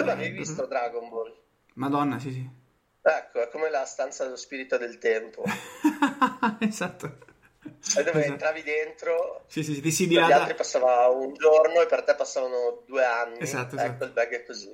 Tu 0.00 0.06
l'avevi 0.06 0.36
visto 0.38 0.64
Dragon 0.66 1.08
Ball? 1.10 1.36
Madonna, 1.74 2.18
sì, 2.18 2.32
sì. 2.32 2.48
Ecco, 3.02 3.42
è 3.42 3.48
come 3.48 3.68
la 3.68 3.84
stanza 3.84 4.24
dello 4.24 4.36
spirito 4.36 4.78
del 4.78 4.96
tempo. 4.96 5.42
esatto. 6.58 7.18
Sai 7.78 8.04
dove 8.04 8.20
esatto. 8.20 8.32
entravi 8.32 8.62
dentro, 8.62 9.44
sì, 9.46 9.62
sì, 9.62 9.74
sì, 9.74 9.80
ti 9.82 9.90
si 9.90 10.08
per 10.08 10.24
gli 10.24 10.32
altri 10.32 10.54
passava 10.54 11.08
un 11.08 11.34
giorno 11.34 11.82
e 11.82 11.86
per 11.86 12.04
te 12.04 12.14
passavano 12.14 12.82
due 12.86 13.04
anni. 13.04 13.38
Esatto, 13.40 13.76
ecco, 13.76 13.84
esatto. 13.84 14.04
il 14.04 14.12
bag 14.12 14.30
è 14.30 14.44
così. 14.44 14.72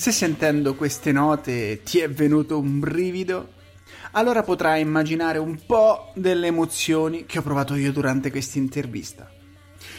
Se 0.00 0.12
sentendo 0.12 0.76
queste 0.76 1.12
note 1.12 1.82
ti 1.82 1.98
è 1.98 2.08
venuto 2.08 2.58
un 2.58 2.78
brivido, 2.80 3.52
allora 4.12 4.42
potrai 4.42 4.80
immaginare 4.80 5.36
un 5.36 5.60
po' 5.66 6.10
delle 6.14 6.46
emozioni 6.46 7.26
che 7.26 7.38
ho 7.38 7.42
provato 7.42 7.74
io 7.74 7.92
durante 7.92 8.30
questa 8.30 8.56
intervista. 8.56 9.30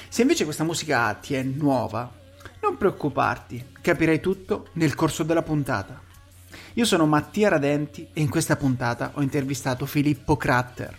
Se 0.09 0.23
invece 0.23 0.43
questa 0.43 0.63
musica 0.63 1.13
ti 1.13 1.35
è 1.35 1.43
nuova, 1.43 2.11
non 2.63 2.77
preoccuparti, 2.77 3.73
capirai 3.79 4.19
tutto 4.19 4.69
nel 4.73 4.95
corso 4.95 5.21
della 5.21 5.43
puntata. 5.43 6.01
Io 6.73 6.85
sono 6.85 7.05
Mattia 7.05 7.49
Radenti 7.49 8.07
e 8.11 8.21
in 8.21 8.29
questa 8.29 8.55
puntata 8.55 9.11
ho 9.13 9.21
intervistato 9.21 9.85
Filippo 9.85 10.35
Cratter. 10.35 10.97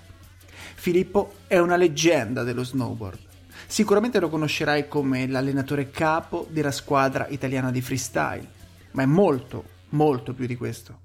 Filippo 0.77 1.39
è 1.49 1.59
una 1.59 1.75
leggenda 1.75 2.45
dello 2.45 2.63
snowboard. 2.63 3.19
Sicuramente 3.67 4.21
lo 4.21 4.29
conoscerai 4.29 4.87
come 4.87 5.27
l'allenatore 5.27 5.91
capo 5.91 6.47
della 6.51 6.71
squadra 6.71 7.27
italiana 7.27 7.73
di 7.73 7.83
freestyle 7.83 8.61
ma 8.93 9.03
è 9.03 9.07
molto, 9.07 9.65
molto 9.91 10.33
più 10.33 10.47
di 10.47 10.57
questo. 10.57 11.01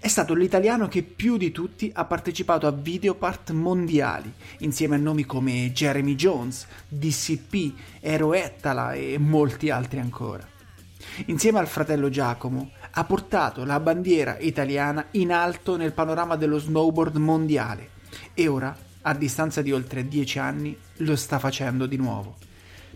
È 0.00 0.08
stato 0.08 0.34
l'italiano 0.34 0.88
che 0.88 1.02
più 1.02 1.36
di 1.36 1.52
tutti 1.52 1.90
ha 1.94 2.04
partecipato 2.04 2.66
a 2.66 2.72
videopart 2.72 3.52
mondiali, 3.52 4.32
insieme 4.58 4.96
a 4.96 4.98
nomi 4.98 5.24
come 5.24 5.72
Jeremy 5.72 6.14
Jones, 6.14 6.66
DCP, 6.88 8.00
Ero 8.00 8.34
Ettala 8.34 8.94
e 8.94 9.18
molti 9.18 9.70
altri 9.70 10.00
ancora. 10.00 10.46
Insieme 11.26 11.58
al 11.58 11.68
fratello 11.68 12.08
Giacomo 12.08 12.70
ha 12.90 13.04
portato 13.04 13.64
la 13.64 13.80
bandiera 13.80 14.36
italiana 14.38 15.06
in 15.12 15.32
alto 15.32 15.76
nel 15.76 15.92
panorama 15.92 16.36
dello 16.36 16.58
snowboard 16.58 17.16
mondiale 17.16 17.90
e 18.34 18.48
ora, 18.48 18.76
a 19.02 19.14
distanza 19.14 19.62
di 19.62 19.72
oltre 19.72 20.06
dieci 20.06 20.38
anni, 20.38 20.76
lo 20.98 21.16
sta 21.16 21.38
facendo 21.38 21.86
di 21.86 21.96
nuovo. 21.96 22.36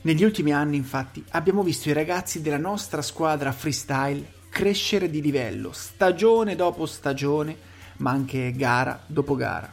Negli 0.05 0.25
ultimi 0.25 0.53
anni, 0.53 0.77
infatti, 0.77 1.25
abbiamo 1.31 1.63
visto 1.63 1.89
i 1.89 1.93
ragazzi 1.93 2.43
della 2.43 2.59
nostra 2.59 3.03
squadra 3.03 3.53
freestyle 3.53 4.41
crescere 4.49 5.09
di 5.09 5.23
livello, 5.23 5.71
stagione 5.71 6.57
dopo 6.57 6.87
stagione, 6.87 7.57
ma 7.99 8.11
anche 8.11 8.53
gara 8.57 9.01
dopo 9.07 9.37
gara. 9.37 9.73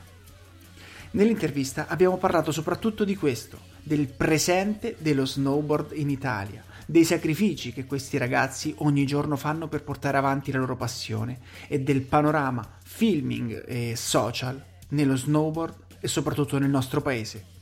Nell'intervista 1.12 1.88
abbiamo 1.88 2.18
parlato 2.18 2.52
soprattutto 2.52 3.06
di 3.06 3.16
questo, 3.16 3.58
del 3.82 4.06
presente 4.06 4.98
dello 5.00 5.26
snowboard 5.26 5.94
in 5.96 6.12
Italia, 6.12 6.64
dei 6.86 7.06
sacrifici 7.06 7.74
che 7.74 7.88
questi 7.88 8.20
ragazzi 8.20 8.72
ogni 8.80 9.08
giorno 9.08 9.36
fanno 9.36 9.68
per 9.68 9.82
portare 9.82 10.18
avanti 10.18 10.52
la 10.52 10.60
loro 10.60 10.76
passione 10.76 11.40
e 11.68 11.80
del 11.80 12.02
panorama 12.02 12.78
filming 12.84 13.64
e 13.66 13.96
social 13.96 14.64
nello 14.90 15.16
snowboard 15.16 15.76
e 16.00 16.08
soprattutto 16.08 16.60
nel 16.60 16.70
nostro 16.70 17.02
paese 17.02 17.58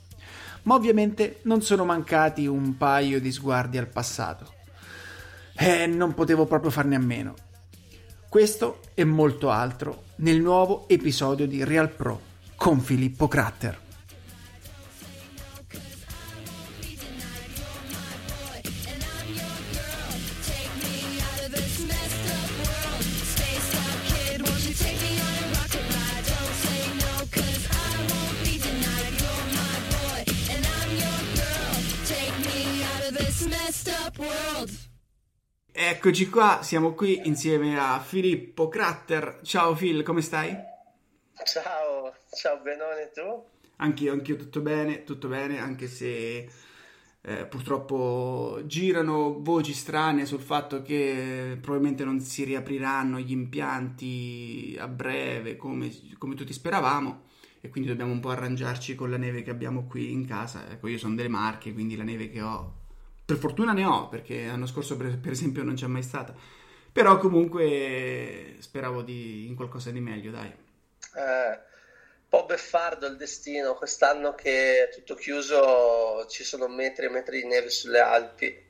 ma 0.67 0.75
ovviamente 0.75 1.39
non 1.43 1.61
sono 1.61 1.85
mancati 1.85 2.45
un 2.45 2.75
paio 2.75 3.21
di 3.21 3.31
sguardi 3.31 3.77
al 3.77 3.87
passato. 3.87 4.53
E 5.57 5.87
non 5.87 6.13
potevo 6.13 6.45
proprio 6.45 6.69
farne 6.69 6.95
a 6.95 6.99
meno. 6.99 7.33
Questo 8.27 8.81
e 8.93 9.05
molto 9.05 9.49
altro 9.49 10.03
nel 10.17 10.41
nuovo 10.41 10.89
episodio 10.89 11.47
di 11.47 11.63
Real 11.63 11.89
Pro 11.89 12.19
con 12.55 12.81
Filippo 12.81 13.29
Cratter. 13.29 13.86
Eccoci 35.79 36.27
qua, 36.27 36.61
siamo 36.63 36.95
qui 36.95 37.21
insieme 37.25 37.77
a 37.77 37.99
Filippo 37.99 38.67
Cratter. 38.67 39.41
Ciao 39.43 39.75
Phil, 39.75 40.01
come 40.01 40.21
stai? 40.21 40.51
Ciao, 41.45 42.15
ciao 42.33 42.59
Benone, 42.63 43.11
tu? 43.13 43.43
Anch'io, 43.75 44.11
anch'io 44.11 44.37
tutto 44.37 44.61
bene, 44.61 45.03
tutto 45.03 45.27
bene, 45.27 45.59
anche 45.59 45.85
se 45.85 46.49
eh, 47.21 47.45
purtroppo 47.45 48.59
girano 48.65 49.39
voci 49.39 49.73
strane 49.73 50.25
sul 50.25 50.39
fatto 50.41 50.81
che 50.81 51.59
probabilmente 51.61 52.03
non 52.03 52.21
si 52.21 52.43
riapriranno 52.43 53.19
gli 53.19 53.31
impianti 53.31 54.75
a 54.79 54.87
breve 54.87 55.57
come, 55.57 55.91
come 56.17 56.33
tutti 56.33 56.53
speravamo 56.53 57.25
e 57.61 57.69
quindi 57.69 57.87
dobbiamo 57.87 58.13
un 58.13 58.19
po' 58.19 58.29
arrangiarci 58.29 58.95
con 58.95 59.11
la 59.11 59.17
neve 59.17 59.43
che 59.43 59.51
abbiamo 59.51 59.85
qui 59.85 60.11
in 60.11 60.25
casa. 60.25 60.71
Ecco, 60.71 60.87
io 60.87 60.97
sono 60.97 61.13
delle 61.13 61.27
Marche, 61.27 61.71
quindi 61.71 61.95
la 61.95 62.03
neve 62.03 62.31
che 62.31 62.41
ho 62.41 62.85
per 63.27 63.35
fortuna 63.35 63.73
ne 63.73 63.83
ho, 63.83 64.07
perché 64.07 64.45
l'anno 64.45 64.67
scorso 64.67 64.95
per, 64.95 65.19
per 65.19 65.33
esempio 65.33 65.61
non 65.61 65.75
c'è 65.75 65.85
mai 65.85 66.01
stata. 66.01 66.33
Però 66.93 67.17
comunque 67.17 68.55
speravo 68.59 69.01
di, 69.01 69.47
in 69.47 69.53
qualcosa 69.53 69.91
di 69.91 69.99
meglio, 69.99 70.31
dai. 70.31 70.47
Eh, 70.47 71.49
un 71.49 72.29
po' 72.29 72.45
beffardo 72.45 73.05
il 73.05 73.17
destino, 73.17 73.73
quest'anno 73.73 74.33
che 74.33 74.85
è 74.85 74.89
tutto 74.93 75.15
chiuso 75.15 76.25
ci 76.29 76.45
sono 76.45 76.69
metri 76.69 77.07
e 77.07 77.09
metri 77.09 77.41
di 77.41 77.47
neve 77.47 77.69
sulle 77.69 77.99
Alpi. 77.99 78.65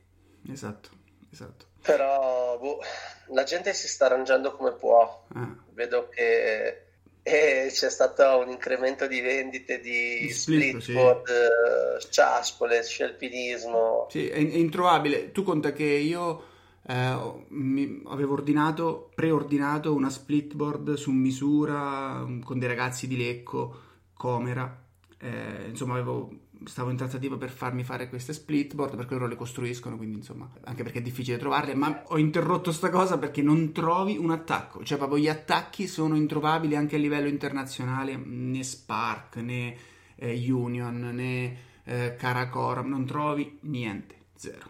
Esatto, 0.49 0.89
esatto. 1.31 1.65
Però 1.83 2.57
boh, 2.57 2.79
la 3.27 3.43
gente 3.43 3.75
si 3.75 3.87
sta 3.87 4.07
arrangiando 4.07 4.55
come 4.55 4.73
può. 4.73 5.27
Ah. 5.35 5.55
Vedo 5.69 6.09
che 6.09 6.86
e 7.27 7.67
c'è 7.69 7.89
stato 7.89 8.37
un 8.37 8.49
incremento 8.49 9.05
di 9.05 9.19
vendite 9.19 9.81
di, 9.81 10.29
split, 10.29 10.77
splitboard, 10.77 11.99
sì. 11.99 12.11
ciaspole, 12.11 12.81
scelpinismo. 12.81 14.07
Sì, 14.09 14.29
è, 14.29 14.37
introvabile. 14.37 15.33
Tu 15.33 15.43
conta 15.43 15.73
che 15.73 15.83
io 15.83 16.43
eh, 16.87 17.45
mi, 17.49 18.01
avevo 18.07 18.31
ordinato, 18.31 19.11
preordinato 19.13 19.93
una 19.93 20.09
splitboard 20.09 20.93
su 20.93 21.11
misura 21.11 22.25
con 22.45 22.59
dei 22.59 22.67
ragazzi 22.69 23.07
di 23.07 23.17
Lecco, 23.17 23.81
Comera. 24.13 24.85
Eh, 25.19 25.65
insomma, 25.67 25.95
avevo 25.95 26.29
stavo 26.65 26.89
in 26.89 26.97
trattativa 26.97 27.37
per 27.37 27.49
farmi 27.49 27.83
fare 27.83 28.09
queste 28.09 28.33
splitboard 28.33 28.95
perché 28.95 29.13
loro 29.13 29.27
le 29.27 29.35
costruiscono, 29.35 29.97
quindi 29.97 30.17
insomma, 30.17 30.49
anche 30.63 30.83
perché 30.83 30.99
è 30.99 31.01
difficile 31.01 31.37
trovarle, 31.37 31.75
ma 31.75 32.03
ho 32.07 32.17
interrotto 32.17 32.71
sta 32.71 32.89
cosa 32.89 33.17
perché 33.17 33.41
non 33.41 33.71
trovi 33.71 34.17
un 34.17 34.31
attacco, 34.31 34.83
cioè 34.83 34.97
proprio 34.97 35.19
gli 35.19 35.29
attacchi 35.29 35.87
sono 35.87 36.15
introvabili 36.15 36.75
anche 36.75 36.95
a 36.95 36.99
livello 36.99 37.27
internazionale, 37.27 38.15
né 38.15 38.63
Spark, 38.63 39.37
né 39.37 39.75
eh, 40.15 40.51
Union, 40.51 41.11
né 41.13 41.57
eh, 41.83 42.15
Caracoram, 42.17 42.87
non 42.87 43.05
trovi 43.05 43.59
niente, 43.61 44.15
zero. 44.35 44.69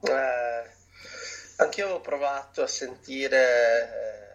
Eh, 0.00 0.70
anch'io 1.56 1.88
ho 1.88 2.00
provato 2.00 2.62
a 2.62 2.66
sentire 2.66 3.38
eh, 3.38 4.25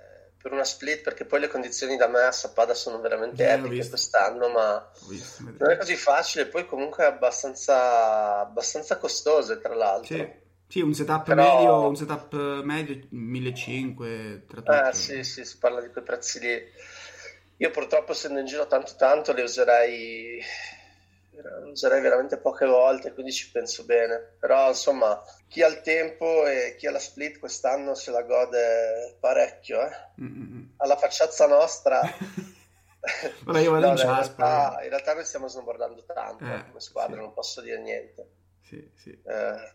per 0.41 0.51
una 0.51 0.63
split 0.63 1.01
perché 1.01 1.25
poi 1.25 1.39
le 1.39 1.47
condizioni 1.47 1.95
da 1.97 2.07
me 2.07 2.23
a 2.23 2.31
Sappada 2.31 2.73
sono 2.73 2.99
veramente 2.99 3.47
eh, 3.47 3.53
epiche 3.53 3.87
quest'anno 3.87 4.49
ma 4.49 4.91
visto, 5.07 5.43
non 5.57 5.71
è 5.71 5.77
così 5.77 5.95
facile 5.95 6.47
poi 6.47 6.65
comunque 6.65 7.03
è 7.03 7.07
abbastanza, 7.07 8.39
abbastanza 8.39 8.97
costose 8.97 9.59
tra 9.59 9.75
l'altro 9.75 10.15
sì. 10.15 10.39
Sì, 10.71 10.79
un 10.79 10.93
setup 10.93 11.25
Però... 11.25 11.57
medio, 11.57 11.87
un 11.89 11.95
setup 11.97 12.33
medio 12.63 12.97
1500 13.09 14.45
tra 14.47 14.61
tutto. 14.61 14.87
Eh 14.87 14.93
sì, 14.93 15.21
sì, 15.25 15.43
si 15.43 15.57
parla 15.57 15.81
di 15.81 15.89
quei 15.89 16.01
prezzi 16.01 16.39
lì. 16.39 16.63
Io 17.57 17.69
purtroppo 17.71 18.13
essendo 18.13 18.39
in 18.39 18.45
giro 18.45 18.65
tanto 18.67 18.93
tanto 18.97 19.33
le 19.33 19.41
userei 19.41 20.41
userei 21.69 22.01
veramente 22.01 22.37
poche 22.37 22.65
volte, 22.65 23.13
quindi 23.13 23.31
ci 23.31 23.51
penso 23.51 23.85
bene. 23.85 24.35
Però 24.39 24.69
insomma, 24.69 25.21
chi 25.47 25.61
ha 25.61 25.67
il 25.67 25.81
tempo 25.81 26.45
e 26.47 26.75
chi 26.77 26.87
ha 26.87 26.91
la 26.91 26.99
split 26.99 27.39
quest'anno 27.39 27.95
se 27.95 28.11
la 28.11 28.23
gode 28.23 29.17
parecchio. 29.19 29.81
Eh? 29.81 29.91
Alla 30.77 30.97
facciazza 30.97 31.47
nostra. 31.47 32.01
Vabbè, 33.43 33.61
io 33.61 33.71
vado 33.71 33.87
no, 33.87 33.91
in, 33.93 33.97
realtà, 33.97 34.79
in 34.83 34.89
realtà 34.89 35.13
noi 35.15 35.25
stiamo 35.25 35.47
snowboardando 35.47 36.03
tanto 36.05 36.45
eh, 36.45 36.65
come 36.67 36.79
squadra, 36.79 37.15
sì. 37.15 37.21
non 37.21 37.33
posso 37.33 37.61
dire 37.61 37.81
niente. 37.81 38.29
Sì, 38.61 38.91
sì. 38.95 39.09
Eh, 39.09 39.73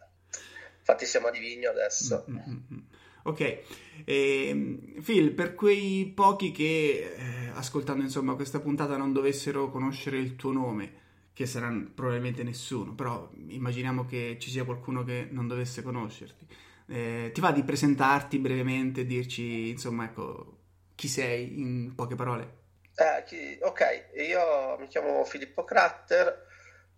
infatti 0.78 1.06
siamo 1.06 1.26
a 1.26 1.30
Divigno 1.30 1.70
adesso. 1.70 2.24
Mm-hmm. 2.30 2.78
Ok, 3.24 3.40
e, 3.40 3.64
ehm, 4.04 5.02
Phil, 5.02 5.32
per 5.32 5.56
quei 5.56 6.06
pochi 6.14 6.52
che 6.52 7.14
eh, 7.16 7.50
ascoltando 7.54 8.04
insomma 8.04 8.36
questa 8.36 8.60
puntata 8.60 8.96
non 8.96 9.12
dovessero 9.12 9.68
conoscere 9.70 10.18
il 10.18 10.36
tuo 10.36 10.52
nome, 10.52 11.05
che 11.36 11.44
saranno 11.44 11.90
probabilmente 11.94 12.42
nessuno, 12.42 12.94
però 12.94 13.28
immaginiamo 13.48 14.06
che 14.06 14.38
ci 14.40 14.48
sia 14.48 14.64
qualcuno 14.64 15.04
che 15.04 15.28
non 15.30 15.46
dovesse 15.46 15.82
conoscerti. 15.82 16.46
Eh, 16.88 17.30
ti 17.34 17.42
va 17.42 17.52
di 17.52 17.62
presentarti 17.62 18.38
brevemente, 18.38 19.04
dirci 19.04 19.68
insomma 19.68 20.04
ecco 20.04 20.60
chi 20.94 21.08
sei 21.08 21.60
in 21.60 21.94
poche 21.94 22.14
parole? 22.14 22.54
Eh, 22.94 23.58
ok, 23.60 24.12
io 24.26 24.78
mi 24.78 24.86
chiamo 24.86 25.24
Filippo 25.24 25.64
Cratter, 25.64 26.46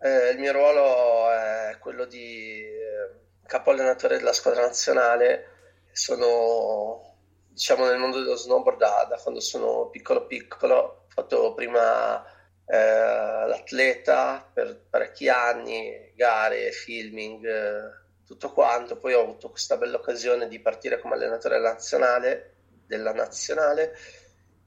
eh, 0.00 0.30
il 0.30 0.38
mio 0.38 0.52
ruolo 0.52 1.32
è 1.32 1.76
quello 1.80 2.04
di 2.04 2.60
eh, 2.60 3.40
capo 3.44 3.72
allenatore 3.72 4.18
della 4.18 4.32
squadra 4.32 4.60
nazionale, 4.62 5.46
sono 5.90 7.16
diciamo 7.48 7.86
nel 7.86 7.98
mondo 7.98 8.20
dello 8.20 8.36
snowboard 8.36 8.78
da, 8.78 9.04
da 9.08 9.16
quando 9.16 9.40
sono 9.40 9.88
piccolo 9.88 10.28
piccolo, 10.28 10.74
ho 10.76 11.04
fatto 11.08 11.54
prima 11.54 12.24
eh, 12.70 13.46
l'atleta 13.46 14.46
per 14.52 14.78
parecchi 14.90 15.28
anni, 15.28 16.12
gare, 16.14 16.70
filming, 16.70 17.46
eh, 17.46 18.06
tutto 18.26 18.52
quanto, 18.52 18.98
poi 18.98 19.14
ho 19.14 19.22
avuto 19.22 19.48
questa 19.48 19.78
bella 19.78 19.96
occasione 19.96 20.48
di 20.48 20.60
partire 20.60 20.98
come 20.98 21.14
allenatore 21.14 21.58
nazionale, 21.58 22.56
della 22.86 23.12
nazionale 23.12 23.96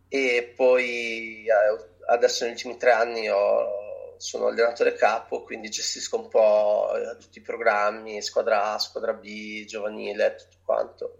e 0.08 0.52
poi 0.56 1.46
eh, 1.46 1.86
adesso 2.08 2.44
negli 2.44 2.54
ultimi 2.54 2.78
tre 2.78 2.92
anni 2.92 3.30
ho, 3.30 4.16
sono 4.18 4.48
allenatore 4.48 4.94
capo, 4.94 5.44
quindi 5.44 5.70
gestisco 5.70 6.20
un 6.20 6.28
po' 6.28 6.92
eh, 6.96 7.18
tutti 7.18 7.38
i 7.38 7.44
programmi, 7.44 8.22
squadra 8.22 8.74
A, 8.74 8.80
squadra 8.80 9.14
B, 9.14 9.64
giovanile, 9.66 10.36
tutto 10.36 10.58
quanto. 10.66 11.18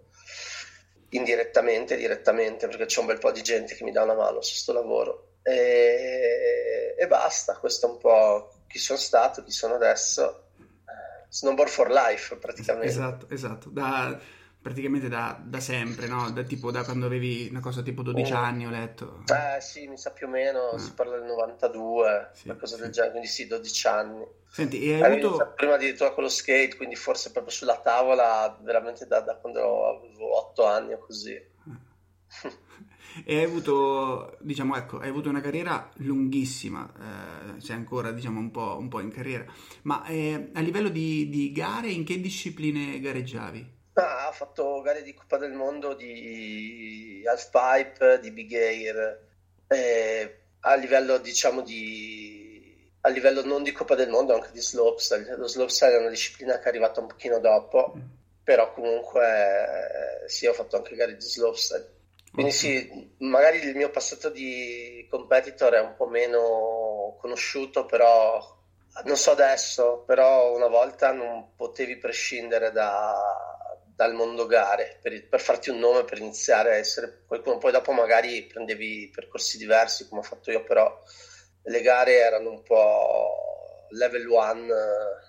Indirettamente, 1.10 1.96
direttamente, 1.96 2.66
perché 2.66 2.86
c'è 2.86 3.00
un 3.00 3.06
bel 3.06 3.18
po' 3.18 3.30
di 3.30 3.42
gente 3.42 3.74
che 3.74 3.84
mi 3.84 3.92
dà 3.92 4.02
una 4.02 4.14
mano 4.14 4.40
su 4.40 4.50
questo 4.50 4.72
lavoro. 4.72 5.31
E, 5.42 6.94
e 6.98 7.06
basta, 7.06 7.56
questo 7.56 7.88
è 7.88 7.90
un 7.90 7.98
po' 7.98 8.52
chi 8.66 8.78
sono 8.78 8.98
stato, 8.98 9.42
chi 9.42 9.50
sono 9.50 9.74
adesso. 9.74 10.48
Snowboard 11.28 11.70
for 11.70 11.90
life, 11.90 12.36
praticamente. 12.36 12.88
Esatto, 12.88 13.26
esatto. 13.30 13.70
Da 13.70 14.18
praticamente 14.62 15.08
da, 15.08 15.38
da 15.42 15.58
sempre, 15.58 16.06
no? 16.06 16.30
Da, 16.30 16.44
tipo 16.44 16.70
da 16.70 16.84
quando 16.84 17.06
avevi 17.06 17.48
una 17.50 17.60
cosa 17.60 17.82
tipo 17.82 18.02
12 18.02 18.32
oh. 18.32 18.36
anni, 18.36 18.66
ho 18.66 18.70
letto. 18.70 19.24
Eh 19.26 19.60
sì, 19.60 19.88
mi 19.88 19.98
sa 19.98 20.12
più 20.12 20.28
o 20.28 20.30
meno, 20.30 20.70
ah. 20.70 20.78
si 20.78 20.92
parla 20.92 21.18
del 21.18 21.26
92, 21.26 22.30
sì, 22.32 22.48
una 22.48 22.56
cosa 22.56 22.76
sì. 22.76 22.82
del 22.82 22.92
genere, 22.92 23.10
quindi 23.10 23.28
sì, 23.28 23.46
12 23.48 23.86
anni. 23.88 24.24
Senti, 24.48 24.88
e 24.88 25.02
hai 25.02 25.18
avuto... 25.18 25.52
Prima 25.56 25.74
addirittura 25.74 26.12
con 26.12 26.22
lo 26.22 26.28
skate, 26.28 26.76
quindi 26.76 26.94
forse 26.94 27.32
proprio 27.32 27.52
sulla 27.52 27.80
tavola, 27.80 28.56
veramente 28.62 29.06
da, 29.06 29.20
da 29.20 29.34
quando 29.36 29.98
avevo 29.98 30.38
8 30.48 30.64
anni 30.64 30.92
o 30.92 30.98
così. 30.98 31.34
e 33.24 33.36
hai 33.36 33.44
avuto, 33.44 34.36
diciamo, 34.40 34.76
ecco, 34.76 34.98
hai 34.98 35.08
avuto 35.08 35.28
una 35.28 35.40
carriera 35.40 35.90
lunghissima, 35.96 37.54
eh, 37.56 37.60
sei 37.60 37.76
ancora, 37.76 38.12
diciamo, 38.12 38.38
un 38.38 38.50
po', 38.50 38.76
un 38.78 38.88
po 38.88 39.00
in 39.00 39.10
carriera, 39.10 39.44
ma 39.82 40.04
eh, 40.06 40.50
a 40.52 40.60
livello 40.60 40.88
di, 40.88 41.28
di 41.28 41.52
gare, 41.52 41.90
in 41.90 42.04
che 42.04 42.20
discipline 42.20 43.00
gareggiavi? 43.00 43.80
Ah, 43.94 44.28
ha 44.28 44.32
fatto 44.32 44.80
gare 44.80 45.02
di 45.02 45.12
Coppa 45.12 45.36
del 45.36 45.52
Mondo 45.52 45.94
di 45.94 47.22
halfpipe, 47.26 48.20
di 48.20 48.30
big 48.30 48.52
air, 48.54 49.28
eh, 49.66 50.38
a 50.60 50.74
livello 50.76 51.18
diciamo 51.18 51.60
di 51.60 52.42
a 53.04 53.08
livello 53.08 53.44
non 53.44 53.62
di 53.62 53.72
Coppa 53.72 53.94
del 53.94 54.08
Mondo, 54.08 54.34
anche 54.34 54.50
di 54.52 54.60
slopestyle. 54.60 55.36
Lo 55.36 55.48
slopestyle 55.48 55.94
è 55.94 55.98
una 55.98 56.08
disciplina 56.08 56.58
che 56.58 56.64
è 56.64 56.68
arrivata 56.68 57.00
un 57.00 57.08
pochino 57.08 57.38
dopo, 57.40 57.94
mm. 57.96 58.00
però 58.44 58.72
comunque 58.72 60.24
eh, 60.24 60.28
sì, 60.28 60.46
ho 60.46 60.52
fatto 60.52 60.76
anche 60.76 60.94
gare 60.94 61.16
di 61.16 61.20
slopestyle. 61.20 62.00
Quindi 62.32 62.52
sì, 62.52 63.10
magari 63.18 63.58
il 63.58 63.76
mio 63.76 63.90
passato 63.90 64.30
di 64.30 65.06
competitor 65.10 65.74
è 65.74 65.80
un 65.80 65.94
po' 65.94 66.06
meno 66.06 67.14
conosciuto, 67.18 67.84
però 67.84 68.40
non 69.04 69.16
so 69.16 69.32
adesso, 69.32 70.02
però 70.06 70.54
una 70.54 70.68
volta 70.68 71.12
non 71.12 71.54
potevi 71.54 71.98
prescindere 71.98 72.72
da, 72.72 73.14
dal 73.94 74.14
mondo 74.14 74.46
gare 74.46 74.98
per, 75.02 75.28
per, 75.28 75.40
farti 75.40 75.68
un 75.68 75.78
nome, 75.78 76.04
per 76.04 76.18
iniziare 76.18 76.70
a 76.70 76.76
essere 76.76 77.22
qualcuno. 77.26 77.58
Poi 77.58 77.70
dopo 77.70 77.92
magari 77.92 78.44
prendevi 78.44 79.10
percorsi 79.14 79.58
diversi 79.58 80.08
come 80.08 80.22
ho 80.22 80.24
fatto 80.24 80.50
io, 80.50 80.62
però 80.64 80.98
le 81.64 81.80
gare 81.82 82.14
erano 82.14 82.48
un 82.48 82.62
po' 82.62 83.86
level 83.90 84.26
1, 84.26 84.74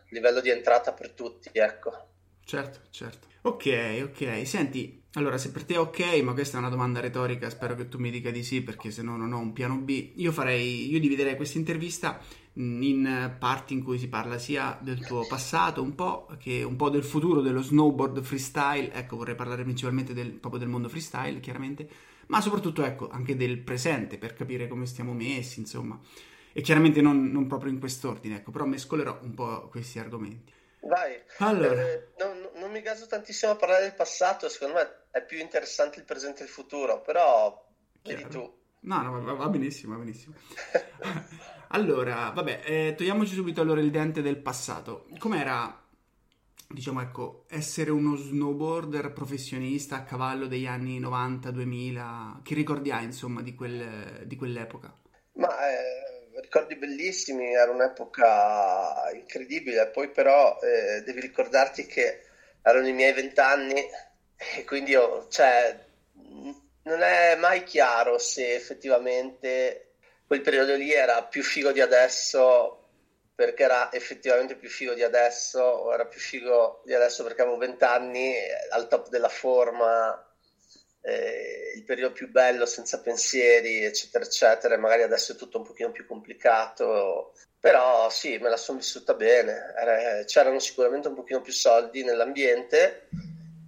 livello 0.09 0.39
di 0.39 0.49
entrata 0.49 0.93
per 0.93 1.11
tutti, 1.11 1.49
ecco. 1.51 1.91
Certo, 2.45 2.79
certo. 2.91 3.27
Ok, 3.41 4.01
ok. 4.03 4.47
Senti, 4.47 5.02
allora 5.15 5.37
se 5.37 5.51
per 5.51 5.63
te 5.63 5.75
è 5.75 5.79
ok, 5.79 6.21
ma 6.23 6.33
questa 6.33 6.57
è 6.57 6.59
una 6.59 6.69
domanda 6.69 6.99
retorica, 6.99 7.49
spero 7.49 7.75
che 7.75 7.87
tu 7.87 7.99
mi 7.99 8.09
dica 8.09 8.31
di 8.31 8.43
sì 8.43 8.63
perché 8.63 8.89
se 8.89 9.03
no 9.03 9.15
non 9.15 9.31
ho 9.33 9.37
un 9.37 9.53
piano 9.53 9.77
B. 9.77 10.13
Io 10.15 10.31
farei, 10.31 10.89
io 10.89 10.99
dividerei 10.99 11.35
questa 11.35 11.59
intervista 11.59 12.19
in 12.53 13.35
parti 13.37 13.73
in 13.73 13.83
cui 13.83 13.99
si 13.99 14.07
parla 14.07 14.39
sia 14.39 14.77
del 14.81 15.05
tuo 15.05 15.25
passato 15.27 15.81
un 15.83 15.93
po' 15.93 16.27
che 16.39 16.63
un 16.63 16.75
po' 16.75 16.89
del 16.89 17.03
futuro 17.03 17.41
dello 17.41 17.61
snowboard 17.61 18.21
freestyle, 18.21 18.91
ecco 18.91 19.17
vorrei 19.17 19.35
parlare 19.35 19.63
principalmente 19.63 20.13
del, 20.13 20.31
proprio 20.31 20.59
del 20.59 20.69
mondo 20.69 20.89
freestyle 20.89 21.39
chiaramente, 21.39 21.87
ma 22.27 22.41
soprattutto 22.41 22.83
ecco 22.83 23.07
anche 23.09 23.35
del 23.35 23.59
presente 23.59 24.17
per 24.17 24.33
capire 24.33 24.67
come 24.67 24.87
stiamo 24.87 25.13
messi 25.13 25.59
insomma 25.59 25.99
e 26.51 26.61
chiaramente 26.61 27.01
non, 27.01 27.31
non 27.31 27.47
proprio 27.47 27.71
in 27.71 27.79
quest'ordine 27.79 28.37
ecco 28.37 28.51
però 28.51 28.65
mescolerò 28.65 29.19
un 29.21 29.33
po' 29.35 29.67
questi 29.69 29.99
argomenti. 29.99 30.51
Vai, 30.83 31.17
allora. 31.37 31.81
eh, 31.81 32.09
non, 32.17 32.49
non, 32.55 32.71
mi 32.71 32.81
gaso 32.81 33.07
tantissimo 33.07 33.53
a 33.53 33.55
parlare 33.55 33.83
del 33.83 33.95
passato, 33.95 34.49
secondo 34.49 34.75
me 34.75 35.05
è 35.11 35.23
più 35.23 35.39
interessante 35.39 35.99
il 35.99 36.05
presente 36.05 36.41
e 36.41 36.45
il 36.45 36.51
futuro, 36.51 37.01
però 37.01 37.71
Chiaro. 38.01 38.21
vedi 38.21 38.29
tu. 38.29 38.61
No, 38.81 39.01
no, 39.01 39.21
va, 39.21 39.33
va 39.33 39.47
benissimo, 39.47 39.93
va 39.93 40.03
benissimo. 40.03 40.35
allora, 41.69 42.31
vabbè, 42.31 42.61
eh, 42.65 42.95
togliamoci 42.97 43.33
subito 43.33 43.61
allora 43.61 43.79
il 43.79 43.91
dente 43.91 44.21
del 44.21 44.39
passato. 44.39 45.07
Com'era, 45.19 45.81
diciamo, 46.67 47.01
ecco, 47.01 47.45
essere 47.47 47.91
uno 47.91 48.17
snowboarder 48.17 49.13
professionista 49.13 49.95
a 49.95 50.03
cavallo 50.03 50.47
degli 50.47 50.65
anni 50.65 50.99
90-2000? 50.99 52.41
Che 52.43 52.53
ricordi 52.55 52.91
hai, 52.91 53.05
insomma, 53.05 53.41
di, 53.41 53.55
quel, 53.55 54.23
di 54.25 54.35
quell'epoca? 54.35 54.93
Ma 55.35 55.47
eh, 55.47 56.02
ricordi 56.53 56.75
bellissimi, 56.75 57.51
era 57.51 57.71
un'epoca 57.71 59.09
incredibile. 59.13 59.87
Poi 59.87 60.09
però 60.11 60.55
eh, 60.61 61.01
devi 61.01 61.19
ricordarti 61.19 61.87
che 61.87 62.19
erano 62.61 62.87
i 62.87 62.93
miei 62.93 63.11
vent'anni 63.11 63.83
e 64.55 64.63
quindi 64.63 64.91
io, 64.91 65.25
cioè 65.29 65.75
non 66.83 67.01
è 67.01 67.35
mai 67.35 67.63
chiaro 67.63 68.19
se 68.19 68.53
effettivamente 68.53 69.95
quel 70.27 70.41
periodo 70.41 70.75
lì 70.75 70.91
era 70.91 71.23
più 71.23 71.41
figo 71.41 71.71
di 71.71 71.81
adesso 71.81 72.77
perché 73.33 73.63
era 73.63 73.91
effettivamente 73.91 74.55
più 74.55 74.69
figo 74.69 74.93
di 74.93 75.01
adesso 75.01 75.59
o 75.59 75.93
era 75.93 76.05
più 76.05 76.19
figo 76.19 76.81
di 76.85 76.93
adesso 76.93 77.23
perché 77.23 77.41
avevo 77.41 77.57
20 77.57 77.83
anni 77.83 78.35
al 78.69 78.87
top 78.87 79.09
della 79.09 79.29
forma 79.29 80.32
eh, 81.05 81.73
il 81.75 81.83
periodo 81.83 82.13
più 82.13 82.29
bello 82.29 82.65
senza 82.65 83.01
pensieri 83.01 83.83
eccetera 83.83 84.23
eccetera 84.23 84.77
magari 84.77 85.03
adesso 85.03 85.33
è 85.33 85.35
tutto 85.35 85.57
un 85.57 85.65
pochino 85.65 85.91
più 85.91 86.05
complicato 86.05 87.33
però 87.59 88.09
sì 88.09 88.37
me 88.39 88.49
la 88.49 88.57
sono 88.57 88.79
vissuta 88.79 89.13
bene. 89.13 89.73
Era, 89.77 90.23
c'erano 90.25 90.59
sicuramente 90.59 91.07
un 91.07 91.15
pochino 91.15 91.41
più 91.41 91.53
soldi 91.53 92.03
nell'ambiente 92.03 93.07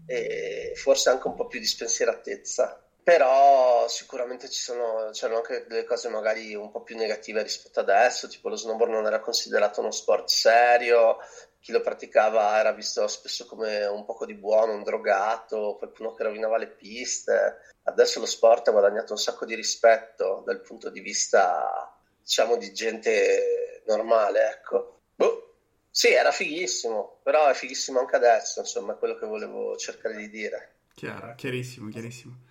e 0.06 0.74
forse 0.75 1.10
anche 1.10 1.27
un 1.27 1.36
po' 1.36 1.48
più 1.48 1.60
di 1.60 1.65
spensieratezza 1.65 2.86
però 3.06 3.88
sicuramente 3.88 4.50
ci 4.50 4.60
sono, 4.60 5.12
c'erano 5.12 5.38
anche 5.38 5.65
delle 5.68 5.84
cose 5.84 6.10
magari 6.10 6.56
un 6.56 6.72
po' 6.72 6.82
più 6.82 6.98
negative 6.98 7.44
rispetto 7.44 7.80
adesso, 7.80 8.27
tipo 8.27 8.50
lo 8.50 8.56
snowboard 8.56 8.92
non 8.92 9.06
era 9.06 9.20
considerato 9.20 9.80
uno 9.80 9.92
sport 9.92 10.27
serio, 10.27 11.18
chi 11.65 11.72
lo 11.72 11.81
praticava 11.81 12.60
era 12.60 12.74
visto 12.74 13.07
spesso 13.07 13.48
come 13.48 13.88
un 13.88 14.05
poco 14.05 14.27
di 14.27 14.36
buono, 14.36 14.75
un 14.75 14.84
drogato, 14.84 15.77
qualcuno 15.79 16.13
che 16.13 16.22
rovinava 16.22 16.60
le 16.60 16.67
piste. 16.67 17.74
Adesso 17.81 18.19
lo 18.19 18.27
sport 18.27 18.67
ha 18.67 18.72
guadagnato 18.72 19.13
un 19.13 19.17
sacco 19.17 19.45
di 19.45 19.55
rispetto 19.55 20.43
dal 20.45 20.62
punto 20.62 20.91
di 20.91 21.00
vista, 21.00 21.91
diciamo, 22.22 22.57
di 22.57 22.72
gente 22.72 23.81
normale, 23.88 24.48
ecco. 24.51 25.00
Boh, 25.15 25.55
sì, 25.89 26.10
era 26.10 26.29
fighissimo, 26.29 27.22
però 27.24 27.48
è 27.48 27.55
fighissimo 27.55 27.98
anche 27.98 28.15
adesso, 28.15 28.60
insomma, 28.60 28.93
è 28.93 28.98
quello 29.00 29.15
che 29.15 29.25
volevo 29.25 29.75
cercare 29.75 30.17
di 30.17 30.29
dire. 30.29 30.74
Chiaro, 30.93 31.34
chiarissimo, 31.36 31.89
chiarissimo. 31.89 32.41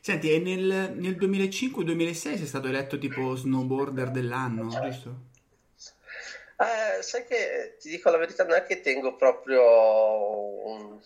Senti, 0.00 0.32
e 0.32 0.40
nel, 0.40 0.94
nel 0.96 1.16
2005-2006 1.16 2.12
sei 2.12 2.46
stato 2.46 2.66
eletto 2.66 2.98
tipo 2.98 3.36
snowboarder 3.36 4.10
dell'anno, 4.10 4.66
giusto? 4.66 5.27
Eh, 6.60 7.02
sai 7.02 7.24
che 7.24 7.76
ti 7.78 7.88
dico 7.88 8.10
la 8.10 8.16
verità, 8.16 8.44
non 8.44 8.56
è 8.56 8.64
che 8.64 8.80
tengo 8.80 9.14
proprio 9.14 10.66
un, 10.66 11.00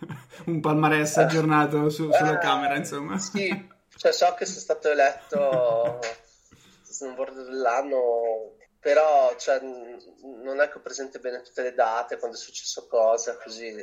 un 0.46 0.60
palmarès 0.60 1.18
aggiornato 1.18 1.90
su, 1.90 2.10
sulla 2.10 2.38
eh, 2.38 2.38
camera, 2.38 2.76
insomma. 2.76 3.18
Sì, 3.18 3.68
cioè 3.94 4.12
so 4.12 4.34
che 4.34 4.46
sei 4.46 4.60
stato 4.60 4.90
eletto 4.90 6.00
snowboarder 6.84 7.44
dell'anno, 7.44 8.56
però 8.80 9.36
cioè, 9.36 9.60
non 9.60 10.60
è 10.60 10.68
che 10.70 10.78
ho 10.78 10.80
presente 10.80 11.18
bene 11.18 11.42
tutte 11.42 11.62
le 11.62 11.74
date, 11.74 12.18
quando 12.18 12.36
è 12.36 12.40
successo 12.40 12.86
cosa, 12.86 13.36
così. 13.36 13.74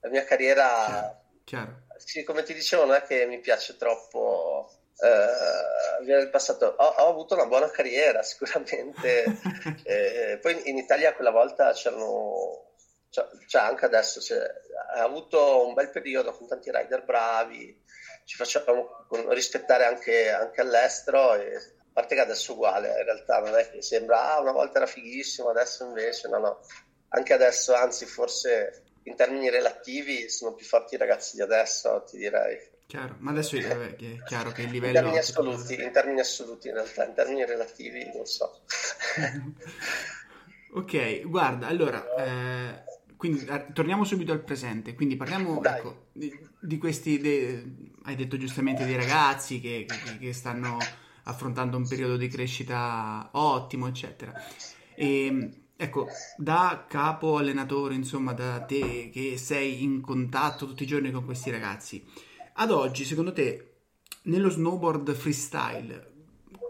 La 0.00 0.08
mia 0.08 0.24
carriera... 0.24 0.64
Chiaro. 0.64 1.22
Chiaro 1.44 1.82
sì, 1.96 2.22
come 2.24 2.42
ti 2.42 2.54
dicevo, 2.54 2.84
non 2.84 2.96
è 2.96 3.02
che 3.02 3.26
mi 3.26 3.40
piace 3.40 3.76
troppo 3.76 4.70
Uh, 4.96 6.04
viene 6.04 6.20
del 6.20 6.30
passato, 6.30 6.66
ho, 6.66 6.84
ho, 6.84 7.08
avuto 7.08 7.34
una 7.34 7.46
buona 7.46 7.68
carriera 7.68 8.22
sicuramente, 8.24 9.24
eh, 9.82 10.38
poi 10.40 10.68
in 10.68 10.78
Italia 10.78 11.14
quella 11.14 11.32
volta 11.32 11.72
c'erano, 11.72 12.74
cioè, 13.10 13.26
cioè 13.48 13.62
anche 13.62 13.84
adesso, 13.84 14.20
cioè, 14.20 14.38
ha 14.94 15.02
avuto 15.02 15.66
un 15.66 15.74
bel 15.74 15.90
periodo 15.90 16.32
con 16.32 16.46
tanti 16.46 16.70
rider 16.72 17.04
bravi, 17.04 17.82
ci 18.24 18.36
facciamo 18.36 19.06
rispettare 19.30 19.84
anche, 19.84 20.30
anche 20.30 20.60
all'estero 20.60 21.34
e 21.34 21.56
a 21.56 21.60
parte 21.92 22.14
che 22.14 22.20
adesso 22.20 22.52
è 22.52 22.54
uguale, 22.54 22.88
in 22.88 23.04
realtà 23.04 23.40
non 23.40 23.56
è 23.58 23.68
che 23.70 23.82
sembra, 23.82 24.34
ah, 24.34 24.40
una 24.40 24.52
volta 24.52 24.78
era 24.78 24.86
fighissimo, 24.86 25.50
adesso 25.50 25.84
invece 25.84 26.28
no, 26.28 26.38
no, 26.38 26.60
anche 27.08 27.32
adesso, 27.32 27.74
anzi 27.74 28.06
forse 28.06 28.84
in 29.04 29.16
termini 29.16 29.50
relativi 29.50 30.28
sono 30.28 30.54
più 30.54 30.64
forti 30.64 30.94
i 30.94 30.98
ragazzi 30.98 31.36
di 31.36 31.42
adesso, 31.42 32.04
ti 32.04 32.16
direi. 32.16 32.72
Chiaro, 32.86 33.16
ma 33.18 33.30
adesso 33.30 33.56
è 33.56 33.96
chiaro 34.26 34.52
che 34.52 34.62
il 34.62 34.70
livello... 34.70 34.98
In 34.98 35.02
termini 35.02 35.18
assoluti, 35.18 35.74
in 35.74 35.90
termini 35.90 36.20
assoluti 36.20 36.68
in 36.68 36.74
realtà, 36.74 37.06
in 37.06 37.14
termini 37.14 37.44
relativi 37.46 38.10
non 38.14 38.26
so. 38.26 38.60
ok, 40.72 41.22
guarda, 41.22 41.66
allora, 41.66 42.04
eh, 42.14 42.84
quindi 43.16 43.46
torniamo 43.72 44.04
subito 44.04 44.32
al 44.32 44.44
presente, 44.44 44.94
quindi 44.94 45.16
parliamo 45.16 45.62
ecco, 45.62 46.08
di, 46.12 46.30
di, 46.60 46.76
questi, 46.76 47.18
de, 47.18 47.64
hai 48.02 48.16
detto 48.16 48.36
giustamente 48.36 48.84
dei 48.84 48.96
ragazzi 48.96 49.60
che, 49.60 49.86
che, 49.88 50.18
che, 50.18 50.32
stanno 50.34 50.76
affrontando 51.24 51.78
un 51.78 51.88
periodo 51.88 52.18
di 52.18 52.28
crescita 52.28 53.30
ottimo, 53.32 53.86
eccetera. 53.86 54.32
E, 54.94 55.62
ecco, 55.74 56.06
da 56.36 56.84
capo 56.86 57.38
allenatore, 57.38 57.94
insomma, 57.94 58.34
da 58.34 58.60
te 58.60 59.08
che 59.10 59.38
sei 59.38 59.82
in 59.82 60.02
contatto 60.02 60.66
tutti 60.66 60.82
i 60.82 60.86
giorni 60.86 61.10
con 61.10 61.24
questi 61.24 61.50
ragazzi, 61.50 62.04
ad 62.54 62.70
oggi, 62.70 63.04
secondo 63.04 63.32
te, 63.32 63.72
nello 64.22 64.48
snowboard 64.48 65.12
freestyle 65.14 66.12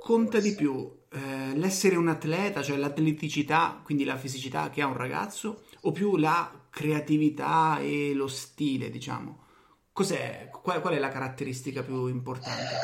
conta 0.00 0.38
di 0.38 0.54
più 0.54 1.04
eh, 1.10 1.56
l'essere 1.56 1.96
un 1.96 2.08
atleta, 2.08 2.62
cioè 2.62 2.76
l'atleticità, 2.76 3.80
quindi 3.82 4.04
la 4.04 4.16
fisicità 4.16 4.68
che 4.70 4.82
ha 4.82 4.86
un 4.86 4.96
ragazzo, 4.96 5.64
o 5.82 5.92
più 5.92 6.16
la 6.16 6.66
creatività 6.70 7.78
e 7.80 8.12
lo 8.14 8.26
stile, 8.26 8.90
diciamo? 8.90 9.44
Cos'è, 9.92 10.50
qual, 10.50 10.80
qual 10.80 10.94
è 10.94 10.98
la 10.98 11.08
caratteristica 11.08 11.82
più 11.82 12.06
importante? 12.08 12.74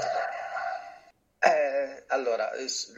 Eh, 1.39 2.05
allora, 2.09 2.51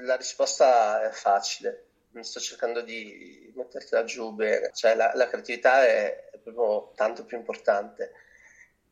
la 0.05 0.17
risposta 0.17 1.09
è 1.09 1.11
facile. 1.11 1.87
Sto 2.21 2.41
cercando 2.41 2.83
di 2.83 3.53
mettertela 3.57 4.05
giù 4.05 4.33
bene. 4.33 4.71
Cioè, 4.75 4.95
la, 4.95 5.13
la 5.15 5.29
creatività 5.29 5.87
è 5.87 6.31
proprio 6.43 6.93
tanto 6.95 7.25
più 7.25 7.39
importante 7.39 8.13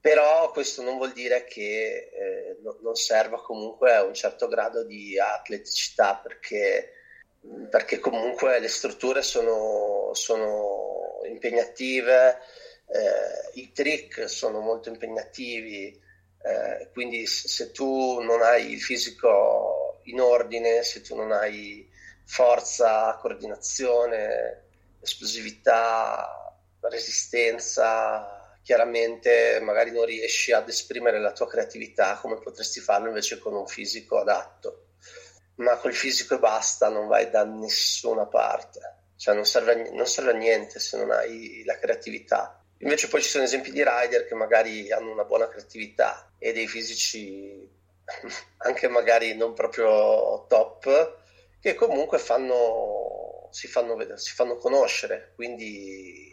però 0.00 0.50
questo 0.50 0.82
non 0.82 0.96
vuol 0.96 1.12
dire 1.12 1.44
che 1.44 2.10
eh, 2.12 2.56
no, 2.62 2.78
non 2.80 2.94
serva 2.94 3.42
comunque 3.42 3.96
un 3.98 4.14
certo 4.14 4.48
grado 4.48 4.82
di 4.84 5.18
atleticità 5.18 6.16
perché, 6.16 6.92
perché 7.68 7.98
comunque 7.98 8.58
le 8.60 8.68
strutture 8.68 9.22
sono, 9.22 10.10
sono 10.14 11.20
impegnative, 11.28 12.38
eh, 12.86 13.60
i 13.60 13.72
trick 13.72 14.28
sono 14.28 14.60
molto 14.60 14.88
impegnativi, 14.88 15.88
eh, 16.42 16.88
quindi 16.92 17.26
se 17.26 17.70
tu 17.70 18.20
non 18.20 18.40
hai 18.40 18.72
il 18.72 18.80
fisico 18.80 20.00
in 20.04 20.20
ordine, 20.20 20.82
se 20.82 21.02
tu 21.02 21.14
non 21.14 21.30
hai 21.30 21.86
forza, 22.24 23.18
coordinazione, 23.20 24.62
esplosività, 25.02 26.54
resistenza, 26.80 28.39
chiaramente 28.62 29.60
magari 29.62 29.90
non 29.90 30.04
riesci 30.04 30.52
ad 30.52 30.68
esprimere 30.68 31.20
la 31.20 31.32
tua 31.32 31.48
creatività 31.48 32.18
come 32.20 32.38
potresti 32.38 32.80
farlo 32.80 33.08
invece 33.08 33.38
con 33.38 33.54
un 33.54 33.66
fisico 33.66 34.18
adatto. 34.18 34.86
Ma 35.56 35.76
col 35.76 35.94
fisico 35.94 36.34
e 36.34 36.38
basta 36.38 36.88
non 36.88 37.06
vai 37.06 37.28
da 37.28 37.44
nessuna 37.44 38.26
parte, 38.26 38.80
cioè 39.16 39.34
non 39.34 39.44
serve, 39.44 39.72
a, 39.72 39.90
non 39.92 40.06
serve 40.06 40.30
a 40.30 40.34
niente 40.34 40.78
se 40.78 40.96
non 40.96 41.10
hai 41.10 41.62
la 41.64 41.78
creatività. 41.78 42.62
Invece 42.78 43.08
poi 43.08 43.20
ci 43.20 43.28
sono 43.28 43.44
esempi 43.44 43.70
di 43.70 43.84
rider 43.84 44.26
che 44.26 44.34
magari 44.34 44.90
hanno 44.90 45.10
una 45.10 45.24
buona 45.24 45.48
creatività 45.48 46.32
e 46.38 46.54
dei 46.54 46.66
fisici 46.66 47.68
anche 48.58 48.88
magari 48.88 49.34
non 49.34 49.52
proprio 49.54 50.46
top, 50.48 51.18
che 51.60 51.74
comunque 51.74 52.18
fanno, 52.18 53.48
si, 53.50 53.68
fanno, 53.68 54.16
si 54.16 54.32
fanno 54.32 54.56
conoscere. 54.56 55.32
Quindi 55.34 56.29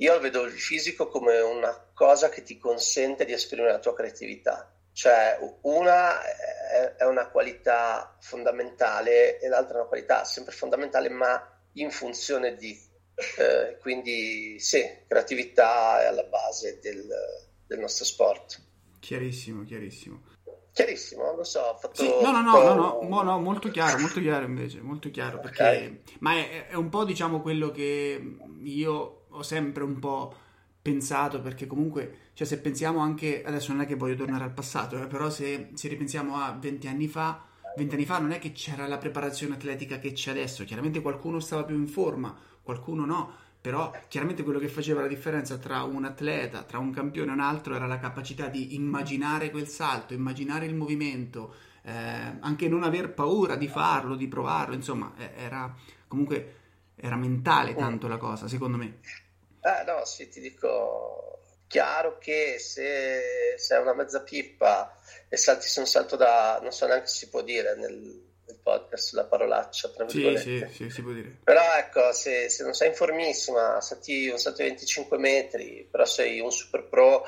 io 0.00 0.18
vedo 0.18 0.44
il 0.44 0.52
fisico 0.52 1.08
come 1.08 1.38
una 1.40 1.72
cosa 1.94 2.30
che 2.30 2.42
ti 2.42 2.58
consente 2.58 3.24
di 3.24 3.32
esprimere 3.32 3.72
la 3.72 3.78
tua 3.78 3.94
creatività. 3.94 4.72
Cioè, 4.92 5.38
una 5.62 6.20
è 6.96 7.04
una 7.04 7.28
qualità 7.28 8.16
fondamentale 8.20 9.38
e 9.38 9.48
l'altra 9.48 9.74
è 9.74 9.80
una 9.80 9.88
qualità 9.88 10.24
sempre 10.24 10.52
fondamentale, 10.52 11.08
ma 11.10 11.42
in 11.74 11.90
funzione 11.90 12.56
di. 12.56 12.78
Eh, 13.38 13.76
quindi, 13.80 14.58
sì, 14.58 14.82
creatività 15.06 16.02
è 16.02 16.06
alla 16.06 16.24
base 16.24 16.78
del, 16.80 17.06
del 17.66 17.78
nostro 17.78 18.06
sport. 18.06 18.60
Chiarissimo, 19.00 19.64
chiarissimo. 19.64 20.22
Chiarissimo, 20.72 21.34
lo 21.34 21.44
so, 21.44 21.60
ho 21.60 21.76
fatto... 21.76 22.00
Sì, 22.02 22.08
no, 22.08 22.30
no, 22.30 22.40
no, 22.40 22.74
no, 22.74 23.00
no, 23.02 23.22
no, 23.22 23.38
molto 23.40 23.68
chiaro, 23.70 23.98
molto 23.98 24.20
chiaro 24.20 24.46
invece, 24.46 24.80
molto 24.80 25.10
chiaro, 25.10 25.40
perché... 25.40 25.62
Okay. 25.62 26.02
Ma 26.20 26.34
è, 26.36 26.68
è, 26.68 26.74
un 26.74 26.88
po', 26.88 27.04
diciamo, 27.04 27.42
quello 27.42 27.70
che 27.70 28.38
io 28.62 29.19
ho 29.30 29.42
sempre 29.42 29.82
un 29.82 29.98
po' 29.98 30.34
pensato 30.82 31.40
perché 31.40 31.66
comunque, 31.66 32.30
cioè 32.34 32.46
se 32.46 32.58
pensiamo 32.58 33.00
anche, 33.00 33.42
adesso 33.44 33.72
non 33.72 33.82
è 33.82 33.86
che 33.86 33.96
voglio 33.96 34.14
tornare 34.14 34.44
al 34.44 34.52
passato, 34.52 35.00
eh, 35.02 35.06
però 35.06 35.30
se, 35.30 35.70
se 35.74 35.88
ripensiamo 35.88 36.36
a 36.36 36.56
20 36.58 36.88
anni 36.88 37.08
fa, 37.08 37.44
20 37.76 37.94
anni 37.94 38.06
fa 38.06 38.18
non 38.18 38.32
è 38.32 38.38
che 38.38 38.52
c'era 38.52 38.86
la 38.86 38.98
preparazione 38.98 39.54
atletica 39.54 39.98
che 39.98 40.12
c'è 40.12 40.30
adesso, 40.30 40.64
chiaramente 40.64 41.02
qualcuno 41.02 41.38
stava 41.40 41.64
più 41.64 41.76
in 41.76 41.86
forma, 41.86 42.34
qualcuno 42.62 43.04
no, 43.04 43.30
però 43.60 43.92
chiaramente 44.08 44.42
quello 44.42 44.58
che 44.58 44.68
faceva 44.68 45.02
la 45.02 45.06
differenza 45.06 45.58
tra 45.58 45.82
un 45.82 46.04
atleta, 46.04 46.62
tra 46.62 46.78
un 46.78 46.90
campione 46.92 47.30
e 47.30 47.34
un 47.34 47.40
altro 47.40 47.74
era 47.74 47.86
la 47.86 47.98
capacità 47.98 48.46
di 48.46 48.74
immaginare 48.74 49.50
quel 49.50 49.68
salto, 49.68 50.14
immaginare 50.14 50.64
il 50.64 50.74
movimento, 50.74 51.54
eh, 51.82 51.92
anche 52.40 52.68
non 52.68 52.84
aver 52.84 53.12
paura 53.12 53.56
di 53.56 53.68
farlo, 53.68 54.16
di 54.16 54.28
provarlo, 54.28 54.74
insomma, 54.74 55.12
era 55.36 55.74
comunque 56.08 56.59
era 57.00 57.16
mentale 57.16 57.74
tanto 57.74 58.06
la 58.08 58.18
cosa, 58.18 58.48
secondo 58.48 58.76
me. 58.76 59.00
Eh 59.60 59.84
no, 59.84 60.04
sì, 60.04 60.28
ti 60.28 60.40
dico, 60.40 61.42
chiaro 61.66 62.18
che 62.18 62.58
se 62.58 63.54
sei 63.56 63.80
una 63.80 63.94
mezza 63.94 64.22
pippa 64.22 64.98
e 65.28 65.36
salti 65.36 65.68
su 65.68 65.80
un 65.80 65.86
salto 65.86 66.16
da, 66.16 66.58
non 66.62 66.72
so 66.72 66.86
neanche 66.86 67.06
se 67.06 67.16
si 67.16 67.28
può 67.28 67.42
dire 67.42 67.76
nel, 67.76 67.94
nel 68.46 68.58
podcast 68.62 69.14
la 69.14 69.24
parolaccia, 69.24 69.88
tra 69.90 70.08
sì, 70.08 70.36
sì, 70.38 70.66
sì, 70.70 70.90
si 70.90 71.02
può 71.02 71.12
dire. 71.12 71.38
Però 71.44 71.62
ecco, 71.76 72.12
se, 72.12 72.48
se 72.48 72.62
non 72.62 72.74
sei 72.74 72.88
in 72.88 72.94
formissima, 72.94 73.80
salti 73.80 74.28
un 74.28 74.38
salto 74.38 74.62
di 74.62 74.68
25 74.68 75.18
metri, 75.18 75.86
però 75.90 76.04
sei 76.04 76.40
un 76.40 76.50
super 76.50 76.88
pro, 76.88 77.26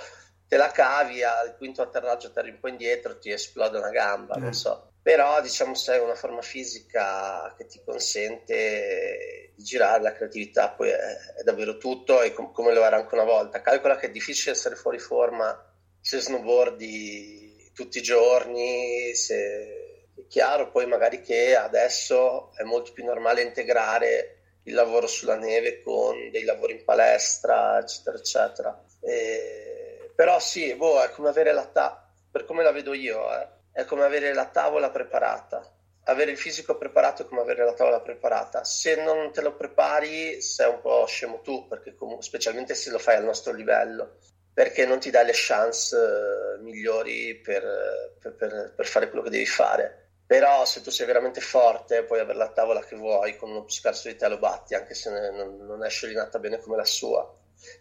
te 0.48 0.56
la 0.56 0.70
cavi 0.70 1.22
al 1.22 1.56
quinto 1.56 1.82
atterraggio, 1.82 2.32
terri 2.32 2.50
un 2.50 2.60
po' 2.60 2.68
indietro, 2.68 3.18
ti 3.18 3.30
esplode 3.30 3.78
una 3.78 3.90
gamba, 3.90 4.36
eh. 4.36 4.40
non 4.40 4.52
so 4.54 4.91
però 5.02 5.40
diciamo 5.40 5.74
se 5.74 5.92
hai 5.92 6.00
una 6.00 6.14
forma 6.14 6.42
fisica 6.42 7.52
che 7.56 7.66
ti 7.66 7.82
consente 7.84 9.52
di 9.56 9.62
girare 9.64 10.00
la 10.00 10.12
creatività 10.12 10.70
poi 10.70 10.90
è, 10.90 10.96
è 11.38 11.42
davvero 11.42 11.76
tutto 11.76 12.22
e 12.22 12.32
com- 12.32 12.52
come 12.52 12.72
lo 12.72 12.84
era 12.84 12.96
anche 12.96 13.14
una 13.14 13.24
volta. 13.24 13.60
Calcola 13.60 13.96
che 13.96 14.06
è 14.06 14.10
difficile 14.10 14.52
essere 14.52 14.76
fuori 14.76 15.00
forma 15.00 15.60
se 16.00 16.20
snowboardi 16.20 17.70
tutti 17.74 17.98
i 17.98 18.02
giorni 18.02 19.12
se 19.14 20.04
è 20.14 20.26
chiaro 20.28 20.70
poi 20.70 20.86
magari 20.86 21.20
che 21.20 21.56
adesso 21.56 22.52
è 22.54 22.62
molto 22.62 22.92
più 22.92 23.04
normale 23.04 23.42
integrare 23.42 24.36
il 24.64 24.74
lavoro 24.74 25.08
sulla 25.08 25.36
neve 25.36 25.82
con 25.82 26.30
dei 26.30 26.44
lavori 26.44 26.74
in 26.74 26.84
palestra 26.84 27.78
eccetera 27.80 28.16
eccetera. 28.16 28.84
E, 29.00 30.12
però 30.14 30.38
sì 30.38 30.76
boh, 30.76 31.02
è 31.02 31.10
come 31.10 31.28
avere 31.28 31.52
la 31.52 31.66
ta- 31.66 32.08
per 32.30 32.44
come 32.44 32.62
la 32.62 32.70
vedo 32.70 32.94
io 32.94 33.18
eh 33.36 33.60
è 33.72 33.84
come 33.84 34.04
avere 34.04 34.34
la 34.34 34.46
tavola 34.46 34.90
preparata. 34.90 35.62
Avere 36.04 36.32
il 36.32 36.36
fisico 36.36 36.76
preparato 36.76 37.22
è 37.22 37.26
come 37.26 37.40
avere 37.40 37.64
la 37.64 37.74
tavola 37.74 38.00
preparata. 38.00 38.64
Se 38.64 39.02
non 39.02 39.32
te 39.32 39.40
lo 39.40 39.54
prepari, 39.54 40.40
sei 40.40 40.68
un 40.68 40.80
po' 40.80 41.06
scemo 41.06 41.40
tu, 41.40 41.68
comunque, 41.96 42.24
specialmente 42.24 42.74
se 42.74 42.90
lo 42.90 42.98
fai 42.98 43.16
al 43.16 43.24
nostro 43.24 43.52
livello, 43.52 44.18
perché 44.52 44.84
non 44.84 44.98
ti 44.98 45.10
dai 45.10 45.24
le 45.24 45.32
chance 45.34 45.96
uh, 45.96 46.62
migliori 46.62 47.36
per, 47.36 48.16
per, 48.20 48.34
per, 48.34 48.72
per, 48.76 48.86
fare 48.86 49.08
quello 49.08 49.24
che 49.24 49.30
devi 49.30 49.46
fare. 49.46 49.98
Però 50.26 50.64
se 50.64 50.80
tu 50.80 50.90
sei 50.90 51.06
veramente 51.06 51.40
forte, 51.40 52.04
puoi 52.04 52.20
avere 52.20 52.38
la 52.38 52.50
tavola 52.50 52.80
che 52.80 52.96
vuoi, 52.96 53.36
con 53.36 53.50
uno 53.50 53.68
scarso 53.68 54.08
di 54.08 54.16
te 54.16 54.28
lo 54.28 54.38
batti, 54.38 54.74
anche 54.74 54.94
se 54.94 55.10
non, 55.10 55.64
non 55.64 55.84
è 55.84 55.88
sciorinata 55.88 56.38
bene 56.38 56.58
come 56.58 56.76
la 56.76 56.84
sua. 56.84 57.32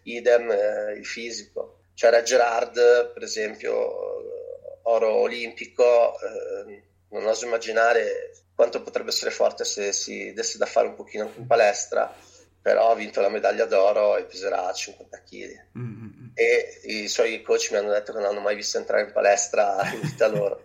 Idem 0.04 0.50
eh, 0.50 0.92
il 0.92 1.04
fisico. 1.04 1.78
C'era 1.94 2.22
Gerard, 2.22 3.12
per 3.12 3.22
esempio, 3.22 4.31
oro 4.84 5.14
olimpico, 5.14 6.14
eh, 6.18 6.82
non 7.10 7.26
oso 7.26 7.46
immaginare 7.46 8.32
quanto 8.54 8.82
potrebbe 8.82 9.08
essere 9.08 9.30
forte 9.30 9.64
se 9.64 9.92
si 9.92 10.32
desse 10.32 10.58
da 10.58 10.66
fare 10.66 10.88
un 10.88 10.94
pochino 10.94 11.30
in 11.36 11.46
palestra, 11.46 12.14
però 12.60 12.92
ha 12.92 12.94
vinto 12.94 13.20
la 13.20 13.28
medaglia 13.28 13.64
d'oro 13.64 14.16
e 14.16 14.24
peserà 14.24 14.72
50 14.72 15.22
kg. 15.22 15.78
Mm-hmm. 15.78 16.28
E 16.34 16.80
i 16.84 17.08
suoi 17.08 17.42
coach 17.42 17.70
mi 17.72 17.78
hanno 17.78 17.90
detto 17.90 18.12
che 18.12 18.18
non 18.18 18.28
hanno 18.28 18.40
mai 18.40 18.54
visto 18.54 18.78
entrare 18.78 19.04
in 19.04 19.12
palestra 19.12 19.82
in 19.92 20.00
vita 20.00 20.28
loro. 20.28 20.64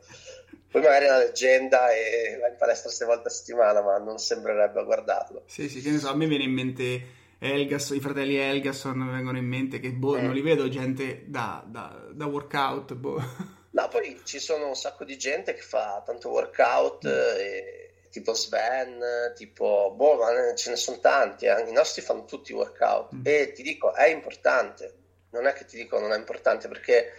Poi 0.70 0.82
magari 0.82 1.06
è 1.06 1.10
una 1.10 1.20
leggenda 1.20 1.90
e 1.92 2.38
va 2.40 2.50
in 2.50 2.56
palestra 2.58 2.92
sei 2.92 3.08
volte 3.08 3.30
a 3.30 3.32
settimana, 3.32 3.82
ma 3.82 3.98
non 3.98 4.18
sembrerebbe 4.18 4.80
a 4.80 4.84
guardarlo. 4.84 5.44
Sì, 5.48 5.70
sì, 5.70 5.82
che 5.82 5.90
ne 5.90 5.98
so, 5.98 6.10
a 6.10 6.16
me 6.16 6.28
viene 6.28 6.44
in 6.44 6.52
mente 6.52 7.02
Elgas, 7.40 7.90
i 7.92 8.00
fratelli 8.00 8.36
Elgasson 8.36 9.10
vengono 9.10 9.38
in 9.38 9.46
mente 9.46 9.80
che 9.80 9.92
boh, 9.92 10.20
mm. 10.20 10.24
non 10.24 10.34
li 10.34 10.42
vedo 10.42 10.68
gente 10.68 11.24
da, 11.26 11.64
da, 11.66 12.10
da 12.12 12.26
workout. 12.26 12.94
Boh. 12.94 13.56
No, 13.78 13.88
poi 13.90 14.22
ci 14.24 14.40
sono 14.40 14.70
un 14.70 14.76
sacco 14.76 15.04
di 15.04 15.20
gente 15.20 15.54
che 15.54 15.62
fa 15.62 16.02
tanto 16.04 16.30
workout, 16.30 17.08
mm. 17.08 17.38
e, 17.38 17.94
tipo 18.10 18.34
Sven, 18.34 19.34
tipo, 19.36 19.94
boh, 19.96 20.16
ma 20.16 20.56
ce 20.56 20.72
ne 20.72 20.76
sono 20.76 20.98
tanti, 20.98 21.46
eh. 21.46 21.62
i 21.62 21.72
nostri 21.72 22.02
fanno 22.02 22.26
tutti 22.26 22.54
workout 22.54 23.14
mm. 23.14 23.22
e 23.24 23.52
ti 23.52 23.62
dico, 23.62 23.94
è 23.94 24.08
importante, 24.08 24.96
non 25.30 25.46
è 25.46 25.54
che 25.54 25.66
ti 25.66 25.78
dico 25.78 26.00
non 26.00 26.12
è 26.12 26.18
importante 26.18 26.68
perché 26.68 27.12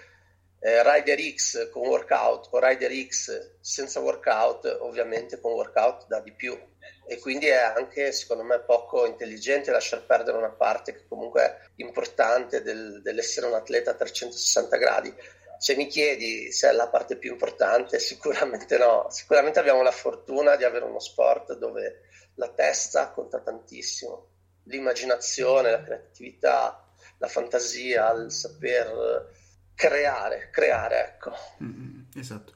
eh, 0.58 0.82
Rider 0.82 1.20
X 1.32 1.70
con 1.70 1.86
workout 1.86 2.48
o 2.50 2.58
Rider 2.58 2.90
X 3.06 3.58
senza 3.60 4.00
workout, 4.00 4.78
ovviamente 4.80 5.38
con 5.38 5.52
workout 5.52 6.08
dà 6.08 6.18
di 6.18 6.32
più 6.32 6.58
e 7.06 7.18
quindi 7.20 7.46
è 7.46 7.56
anche 7.56 8.10
secondo 8.10 8.42
me 8.42 8.58
poco 8.60 9.06
intelligente 9.06 9.70
lasciar 9.70 10.04
perdere 10.04 10.36
una 10.36 10.50
parte 10.50 10.92
che 10.92 11.06
comunque 11.08 11.42
è 11.42 11.56
importante 11.76 12.62
del, 12.62 13.00
dell'essere 13.00 13.46
un 13.46 13.54
atleta 13.54 13.92
a 13.92 13.94
360 13.94 14.76
gradi. 14.76 15.14
Se 15.58 15.76
mi 15.76 15.86
chiedi 15.86 16.52
se 16.52 16.70
è 16.70 16.72
la 16.72 16.88
parte 16.88 17.16
più 17.16 17.32
importante, 17.32 17.98
sicuramente 18.00 18.78
no. 18.78 19.06
Sicuramente 19.10 19.58
abbiamo 19.58 19.82
la 19.82 19.90
fortuna 19.90 20.56
di 20.56 20.64
avere 20.64 20.84
uno 20.84 21.00
sport 21.00 21.56
dove 21.56 22.02
la 22.34 22.48
testa 22.50 23.10
conta 23.10 23.40
tantissimo, 23.40 24.28
l'immaginazione, 24.64 25.70
la 25.70 25.82
creatività, 25.82 26.88
la 27.18 27.26
fantasia, 27.26 28.12
il 28.12 28.30
saper 28.30 29.36
creare, 29.74 30.50
creare, 30.50 31.04
ecco. 31.04 31.32
Mm-hmm, 31.62 32.00
esatto. 32.16 32.52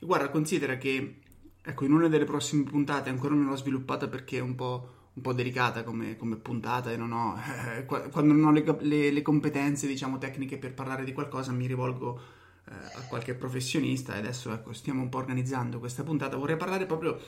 E 0.00 0.06
guarda, 0.06 0.30
considera 0.30 0.76
che, 0.76 1.20
ecco, 1.62 1.84
in 1.84 1.92
una 1.92 2.08
delle 2.08 2.24
prossime 2.24 2.64
puntate, 2.64 3.10
ancora 3.10 3.34
non 3.34 3.46
l'ho 3.46 3.56
sviluppata 3.56 4.08
perché 4.08 4.38
è 4.38 4.40
un 4.40 4.54
po', 4.54 5.10
un 5.14 5.22
po 5.22 5.32
delicata 5.32 5.82
come, 5.82 6.16
come, 6.16 6.36
puntata 6.36 6.92
e 6.92 6.96
non 6.96 7.12
ho, 7.12 7.36
eh, 7.76 7.84
quando 7.84 8.32
non 8.32 8.44
ho 8.44 8.52
le, 8.52 8.64
le, 8.80 9.10
le, 9.10 9.22
competenze, 9.22 9.86
diciamo, 9.86 10.18
tecniche 10.18 10.58
per 10.58 10.74
parlare 10.74 11.04
di 11.04 11.12
qualcosa, 11.12 11.50
mi 11.52 11.66
rivolgo 11.66 12.38
a 12.70 13.06
qualche 13.08 13.34
professionista 13.34 14.14
e 14.14 14.18
adesso, 14.18 14.52
ecco, 14.52 14.72
stiamo 14.72 15.02
un 15.02 15.08
po' 15.08 15.18
organizzando 15.18 15.78
questa 15.78 16.02
puntata. 16.02 16.36
Vorrei 16.36 16.56
parlare 16.56 16.86
proprio 16.86 17.20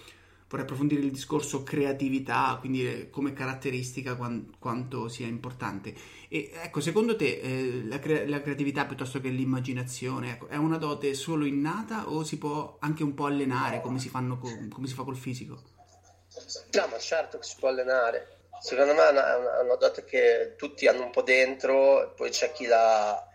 vorrei 0.52 0.66
approfondire 0.66 1.00
il 1.00 1.10
discorso 1.10 1.62
creatività, 1.62 2.58
quindi 2.60 3.08
come 3.10 3.32
caratteristica 3.32 4.16
quant- 4.16 4.58
quanto 4.58 5.08
sia 5.08 5.26
importante. 5.26 5.94
E 6.28 6.50
ecco, 6.52 6.80
secondo 6.80 7.16
te 7.16 7.40
eh, 7.40 7.82
la, 7.84 7.98
cre- 7.98 8.26
la, 8.26 8.42
creatività 8.42 8.84
piuttosto 8.84 9.18
che 9.18 9.28
l'immaginazione 9.28 10.32
ecco, 10.32 10.48
è 10.48 10.56
una 10.56 10.76
dote 10.76 11.14
solo 11.14 11.46
innata 11.46 12.10
o 12.10 12.22
si 12.22 12.36
può 12.36 12.76
anche 12.80 13.02
un 13.02 13.14
po' 13.14 13.24
allenare 13.24 13.80
come 13.80 13.98
si, 13.98 14.10
co- 14.10 14.66
come 14.70 14.86
si 14.86 14.94
fa 14.94 15.04
col 15.04 15.16
fisico? 15.16 15.62
No, 16.72 16.86
ma 16.90 16.98
certo 16.98 17.38
che 17.38 17.44
si 17.44 17.56
può 17.58 17.68
allenare. 17.68 18.40
Secondo 18.60 18.92
me 18.92 19.08
è 19.08 19.10
una, 19.10 19.58
è 19.58 19.62
una 19.62 19.74
dote 19.76 20.04
che 20.04 20.54
tutti 20.56 20.86
hanno 20.86 21.04
un 21.04 21.10
po' 21.10 21.22
dentro, 21.22 22.12
poi 22.14 22.30
c'è 22.30 22.52
chi 22.52 22.66
la, 22.66 23.31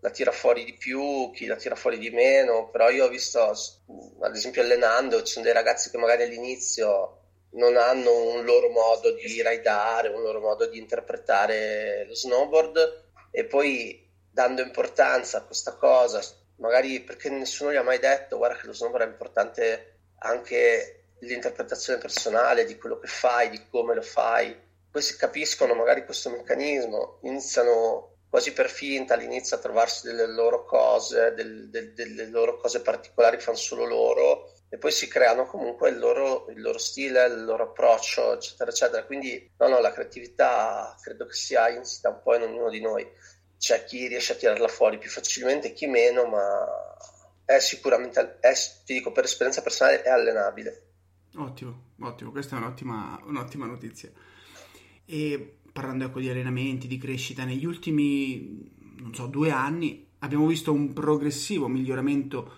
la 0.00 0.10
tira 0.10 0.30
fuori 0.30 0.64
di 0.64 0.74
più, 0.74 1.30
chi 1.32 1.46
la 1.46 1.56
tira 1.56 1.74
fuori 1.74 1.98
di 1.98 2.10
meno, 2.10 2.68
però 2.70 2.90
io 2.90 3.06
ho 3.06 3.08
visto, 3.08 3.40
ad 3.40 4.34
esempio 4.34 4.62
allenando, 4.62 5.22
ci 5.22 5.32
sono 5.32 5.44
dei 5.44 5.54
ragazzi 5.54 5.90
che 5.90 5.98
magari 5.98 6.22
all'inizio 6.22 7.18
non 7.50 7.76
hanno 7.76 8.34
un 8.34 8.44
loro 8.44 8.68
modo 8.68 9.12
di 9.12 9.42
raidare, 9.42 10.08
un 10.08 10.22
loro 10.22 10.40
modo 10.40 10.66
di 10.66 10.78
interpretare 10.78 12.04
lo 12.06 12.14
snowboard 12.14 13.06
e 13.30 13.44
poi 13.44 14.06
dando 14.30 14.62
importanza 14.62 15.38
a 15.38 15.42
questa 15.42 15.74
cosa, 15.74 16.22
magari 16.56 17.00
perché 17.00 17.30
nessuno 17.30 17.72
gli 17.72 17.76
ha 17.76 17.82
mai 17.82 17.98
detto 17.98 18.36
guarda 18.36 18.58
che 18.58 18.66
lo 18.66 18.72
snowboard 18.72 19.04
è 19.04 19.10
importante 19.10 19.96
anche 20.18 20.94
l'interpretazione 21.20 21.98
personale 21.98 22.64
di 22.64 22.76
quello 22.76 22.98
che 22.98 23.08
fai, 23.08 23.50
di 23.50 23.60
come 23.68 23.94
lo 23.94 24.02
fai, 24.02 24.56
poi 24.90 25.02
si 25.02 25.16
capiscono 25.16 25.74
magari 25.74 26.04
questo 26.04 26.30
meccanismo, 26.30 27.18
iniziano 27.22 28.16
quasi 28.28 28.52
per 28.52 28.68
finta 28.68 29.14
all'inizio 29.14 29.56
a 29.56 29.60
trovarsi 29.60 30.06
delle 30.06 30.26
loro 30.26 30.64
cose, 30.64 31.32
del, 31.34 31.68
del, 31.70 31.94
delle 31.94 32.26
loro 32.26 32.58
cose 32.58 32.82
particolari 32.82 33.36
che 33.36 33.42
fanno 33.42 33.56
solo 33.56 33.86
loro 33.86 34.52
e 34.70 34.76
poi 34.76 34.92
si 34.92 35.08
creano 35.08 35.46
comunque 35.46 35.88
il 35.88 35.98
loro, 35.98 36.46
il 36.50 36.60
loro, 36.60 36.76
stile, 36.78 37.24
il 37.26 37.44
loro 37.44 37.64
approccio, 37.64 38.34
eccetera, 38.34 38.70
eccetera. 38.70 39.04
Quindi 39.04 39.50
no, 39.56 39.68
no, 39.68 39.80
la 39.80 39.92
creatività 39.92 40.94
credo 41.00 41.24
che 41.24 41.32
sia 41.32 41.70
insita 41.70 42.10
un 42.10 42.20
po' 42.22 42.34
in 42.34 42.42
ognuno 42.42 42.68
di 42.68 42.80
noi. 42.80 43.06
C'è 43.56 43.84
chi 43.84 44.06
riesce 44.06 44.34
a 44.34 44.36
tirarla 44.36 44.68
fuori 44.68 44.98
più 44.98 45.08
facilmente, 45.08 45.72
chi 45.72 45.86
meno, 45.86 46.26
ma 46.26 46.66
è 47.46 47.58
sicuramente, 47.60 48.36
è, 48.40 48.52
ti 48.84 48.92
dico 48.92 49.10
per 49.10 49.24
esperienza 49.24 49.62
personale, 49.62 50.02
è 50.02 50.10
allenabile. 50.10 50.82
Ottimo, 51.36 51.92
ottimo, 52.00 52.30
questa 52.30 52.56
è 52.56 52.58
un'ottima, 52.58 53.18
un'ottima 53.24 53.64
notizia. 53.64 54.10
E 55.06 55.57
parlando 55.78 56.06
ecco 56.06 56.18
di 56.18 56.28
allenamenti, 56.28 56.88
di 56.88 56.98
crescita, 56.98 57.44
negli 57.44 57.64
ultimi, 57.64 58.68
non 58.96 59.14
so, 59.14 59.28
due 59.28 59.52
anni 59.52 60.04
abbiamo 60.18 60.44
visto 60.48 60.72
un 60.72 60.92
progressivo 60.92 61.68
miglioramento, 61.68 62.50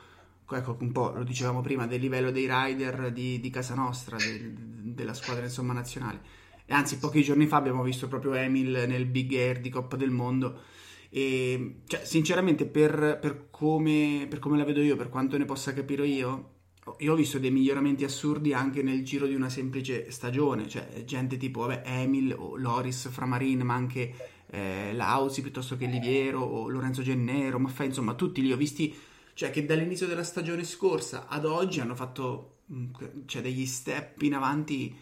ecco 0.50 0.78
un 0.80 0.90
po' 0.90 1.10
lo 1.10 1.22
dicevamo 1.22 1.60
prima, 1.60 1.86
del 1.86 2.00
livello 2.00 2.30
dei 2.30 2.48
rider 2.50 3.12
di, 3.12 3.38
di 3.38 3.50
casa 3.50 3.74
nostra, 3.74 4.16
del, 4.16 4.54
della 4.54 5.12
squadra 5.12 5.44
insomma 5.44 5.74
nazionale. 5.74 6.22
Anzi, 6.68 6.98
pochi 6.98 7.22
giorni 7.22 7.46
fa 7.46 7.58
abbiamo 7.58 7.82
visto 7.82 8.08
proprio 8.08 8.32
Emil 8.32 8.84
nel 8.88 9.04
Big 9.04 9.34
Air 9.34 9.60
di 9.60 9.68
Coppa 9.68 9.96
del 9.96 10.10
Mondo. 10.10 10.62
E 11.10 11.82
cioè, 11.84 12.06
sinceramente, 12.06 12.64
per, 12.64 13.18
per, 13.20 13.48
come, 13.50 14.26
per 14.30 14.38
come 14.38 14.56
la 14.56 14.64
vedo 14.64 14.80
io, 14.80 14.96
per 14.96 15.10
quanto 15.10 15.36
ne 15.36 15.44
possa 15.44 15.74
capire 15.74 16.06
io, 16.06 16.59
io 16.98 17.12
ho 17.12 17.16
visto 17.16 17.38
dei 17.38 17.50
miglioramenti 17.50 18.04
assurdi 18.04 18.52
anche 18.52 18.82
nel 18.82 19.04
giro 19.04 19.26
di 19.26 19.34
una 19.34 19.48
semplice 19.48 20.10
stagione, 20.10 20.68
cioè 20.68 21.04
gente 21.04 21.36
tipo 21.36 21.60
vabbè, 21.60 21.82
Emil 21.84 22.34
o 22.36 22.56
Loris 22.56 23.08
Framarin, 23.08 23.60
ma 23.60 23.74
anche 23.74 24.14
eh, 24.50 24.92
Lausi 24.94 25.42
piuttosto 25.42 25.76
che 25.76 25.86
Liviero 25.86 26.40
o 26.40 26.68
Lorenzo 26.68 27.02
Gennero, 27.02 27.58
Maffei, 27.58 27.86
insomma 27.86 28.14
tutti 28.14 28.42
li 28.42 28.52
ho 28.52 28.56
visti, 28.56 28.96
cioè 29.34 29.50
che 29.50 29.64
dall'inizio 29.64 30.06
della 30.06 30.24
stagione 30.24 30.64
scorsa 30.64 31.26
ad 31.28 31.44
oggi 31.44 31.80
hanno 31.80 31.94
fatto 31.94 32.60
mm, 32.72 32.92
cioè, 33.26 33.42
degli 33.42 33.66
step 33.66 34.20
in 34.22 34.34
avanti 34.34 34.96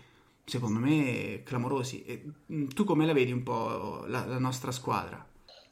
secondo 0.45 0.79
me 0.81 1.43
clamorosi. 1.45 2.05
E, 2.05 2.25
mm, 2.53 2.69
tu 2.69 2.85
come 2.85 3.07
la 3.07 3.13
vedi 3.13 3.33
un 3.33 3.43
po' 3.43 4.05
la, 4.07 4.25
la 4.27 4.39
nostra 4.39 4.73
squadra? 4.73 5.25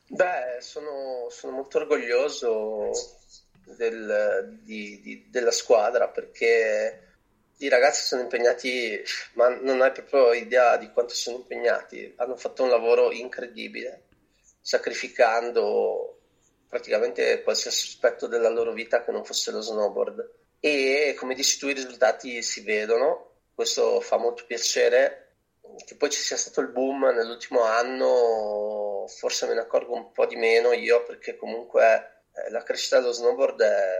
Beh, 0.08 0.60
sono, 0.60 1.26
sono 1.30 1.56
molto 1.56 1.78
orgoglioso 1.78 2.90
del, 3.76 4.58
di, 4.62 5.00
di, 5.00 5.26
della 5.30 5.50
squadra 5.50 6.08
perché 6.08 7.06
i 7.58 7.68
ragazzi 7.68 8.02
sono 8.02 8.22
impegnati, 8.22 9.02
ma 9.34 9.48
non 9.48 9.80
hai 9.80 9.90
proprio 9.92 10.32
idea 10.32 10.76
di 10.76 10.90
quanto 10.90 11.14
sono 11.14 11.38
impegnati. 11.38 12.12
Hanno 12.16 12.36
fatto 12.36 12.62
un 12.62 12.68
lavoro 12.68 13.12
incredibile, 13.12 14.02
sacrificando 14.60 16.18
praticamente 16.68 17.42
qualsiasi 17.42 17.86
aspetto 17.86 18.26
della 18.26 18.50
loro 18.50 18.72
vita 18.72 19.02
che 19.02 19.10
non 19.10 19.24
fosse 19.24 19.52
lo 19.52 19.62
snowboard. 19.62 20.30
E 20.60 21.14
come 21.16 21.34
dici 21.34 21.58
tu, 21.58 21.68
i 21.68 21.72
risultati 21.72 22.42
si 22.42 22.62
vedono. 22.62 23.30
Questo 23.54 24.00
fa 24.00 24.18
molto 24.18 24.44
piacere. 24.46 25.22
Che 25.84 25.96
poi 25.96 26.10
ci 26.10 26.20
sia 26.20 26.36
stato 26.36 26.60
il 26.60 26.68
boom 26.68 27.06
nell'ultimo 27.06 27.62
anno, 27.62 29.06
forse 29.08 29.46
me 29.46 29.54
ne 29.54 29.60
accorgo 29.60 29.94
un 29.94 30.12
po' 30.12 30.26
di 30.26 30.36
meno 30.36 30.72
io, 30.72 31.04
perché 31.04 31.36
comunque 31.36 32.15
la 32.50 32.62
crescita 32.62 33.00
dello 33.00 33.12
snowboard 33.12 33.62
è, 33.62 33.92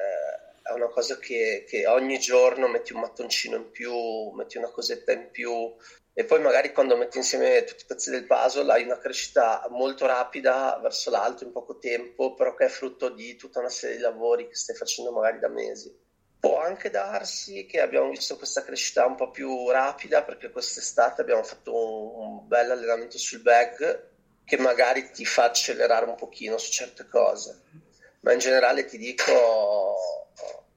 è 0.62 0.72
una 0.72 0.88
cosa 0.88 1.18
che, 1.18 1.64
che, 1.66 1.86
ogni 1.86 2.18
giorno 2.18 2.68
metti 2.68 2.92
un 2.92 3.00
mattoncino 3.00 3.56
in 3.56 3.70
più, 3.70 3.94
metti 4.34 4.58
una 4.58 4.70
cosetta 4.70 5.12
in 5.12 5.30
più 5.30 5.74
e 6.18 6.24
poi 6.24 6.40
magari 6.40 6.72
quando 6.72 6.96
metti 6.96 7.18
insieme 7.18 7.64
tutti 7.64 7.82
i 7.82 7.86
pezzi 7.86 8.10
del 8.10 8.24
puzzle 8.24 8.72
hai 8.72 8.84
una 8.84 8.98
crescita 8.98 9.66
molto 9.70 10.06
rapida 10.06 10.78
verso 10.82 11.10
l'alto 11.10 11.44
in 11.44 11.52
poco 11.52 11.78
tempo, 11.78 12.34
però 12.34 12.54
che 12.54 12.64
è 12.64 12.68
frutto 12.68 13.10
di 13.10 13.36
tutta 13.36 13.60
una 13.60 13.68
serie 13.68 13.96
di 13.96 14.02
lavori 14.02 14.48
che 14.48 14.54
stai 14.54 14.76
facendo 14.76 15.12
magari 15.12 15.38
da 15.38 15.48
mesi. 15.48 15.94
Può 16.38 16.58
anche 16.60 16.90
darsi 16.90 17.66
che 17.66 17.80
abbiamo 17.80 18.08
visto 18.08 18.36
questa 18.36 18.62
crescita 18.62 19.04
un 19.04 19.14
po' 19.14 19.30
più 19.30 19.70
rapida 19.70 20.22
perché 20.22 20.50
quest'estate 20.50 21.20
abbiamo 21.20 21.42
fatto 21.42 21.74
un, 21.74 22.24
un 22.24 22.48
bel 22.48 22.70
allenamento 22.70 23.18
sul 23.18 23.42
bag 23.42 24.08
che 24.44 24.56
magari 24.58 25.10
ti 25.10 25.24
fa 25.24 25.44
accelerare 25.44 26.06
un 26.06 26.14
pochino 26.14 26.56
su 26.56 26.70
certe 26.70 27.06
cose 27.08 27.85
ma 28.26 28.32
in 28.32 28.40
generale 28.40 28.84
ti 28.86 28.98
dico 28.98 29.94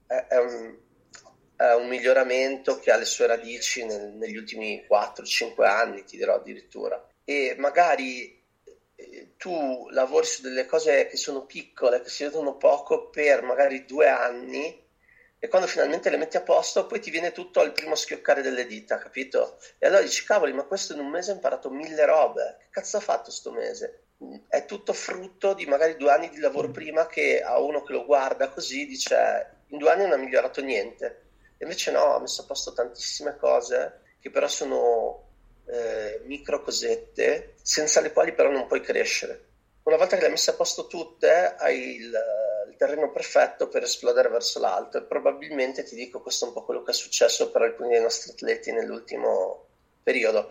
è, 0.06 0.26
è, 0.28 0.38
un, 0.38 0.78
è 1.56 1.72
un, 1.74 1.88
miglioramento 1.88 2.78
che 2.78 2.92
ha 2.92 2.96
le 2.96 3.04
sue 3.04 3.26
radici 3.26 3.84
nel, 3.84 4.12
negli 4.12 4.36
ultimi 4.36 4.86
4-5 4.88 5.64
anni, 5.64 6.04
ti 6.04 6.16
dirò 6.16 6.36
addirittura. 6.36 7.04
E 7.24 7.56
magari 7.58 8.40
eh, 8.94 9.34
tu 9.36 9.88
lavori 9.90 10.26
su 10.26 10.42
delle 10.42 10.64
cose 10.64 11.08
che 11.08 11.16
sono 11.16 11.44
piccole, 11.44 12.00
che 12.02 12.08
si 12.08 12.22
vedono 12.22 12.56
poco 12.56 13.10
per 13.10 13.42
magari 13.42 13.84
due 13.84 14.06
anni 14.08 14.88
e 15.36 15.48
quando 15.48 15.66
finalmente 15.66 16.08
le 16.08 16.18
metti 16.18 16.36
a 16.36 16.42
posto 16.42 16.86
poi 16.86 17.00
ti 17.00 17.10
viene 17.10 17.32
tutto 17.32 17.58
al 17.58 17.72
primo 17.72 17.96
schioccare 17.96 18.42
delle 18.42 18.66
dita, 18.66 18.98
capito? 18.98 19.58
E 19.78 19.88
allora 19.88 20.02
dici, 20.02 20.24
cavoli, 20.24 20.52
ma 20.52 20.62
questo 20.62 20.92
in 20.92 21.00
un 21.00 21.08
mese 21.08 21.32
ha 21.32 21.34
imparato 21.34 21.68
mille 21.68 22.04
robe, 22.04 22.58
che 22.60 22.66
cazzo 22.70 22.98
ha 22.98 23.00
fatto 23.00 23.32
sto 23.32 23.50
mese? 23.50 24.04
È 24.48 24.66
tutto 24.66 24.92
frutto 24.92 25.54
di 25.54 25.64
magari 25.66 25.96
due 25.96 26.10
anni 26.10 26.28
di 26.28 26.38
lavoro 26.38 26.70
prima 26.70 27.06
che 27.06 27.42
a 27.42 27.58
uno 27.58 27.82
che 27.82 27.92
lo 27.92 28.04
guarda 28.04 28.50
così 28.50 28.86
dice 28.86 29.58
in 29.68 29.78
due 29.78 29.90
anni 29.90 30.02
non 30.02 30.12
ha 30.12 30.16
migliorato 30.16 30.60
niente. 30.60 31.28
Invece 31.58 31.90
no, 31.90 32.14
ha 32.14 32.20
messo 32.20 32.42
a 32.42 32.46
posto 32.46 32.72
tantissime 32.72 33.36
cose 33.36 34.00
che 34.20 34.30
però 34.30 34.48
sono 34.48 35.28
eh, 35.66 36.20
micro 36.24 36.62
cosette, 36.62 37.54
senza 37.62 38.00
le 38.00 38.12
quali 38.12 38.32
però 38.32 38.50
non 38.50 38.66
puoi 38.66 38.80
crescere. 38.80 39.48
Una 39.82 39.96
volta 39.96 40.14
che 40.14 40.20
le 40.20 40.26
hai 40.26 40.32
messe 40.32 40.50
a 40.50 40.54
posto 40.54 40.86
tutte, 40.86 41.54
hai 41.56 41.96
il, 41.96 42.12
il 42.70 42.76
terreno 42.76 43.10
perfetto 43.10 43.68
per 43.68 43.82
esplodere 43.84 44.28
verso 44.28 44.58
l'alto 44.58 44.98
e 44.98 45.02
probabilmente 45.02 45.84
ti 45.84 45.94
dico 45.94 46.20
questo 46.20 46.44
è 46.44 46.48
un 46.48 46.54
po' 46.54 46.64
quello 46.64 46.82
che 46.82 46.90
è 46.90 46.94
successo 46.94 47.50
per 47.50 47.62
alcuni 47.62 47.90
dei 47.90 48.02
nostri 48.02 48.32
atleti 48.32 48.72
nell'ultimo 48.72 49.66
periodo. 50.02 50.50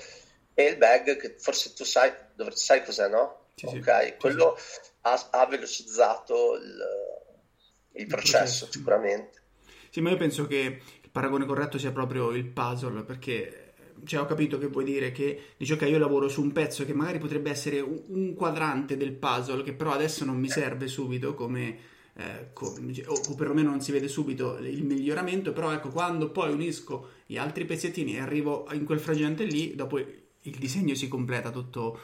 E 0.54 0.66
il 0.66 0.78
bag, 0.78 1.18
che 1.18 1.36
forse 1.38 1.74
tu 1.74 1.84
sai, 1.84 2.12
sai 2.54 2.84
cos'è, 2.84 3.08
no? 3.08 3.39
Sì, 3.60 3.68
sì. 3.68 3.78
ok, 3.78 4.18
quello 4.18 4.56
ha, 5.02 5.28
ha 5.32 5.46
velocizzato 5.48 6.56
il, 6.56 8.02
il, 8.02 8.08
processo, 8.08 8.38
processo, 8.38 8.72
sicuramente. 8.72 9.42
Sì, 9.90 10.02
ma 10.02 10.12
io 10.12 10.18
penso 10.18 10.48
che 10.48 10.82
il 11.02 11.10
paragone 11.12 11.46
corretto 11.46 11.78
sia 11.78 11.92
proprio 11.92 12.32
il 12.32 12.46
puzzle, 12.46 13.04
perché 13.04 13.74
cioè, 14.06 14.22
ho 14.22 14.26
capito 14.26 14.58
che 14.58 14.68
vuoi 14.68 14.86
dire 14.86 15.12
che 15.12 15.54
dici 15.58 15.74
ok 15.74 15.82
io 15.82 15.98
lavoro 15.98 16.30
su 16.30 16.42
un 16.42 16.54
pezzo 16.54 16.86
che 16.86 16.94
magari 16.94 17.18
potrebbe 17.18 17.50
essere 17.50 17.82
un, 17.82 18.02
un 18.08 18.34
quadrante 18.34 18.96
del 18.96 19.12
puzzle 19.12 19.62
che 19.62 19.74
però 19.74 19.92
adesso 19.92 20.24
non 20.24 20.38
mi 20.38 20.48
serve 20.48 20.88
subito 20.88 21.34
come, 21.34 21.78
eh, 22.14 22.54
come, 22.54 22.94
o 23.08 23.36
perlomeno 23.36 23.72
non 23.72 23.82
si 23.82 23.92
vede 23.92 24.08
subito 24.08 24.58
il 24.60 24.86
miglioramento 24.86 25.52
però 25.52 25.74
ecco 25.74 25.90
quando 25.90 26.30
poi 26.30 26.54
unisco 26.54 27.10
gli 27.26 27.36
altri 27.36 27.66
pezzettini 27.66 28.16
e 28.16 28.20
arrivo 28.22 28.70
in 28.72 28.86
quel 28.86 29.02
frangente 29.02 29.44
lì 29.44 29.76
dopo 29.76 29.98
il 29.98 30.58
disegno 30.58 30.96
si 30.96 31.08
completa 31.08 31.52
tutto, 31.52 32.00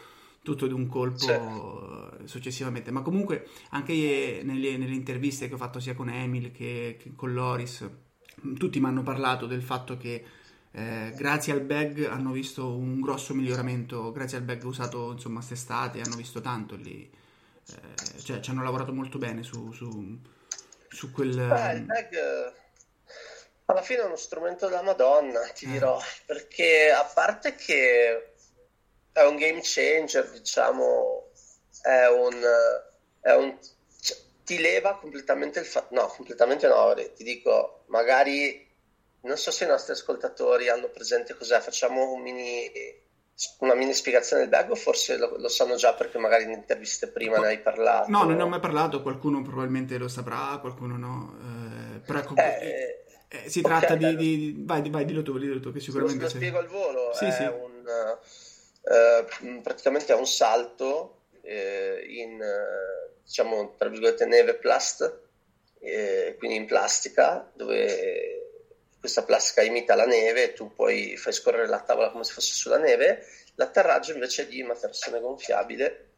tutto 0.46 0.68
di 0.68 0.74
un 0.74 0.88
colpo 0.88 1.18
sì. 2.20 2.28
successivamente 2.28 2.92
ma 2.92 3.02
comunque 3.02 3.48
anche 3.72 4.42
nelle, 4.44 4.78
nelle, 4.78 4.94
interviste 4.94 5.48
che 5.48 5.56
ho 5.56 5.58
fatto 5.58 5.80
sia 5.80 5.96
con 5.96 6.08
Emil 6.08 6.52
che, 6.52 6.98
che 7.02 7.14
con 7.16 7.34
Loris 7.34 7.90
tutti 8.56 8.80
mi 8.80 8.86
hanno 8.86 9.02
parlato 9.02 9.48
del 9.48 9.64
fatto 9.64 9.98
che 9.98 10.24
eh, 10.72 11.12
grazie 11.16 11.54
al 11.54 11.62
bag 11.62 12.06
hanno 12.06 12.32
visto 12.32 12.68
un 12.68 13.00
grosso 13.00 13.34
miglioramento, 13.34 14.12
grazie 14.12 14.38
al 14.38 14.44
bag 14.44 14.64
usato 14.64 15.14
insomma 15.14 15.38
quest'estate, 15.38 16.02
hanno 16.02 16.18
visto 16.18 16.42
tanto 16.42 16.76
lì, 16.76 17.10
eh, 17.70 18.20
cioè 18.22 18.40
ci 18.42 18.50
hanno 18.52 18.62
lavorato 18.62 18.92
molto 18.92 19.18
bene 19.18 19.42
su, 19.42 19.72
su, 19.72 20.20
su 20.90 21.12
quel... 21.12 21.34
Beh, 21.34 21.74
il 21.74 21.82
bag 21.84 22.54
alla 23.68 23.82
fine 23.82 24.02
è 24.02 24.06
uno 24.06 24.18
strumento 24.18 24.68
della 24.68 24.84
Madonna, 24.84 25.40
ti 25.56 25.66
eh. 25.66 25.72
dirò, 25.72 26.00
perché 26.26 26.92
a 26.92 27.04
parte 27.06 27.56
che 27.56 28.35
è 29.16 29.26
un 29.26 29.38
game 29.38 29.62
changer, 29.64 30.30
diciamo, 30.30 31.30
è 31.82 32.06
un... 32.08 32.36
È 33.22 33.34
un 33.34 33.58
cioè, 34.02 34.18
ti 34.44 34.60
leva 34.60 34.98
completamente 34.98 35.60
il 35.60 35.66
fatto, 35.66 35.96
no, 35.96 36.08
completamente 36.08 36.68
no, 36.68 36.94
ti 37.16 37.24
dico, 37.24 37.86
magari 37.88 38.70
non 39.22 39.38
so 39.38 39.52
se 39.52 39.64
i 39.64 39.68
nostri 39.68 39.94
ascoltatori 39.94 40.68
hanno 40.68 40.90
presente 40.90 41.34
cos'è, 41.34 41.62
facciamo 41.62 42.12
un 42.12 42.22
mini, 42.22 42.70
una 43.60 43.74
mini 43.74 43.94
spiegazione 43.94 44.42
del 44.42 44.52
bag 44.52 44.70
o 44.70 44.76
forse 44.76 45.18
lo, 45.18 45.38
lo, 45.38 45.48
sanno 45.48 45.76
già 45.76 45.94
perché 45.94 46.18
magari 46.18 46.44
in 46.44 46.52
interviste 46.52 47.08
prima 47.08 47.38
ne 47.38 47.48
hai 47.48 47.60
parlato? 47.60 48.12
No, 48.12 48.24
non 48.24 48.36
ne 48.36 48.44
ho 48.44 48.50
mai 48.50 48.60
parlato, 48.60 49.02
qualcuno 49.02 49.42
probabilmente 49.42 49.98
lo 49.98 50.10
saprà, 50.10 50.58
qualcuno 50.60 50.98
no. 50.98 51.38
Eh, 51.40 52.00
però 52.00 52.20
ecco, 52.20 52.36
eh, 52.36 53.06
eh, 53.30 53.50
si 53.50 53.62
tratta 53.62 53.94
okay, 53.94 54.16
di, 54.18 54.54
di, 54.54 54.64
Vai, 54.66 54.88
vai, 54.90 55.06
dillo 55.06 55.24
tu, 55.24 55.40
dillo 55.40 55.62
tu 55.62 55.72
che 55.72 55.80
sicuramente... 55.80 56.18
Lo, 56.18 56.24
lo 56.26 56.30
spiego 56.36 56.58
al 56.60 56.68
volo, 56.68 57.14
sì, 57.14 57.26
è 57.26 57.32
sì. 57.32 57.44
Un, 57.44 57.84
uh, 58.86 59.62
praticamente 59.62 60.14
è 60.14 60.16
un 60.16 60.28
salto 60.28 61.24
eh, 61.42 62.04
in, 62.08 62.44
diciamo, 63.24 63.76
tra 63.78 63.90
virgolette, 63.90 64.26
neve 64.26 64.56
plast, 64.56 65.24
quindi 66.40 66.56
in 66.56 66.66
plastica, 66.66 67.48
dove 67.54 68.46
questa 69.00 69.24
plastica 69.24 69.62
imita 69.62 69.94
la 69.94 70.08
neve, 70.08 70.54
tu 70.54 70.74
poi 70.74 71.16
fai 71.16 71.32
scorrere 71.32 71.68
la 71.68 71.82
tavola 71.82 72.10
come 72.10 72.24
se 72.24 72.34
fosse 72.34 72.56
sulla 72.56 72.80
neve, 72.80 73.24
l'atterraggio 73.54 74.14
invece 74.14 74.44
è 74.44 74.48
di 74.48 74.64
materazione 74.64 75.20
gonfiabile 75.20 76.14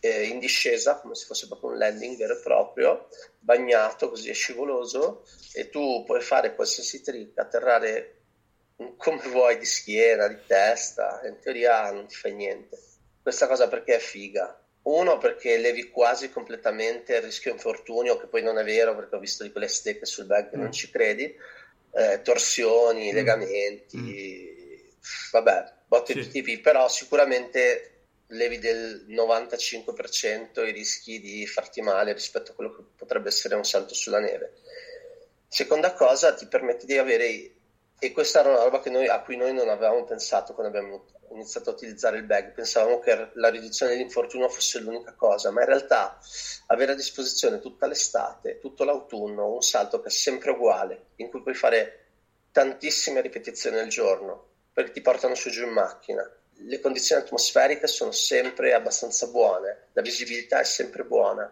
eh, 0.00 0.24
in 0.24 0.38
discesa, 0.38 0.98
come 0.98 1.14
se 1.14 1.26
fosse 1.26 1.46
proprio 1.46 1.70
un 1.70 1.78
landing 1.78 2.16
vero 2.16 2.34
e 2.36 2.42
proprio, 2.42 3.08
bagnato, 3.38 4.08
così 4.08 4.28
è 4.30 4.32
scivoloso, 4.32 5.24
e 5.52 5.68
tu 5.68 6.02
puoi 6.04 6.20
fare 6.20 6.54
qualsiasi 6.54 7.00
trick, 7.00 7.38
atterrare 7.38 8.15
come 8.96 9.22
vuoi 9.28 9.58
di 9.58 9.64
schiena, 9.64 10.28
di 10.28 10.38
testa, 10.46 11.20
in 11.24 11.38
teoria 11.40 11.90
non 11.90 12.06
ti 12.06 12.14
fai 12.14 12.34
niente. 12.34 12.78
Questa 13.22 13.46
cosa 13.46 13.68
perché 13.68 13.96
è 13.96 13.98
figa? 13.98 14.60
Uno, 14.82 15.18
perché 15.18 15.58
levi 15.58 15.90
quasi 15.90 16.30
completamente 16.30 17.16
il 17.16 17.22
rischio 17.22 17.50
infortunio, 17.52 18.18
che 18.18 18.26
poi 18.26 18.42
non 18.42 18.58
è 18.58 18.64
vero 18.64 18.94
perché 18.94 19.16
ho 19.16 19.20
visto 19.20 19.42
di 19.42 19.50
quelle 19.50 19.68
stecche 19.68 20.06
sul 20.06 20.26
bag 20.26 20.50
che 20.50 20.56
mm. 20.56 20.60
non 20.60 20.72
ci 20.72 20.90
credi 20.90 21.34
eh, 21.96 22.20
torsioni, 22.22 23.10
mm. 23.10 23.14
legamenti, 23.14 23.98
mm. 23.98 24.86
vabbè, 25.32 25.72
botte 25.86 26.12
sì. 26.12 26.20
di 26.20 26.28
tipi, 26.28 26.58
però 26.58 26.88
sicuramente 26.88 27.92
levi 28.28 28.58
del 28.58 29.06
95% 29.08 30.66
i 30.66 30.72
rischi 30.72 31.20
di 31.20 31.46
farti 31.46 31.80
male 31.80 32.12
rispetto 32.12 32.52
a 32.52 32.54
quello 32.54 32.74
che 32.74 32.82
potrebbe 32.96 33.28
essere 33.28 33.54
un 33.54 33.64
salto 33.64 33.94
sulla 33.94 34.20
neve. 34.20 34.54
Seconda 35.48 35.94
cosa, 35.94 36.34
ti 36.34 36.46
permette 36.46 36.86
di 36.86 36.98
avere, 36.98 37.52
e 37.98 38.12
questa 38.12 38.40
era 38.40 38.50
una 38.50 38.62
roba 38.62 38.82
noi, 38.90 39.08
a 39.08 39.20
cui 39.22 39.36
noi 39.36 39.52
non 39.54 39.68
avevamo 39.68 40.04
pensato 40.04 40.52
quando 40.52 40.76
abbiamo 40.76 41.06
iniziato 41.32 41.70
a 41.70 41.72
utilizzare 41.72 42.18
il 42.18 42.24
bag, 42.24 42.52
pensavamo 42.52 42.98
che 42.98 43.30
la 43.34 43.48
riduzione 43.48 43.92
dell'infortunio 43.92 44.48
fosse 44.48 44.80
l'unica 44.80 45.12
cosa, 45.12 45.50
ma 45.50 45.60
in 45.60 45.66
realtà 45.66 46.18
avere 46.66 46.92
a 46.92 46.94
disposizione 46.94 47.60
tutta 47.60 47.86
l'estate, 47.86 48.58
tutto 48.58 48.84
l'autunno, 48.84 49.52
un 49.52 49.62
salto 49.62 50.00
che 50.00 50.08
è 50.08 50.12
sempre 50.12 50.50
uguale, 50.50 51.06
in 51.16 51.30
cui 51.30 51.42
puoi 51.42 51.54
fare 51.54 52.04
tantissime 52.52 53.20
ripetizioni 53.20 53.78
al 53.78 53.88
giorno, 53.88 54.46
perché 54.72 54.92
ti 54.92 55.00
portano 55.00 55.34
su 55.34 55.50
giù 55.50 55.64
in 55.64 55.72
macchina. 55.72 56.30
Le 56.58 56.80
condizioni 56.80 57.22
atmosferiche 57.22 57.86
sono 57.86 58.12
sempre 58.12 58.72
abbastanza 58.72 59.26
buone, 59.26 59.88
la 59.92 60.02
visibilità 60.02 60.60
è 60.60 60.64
sempre 60.64 61.04
buona, 61.04 61.50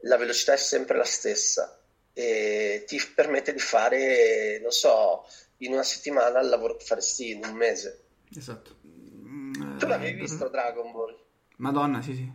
la 0.00 0.16
velocità 0.16 0.52
è 0.52 0.56
sempre 0.56 0.96
la 0.96 1.04
stessa 1.04 1.78
e 2.12 2.84
ti 2.86 3.00
permette 3.12 3.52
di 3.52 3.58
fare, 3.58 4.60
non 4.60 4.70
so, 4.70 5.26
in 5.58 5.72
una 5.72 5.82
settimana 5.82 6.40
il 6.40 6.48
lavoro 6.48 6.76
che 6.76 6.84
faresti 6.84 7.30
in 7.30 7.44
un 7.44 7.54
mese. 7.54 8.04
Esatto. 8.34 8.76
Tu 8.82 9.86
l'avevi 9.86 10.18
eh, 10.18 10.20
visto 10.20 10.48
Dragon 10.48 10.90
Ball? 10.92 11.16
Madonna, 11.56 12.02
sì, 12.02 12.14
sì. 12.14 12.32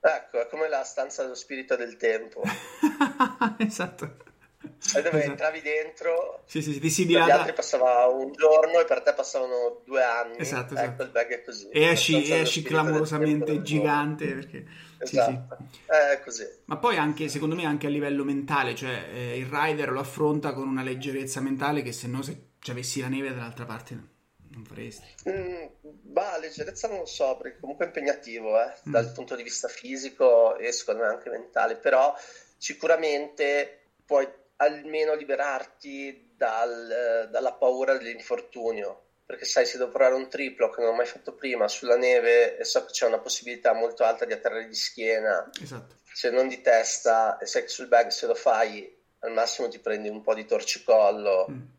Ecco, 0.00 0.40
è 0.40 0.46
come 0.48 0.68
la 0.68 0.82
stanza 0.84 1.22
dello 1.22 1.34
spirito 1.34 1.76
del 1.76 1.96
tempo. 1.96 2.42
esatto. 3.58 4.28
Sai 4.76 5.02
dove 5.02 5.16
esatto. 5.18 5.30
entravi 5.30 5.60
dentro, 5.62 6.42
sì, 6.46 6.60
sì, 6.60 6.72
sì, 6.90 7.06
per 7.06 7.24
gli 7.24 7.30
altri 7.30 7.54
passava 7.54 8.06
un 8.06 8.30
giorno 8.32 8.80
e 8.80 8.84
per 8.84 9.02
te 9.02 9.14
passavano 9.14 9.82
due 9.86 10.02
anni. 10.02 10.38
Esatto, 10.38 10.74
ecco, 10.74 10.82
esatto. 10.82 11.02
il 11.02 11.08
bag 11.10 11.28
è 11.28 11.42
così. 11.42 11.68
E 11.70 11.82
esci, 11.84 12.30
esci 12.30 12.62
clamorosamente 12.62 13.62
gigante 13.62 14.26
perché... 14.26 14.66
Esatto, 14.98 15.56
è 15.86 16.20
così. 16.22 16.46
Ma 16.66 16.76
poi 16.76 16.98
anche, 16.98 17.28
secondo 17.28 17.54
me, 17.54 17.64
anche 17.64 17.86
a 17.86 17.90
livello 17.90 18.22
mentale, 18.22 18.74
cioè 18.74 19.08
eh, 19.10 19.38
il 19.38 19.46
rider 19.46 19.92
lo 19.92 20.00
affronta 20.00 20.52
con 20.52 20.68
una 20.68 20.82
leggerezza 20.82 21.40
mentale 21.40 21.80
che 21.80 21.92
se 21.92 22.06
no 22.06 22.20
se 22.20 22.49
ci 22.60 22.70
avessi 22.70 23.00
la 23.00 23.08
neve 23.08 23.34
dall'altra 23.34 23.64
parte 23.64 24.18
non 24.50 24.64
faresti? 24.64 25.06
Mm, 25.28 25.66
bah, 25.82 26.38
leggerezza 26.38 26.88
non 26.88 26.98
lo 26.98 27.06
so, 27.06 27.36
perché 27.36 27.58
comunque 27.60 27.84
è 27.84 27.88
impegnativo 27.88 28.60
eh, 28.60 28.74
mm. 28.88 28.92
dal 28.92 29.12
punto 29.12 29.36
di 29.36 29.42
vista 29.42 29.68
fisico 29.68 30.56
e 30.56 30.72
secondo 30.72 31.02
me 31.02 31.08
anche 31.08 31.30
mentale, 31.30 31.76
però 31.76 32.14
sicuramente 32.56 33.92
puoi 34.04 34.28
almeno 34.56 35.14
liberarti 35.14 36.34
dal, 36.36 37.28
dalla 37.30 37.52
paura 37.52 37.96
dell'infortunio. 37.96 39.04
Perché 39.24 39.44
sai, 39.44 39.64
se 39.64 39.78
devo 39.78 39.90
provare 39.90 40.16
un 40.16 40.28
triplo 40.28 40.70
che 40.70 40.80
non 40.80 40.90
ho 40.90 40.96
mai 40.96 41.06
fatto 41.06 41.34
prima 41.34 41.68
sulla 41.68 41.96
neve 41.96 42.58
e 42.58 42.64
so 42.64 42.84
che 42.84 42.90
c'è 42.90 43.06
una 43.06 43.20
possibilità 43.20 43.72
molto 43.72 44.02
alta 44.02 44.24
di 44.24 44.32
atterrare 44.32 44.66
di 44.66 44.74
schiena, 44.74 45.48
esatto. 45.62 45.98
se 46.12 46.30
non 46.30 46.48
di 46.48 46.60
testa, 46.60 47.38
e 47.38 47.46
sai 47.46 47.62
che 47.62 47.68
sul 47.68 47.86
bag 47.86 48.08
se 48.08 48.26
lo 48.26 48.34
fai 48.34 48.92
al 49.20 49.32
massimo 49.32 49.68
ti 49.68 49.78
prendi 49.78 50.08
un 50.08 50.20
po' 50.20 50.34
di 50.34 50.44
torcicollo. 50.44 51.46
Mm 51.48 51.78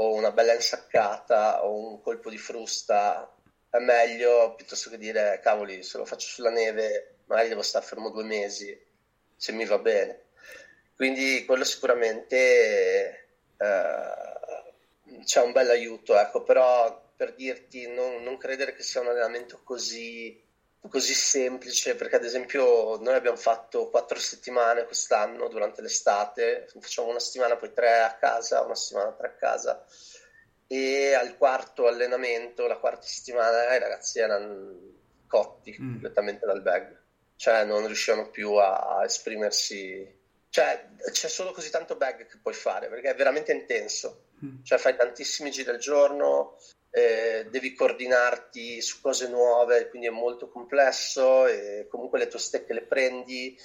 o 0.00 0.14
una 0.14 0.32
bella 0.32 0.54
insaccata 0.54 1.64
o 1.64 1.90
un 1.90 2.00
colpo 2.00 2.30
di 2.30 2.38
frusta 2.38 3.30
è 3.68 3.78
meglio 3.78 4.54
piuttosto 4.54 4.88
che 4.88 4.96
dire 4.96 5.40
cavoli 5.42 5.82
se 5.82 5.98
lo 5.98 6.06
faccio 6.06 6.26
sulla 6.26 6.50
neve 6.50 7.16
magari 7.26 7.48
devo 7.48 7.62
stare 7.62 7.84
fermo 7.84 8.08
due 8.10 8.24
mesi 8.24 8.76
se 9.36 9.52
mi 9.52 9.64
va 9.64 9.78
bene. 9.78 10.24
Quindi 10.96 11.44
quello 11.44 11.64
sicuramente 11.64 13.28
eh, 13.56 15.24
c'è 15.24 15.42
un 15.42 15.52
bel 15.52 15.70
aiuto 15.70 16.18
ecco 16.18 16.42
però 16.42 17.08
per 17.14 17.34
dirti 17.34 17.86
non, 17.86 18.22
non 18.22 18.38
credere 18.38 18.74
che 18.74 18.82
sia 18.82 19.02
un 19.02 19.08
allenamento 19.08 19.60
così 19.62 20.42
così 20.88 21.12
semplice 21.12 21.94
perché 21.94 22.16
ad 22.16 22.24
esempio 22.24 22.96
noi 23.00 23.14
abbiamo 23.14 23.36
fatto 23.36 23.90
quattro 23.90 24.18
settimane 24.18 24.84
quest'anno 24.84 25.48
durante 25.48 25.82
l'estate, 25.82 26.68
facciamo 26.80 27.08
una 27.08 27.18
settimana 27.18 27.56
poi 27.56 27.72
tre 27.72 28.00
a 28.00 28.14
casa, 28.16 28.62
una 28.62 28.74
settimana 28.74 29.12
tre 29.12 29.28
a 29.28 29.34
casa 29.34 29.84
e 30.66 31.12
al 31.14 31.36
quarto 31.36 31.86
allenamento, 31.86 32.66
la 32.66 32.78
quarta 32.78 33.06
settimana 33.06 33.74
i 33.74 33.78
ragazzi 33.78 34.20
erano 34.20 34.98
cotti 35.26 35.72
mm. 35.72 35.90
completamente 35.92 36.46
dal 36.46 36.62
bag, 36.62 36.98
cioè 37.36 37.64
non 37.64 37.86
riuscivano 37.86 38.30
più 38.30 38.54
a, 38.54 38.98
a 38.98 39.04
esprimersi 39.04 40.18
cioè 40.50 40.88
c'è 41.12 41.28
solo 41.28 41.52
così 41.52 41.70
tanto 41.70 41.94
bag 41.94 42.26
che 42.26 42.38
puoi 42.42 42.54
fare 42.54 42.88
perché 42.88 43.10
è 43.10 43.14
veramente 43.14 43.52
intenso. 43.52 44.29
Mm. 44.44 44.62
Cioè 44.62 44.78
fai 44.78 44.96
tantissimi 44.96 45.50
giri 45.50 45.70
al 45.70 45.78
giorno, 45.78 46.56
eh, 46.90 47.46
devi 47.50 47.74
coordinarti 47.74 48.80
su 48.80 49.00
cose 49.00 49.28
nuove, 49.28 49.88
quindi 49.88 50.08
è 50.08 50.10
molto 50.10 50.48
complesso 50.48 51.46
e 51.46 51.86
comunque 51.88 52.18
le 52.18 52.28
tue 52.28 52.38
stecche 52.38 52.72
le 52.72 52.82
prendi, 52.82 53.56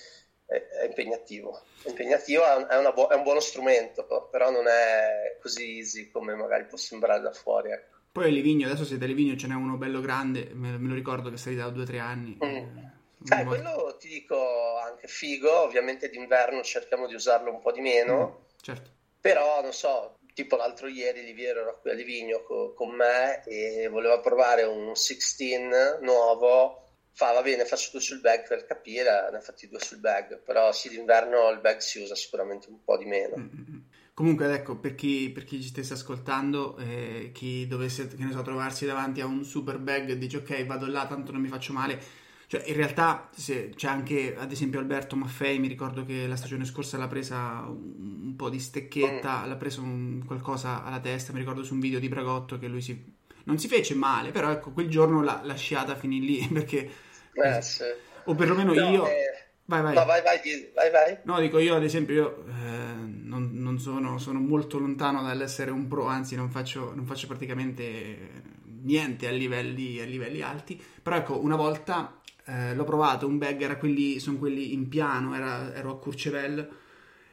è, 0.46 0.54
è 0.82 0.86
impegnativo. 0.86 1.62
È 1.82 1.90
impegnativo, 1.90 2.44
è, 2.46 2.94
bu- 2.94 3.08
è, 3.08 3.16
un 3.16 3.24
buono 3.24 3.40
strumento, 3.40 4.28
però 4.32 4.52
non 4.52 4.68
è 4.68 5.38
così 5.42 5.78
easy 5.78 6.10
come 6.12 6.36
magari 6.36 6.66
può 6.66 6.78
sembrare 6.78 7.22
da 7.22 7.32
fuori. 7.32 7.72
Ecco. 7.72 7.98
Poi 8.12 8.26
a 8.26 8.30
Livigno, 8.30 8.68
adesso 8.68 8.86
siete 8.86 9.04
a 9.04 9.08
Livigno, 9.08 9.36
ce 9.36 9.48
n'è 9.48 9.56
uno 9.56 9.76
bello 9.76 10.00
grande, 10.00 10.50
me, 10.54 10.78
me 10.78 10.88
lo 10.88 10.96
ricordo 10.96 11.30
che 11.30 11.38
sei 11.38 11.56
da 11.56 11.70
due 11.70 11.84
o 11.84 11.86
tre 11.86 12.00
anni. 12.00 12.38
Mm. 12.44 12.84
Eh, 13.28 13.44
quello 13.44 13.98
ti 14.00 14.08
dico 14.08 14.78
anche 14.78 15.08
figo, 15.08 15.64
ovviamente 15.64 16.10
d'inverno 16.10 16.62
cerchiamo 16.62 17.08
di 17.08 17.16
usarlo 17.16 17.52
un 17.52 17.60
po' 17.60 17.72
di 17.72 17.82
meno, 17.82 18.40
mm, 18.40 18.62
certo. 18.62 18.90
però 19.20 19.62
non 19.62 19.74
so, 19.74 20.15
tipo 20.36 20.58
l'altro 20.58 20.88
ieri 20.88 21.24
Liviero 21.24 21.62
era 21.62 21.72
qui 21.72 21.90
a 21.90 21.94
Livigno 21.94 22.44
co- 22.44 22.74
con 22.74 22.94
me 22.94 23.42
e 23.46 23.88
voleva 23.88 24.20
provare 24.20 24.64
un 24.64 24.94
16 24.94 26.02
nuovo 26.02 26.84
fa 27.14 27.32
va 27.32 27.42
bene 27.42 27.64
faccio 27.64 27.92
due 27.92 28.02
sul 28.02 28.20
bag 28.20 28.46
per 28.46 28.66
capire 28.66 29.30
ne 29.32 29.38
ha 29.38 29.42
fatti 29.42 29.70
due 29.70 29.80
sul 29.80 30.00
bag 30.00 30.42
però 30.44 30.74
sì 30.74 30.90
d'inverno 30.90 31.50
il 31.52 31.62
bag 31.62 31.78
si 31.78 32.02
usa 32.02 32.16
sicuramente 32.16 32.68
un 32.70 32.84
po' 32.84 32.98
di 32.98 33.06
meno 33.06 33.38
mm-hmm. 33.38 33.78
comunque 34.14 34.54
ecco 34.54 34.76
per 34.76 34.94
chi, 34.94 35.30
per 35.30 35.46
chi 35.46 35.62
ci 35.62 35.70
stesse 35.70 35.94
ascoltando 35.94 36.78
eh, 36.80 37.32
chi 37.34 37.66
dovesse 37.66 38.10
so, 38.10 38.42
trovarsi 38.42 38.86
davanti 38.86 39.22
a 39.22 39.26
un 39.26 39.46
super 39.46 39.80
bag 39.80 40.10
e 40.10 40.18
dice 40.18 40.38
ok 40.38 40.66
vado 40.66 40.86
là 40.86 41.08
tanto 41.08 41.32
non 41.32 41.40
mi 41.40 41.48
faccio 41.48 41.72
male 41.72 42.24
cioè, 42.48 42.64
in 42.68 42.76
realtà 42.76 43.30
se, 43.36 43.72
c'è 43.76 43.88
anche, 43.88 44.36
ad 44.38 44.52
esempio, 44.52 44.80
Alberto 44.80 45.16
Maffei, 45.16 45.58
mi 45.58 45.68
ricordo 45.68 46.06
che 46.06 46.28
la 46.28 46.36
stagione 46.36 46.66
scorsa 46.66 46.98
l'ha 46.98 47.08
presa 47.08 47.66
un, 47.68 48.22
un 48.24 48.36
po' 48.36 48.50
di 48.50 48.60
stecchetta, 48.60 49.44
mm. 49.44 49.48
l'ha 49.48 49.56
preso 49.56 49.82
un, 49.82 50.24
qualcosa 50.26 50.84
alla 50.84 51.00
testa, 51.00 51.34
mi 51.34 51.40
ricordo 51.40 51.64
su 51.64 51.74
un 51.74 51.80
video 51.80 52.00
di 52.00 52.08
Bragotto 52.08 52.60
che 52.60 52.68
lui 52.68 52.82
si, 52.82 53.14
non 53.46 53.58
si 53.58 53.68
fece 53.68 53.96
male, 53.96 54.32
però 54.32 54.52
ecco, 54.52 54.72
quel 54.72 54.90
giorno 54.90 55.24
la, 55.24 55.42
la 55.44 55.56
sciata 55.56 55.96
finì 55.96 56.20
lì, 56.20 56.48
perché... 56.54 56.90
Eh, 57.34 57.62
sì. 57.62 57.84
O 58.26 58.36
perlomeno 58.36 58.74
no, 58.74 58.90
io... 58.90 59.08
Eh... 59.08 59.44
Vai, 59.68 59.82
vai. 59.82 59.96
No, 59.96 60.06
vai, 60.06 60.22
vai, 60.22 60.40
vai, 60.76 60.92
vai. 60.92 61.18
No, 61.24 61.40
dico 61.40 61.58
io, 61.58 61.74
ad 61.74 61.84
esempio, 61.84 62.14
io 62.14 62.46
eh, 62.48 62.94
non, 62.94 63.50
non 63.54 63.80
sono, 63.80 64.20
sono, 64.20 64.40
molto 64.40 64.78
lontano 64.78 65.24
dall'essere 65.24 65.72
un 65.72 65.88
pro, 65.88 66.06
anzi 66.06 66.36
non 66.36 66.52
faccio, 66.52 66.94
non 66.94 67.08
faccio 67.08 67.26
praticamente 67.26 68.44
niente 68.84 69.28
a 69.28 69.32
livelli, 69.32 70.00
a 70.00 70.06
livelli 70.06 70.42
alti, 70.42 70.80
però 71.02 71.16
ecco, 71.16 71.40
una 71.42 71.56
volta 71.56 72.22
eh, 72.46 72.76
l'ho 72.76 72.84
provato, 72.84 73.28
un 73.28 73.38
bag 73.38 73.62
era 73.62 73.78
quelli, 73.78 74.20
sono 74.20 74.38
quelli 74.38 74.74
in 74.74 74.88
piano, 74.88 75.36
era, 75.36 75.74
ero 75.74 75.92
a 75.92 76.00
Courchevel. 76.00 76.70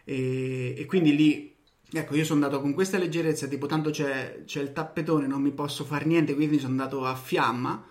E, 0.05 0.75
e, 0.77 0.87
quindi 0.87 1.15
lì, 1.15 1.55
ecco, 1.91 2.15
io 2.17 2.25
sono 2.25 2.43
andato 2.45 2.63
con 2.63 2.73
questa 2.73 2.99
leggerezza, 2.99 3.47
tipo 3.47 3.67
tanto 3.67 3.91
c'è, 3.91 4.43
c'è 4.45 4.61
il 4.61 4.73
tappetone, 4.73 5.27
non 5.27 5.43
mi 5.43 5.53
posso 5.53 5.85
fare 5.85 6.05
niente, 6.07 6.35
quindi 6.35 6.59
sono 6.59 6.71
andato 6.71 7.05
a 7.05 7.15
fiamma 7.15 7.87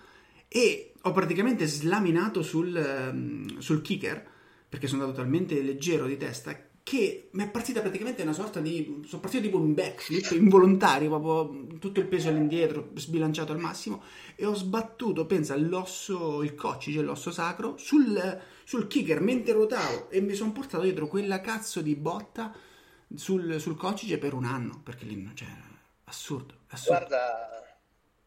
e 0.48 0.92
ho 1.00 1.12
praticamente 1.12 1.66
slaminato 1.66 2.42
sul, 2.42 3.10
um, 3.10 3.58
sul 3.58 3.82
kicker, 3.82 4.30
perché 4.68 4.86
sono 4.86 5.02
andato 5.02 5.20
talmente 5.20 5.60
leggero 5.62 6.06
di 6.06 6.16
testa 6.16 6.70
che 6.82 7.28
mi 7.32 7.44
è 7.44 7.48
partita 7.48 7.80
praticamente 7.80 8.22
una 8.22 8.32
sorta 8.32 8.60
di. 8.60 9.02
sono 9.06 9.20
partito 9.20 9.44
tipo 9.44 9.58
un 9.58 9.72
backflip 9.72 10.32
involontario, 10.32 11.08
proprio 11.08 11.78
tutto 11.78 12.00
il 12.00 12.06
peso 12.06 12.28
all'indietro, 12.28 12.90
sbilanciato 12.94 13.52
al 13.52 13.58
massimo, 13.58 14.02
e 14.34 14.44
ho 14.44 14.54
sbattuto, 14.54 15.26
pensa, 15.26 15.56
l'osso, 15.56 16.42
il 16.42 16.54
coccige, 16.54 17.00
l'osso 17.00 17.30
sacro, 17.30 17.76
sul, 17.76 18.40
sul 18.64 18.86
kicker 18.88 19.20
mentre 19.20 19.52
ruotavo 19.52 20.10
e 20.10 20.20
mi 20.20 20.34
sono 20.34 20.52
portato 20.52 20.82
dietro 20.82 21.06
quella 21.06 21.40
cazzo 21.40 21.80
di 21.80 21.94
botta 21.94 22.52
sul, 23.14 23.60
sul 23.60 23.76
coccige 23.76 24.18
per 24.18 24.34
un 24.34 24.44
anno, 24.44 24.80
perché 24.82 25.04
lì, 25.04 25.30
cioè, 25.34 25.48
assurdo, 26.04 26.54
assurdo. 26.68 26.98
Guarda, 26.98 27.76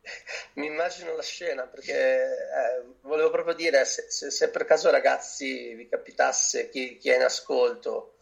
mi 0.56 0.68
immagino 0.68 1.14
la 1.16 1.22
scena 1.22 1.64
perché 1.64 2.24
eh, 2.24 2.86
volevo 3.02 3.30
proprio 3.30 3.54
dire 3.54 3.84
se, 3.86 4.06
se, 4.10 4.32
se, 4.32 4.50
per 4.50 4.66
caso 4.66 4.90
ragazzi 4.90 5.74
vi 5.74 5.88
capitasse 5.90 6.70
chi, 6.70 6.98
chi 6.98 7.10
è 7.10 7.16
in 7.16 7.24
ascolto 7.24 8.15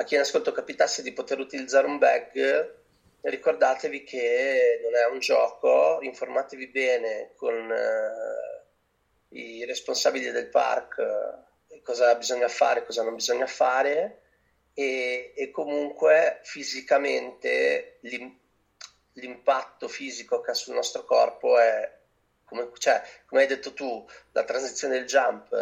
a 0.00 0.04
chi 0.04 0.14
in 0.14 0.20
ascolto 0.20 0.50
capitasse 0.50 1.02
di 1.02 1.12
poter 1.12 1.38
utilizzare 1.38 1.86
un 1.86 1.98
bag, 1.98 2.74
ricordatevi 3.20 4.02
che 4.02 4.80
non 4.82 4.94
è 4.94 5.04
un 5.12 5.18
gioco, 5.18 5.98
informatevi 6.00 6.68
bene 6.68 7.32
con 7.36 7.70
eh, 7.70 9.38
i 9.38 9.64
responsabili 9.66 10.30
del 10.30 10.48
park 10.48 10.98
eh, 11.68 11.82
cosa 11.82 12.14
bisogna 12.14 12.48
fare, 12.48 12.86
cosa 12.86 13.02
non 13.02 13.14
bisogna 13.14 13.46
fare 13.46 14.22
e, 14.72 15.34
e 15.36 15.50
comunque 15.50 16.40
fisicamente 16.44 17.98
l'im, 18.00 18.34
l'impatto 19.12 19.86
fisico 19.86 20.40
che 20.40 20.52
ha 20.52 20.54
sul 20.54 20.74
nostro 20.74 21.04
corpo 21.04 21.58
è, 21.58 21.98
come, 22.46 22.70
cioè, 22.78 23.02
come 23.26 23.42
hai 23.42 23.46
detto 23.46 23.74
tu, 23.74 24.08
la 24.32 24.44
transizione 24.44 24.94
del 24.94 25.04
jump 25.04 25.54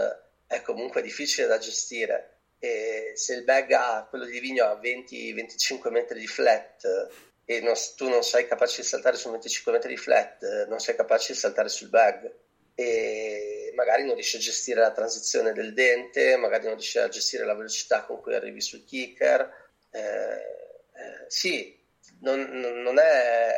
è 0.47 0.63
comunque 0.63 1.03
difficile 1.03 1.49
da 1.49 1.59
gestire 1.59 2.38
e 2.59 3.13
se 3.15 3.35
il 3.35 3.45
bag 3.45 3.73
ha 3.73 4.07
quello 4.09 4.25
di 4.25 4.41
Vigno 4.41 4.65
ha 4.65 4.81
20-25 4.81 5.91
metri 5.91 6.19
di 6.19 6.27
flat 6.27 7.09
e 7.45 7.61
non, 7.61 7.75
tu 7.97 8.09
non 8.09 8.23
sei 8.23 8.47
capace 8.47 8.83
di 8.83 8.87
saltare 8.87 9.17
su 9.17 9.31
25 9.31 9.73
metri 9.73 9.91
di 9.91 9.97
flat, 9.97 10.67
non 10.67 10.81
sei 10.81 10.97
capace 10.97 11.33
di 11.33 11.39
saltare 11.39 11.69
sul 11.69 11.89
bag 11.89 12.31
e 12.75 13.73
magari 13.75 14.05
non 14.05 14.15
riesci 14.15 14.37
a 14.37 14.41
gestire 14.41 14.81
la 14.81 14.93
transizione 14.93 15.53
del 15.53 15.75
dente, 15.75 16.37
magari 16.37 16.67
non 16.67 16.75
riesci 16.75 16.99
a 16.99 17.09
gestire 17.09 17.45
la 17.45 17.55
velocità 17.55 18.05
con 18.05 18.21
cui 18.21 18.35
arrivi 18.35 18.61
sul 18.61 18.85
kicker. 18.85 19.71
Eh, 19.91 20.01
eh, 20.01 21.25
sì, 21.27 21.77
non, 22.21 22.41
non 22.41 22.99
è, 23.01 23.51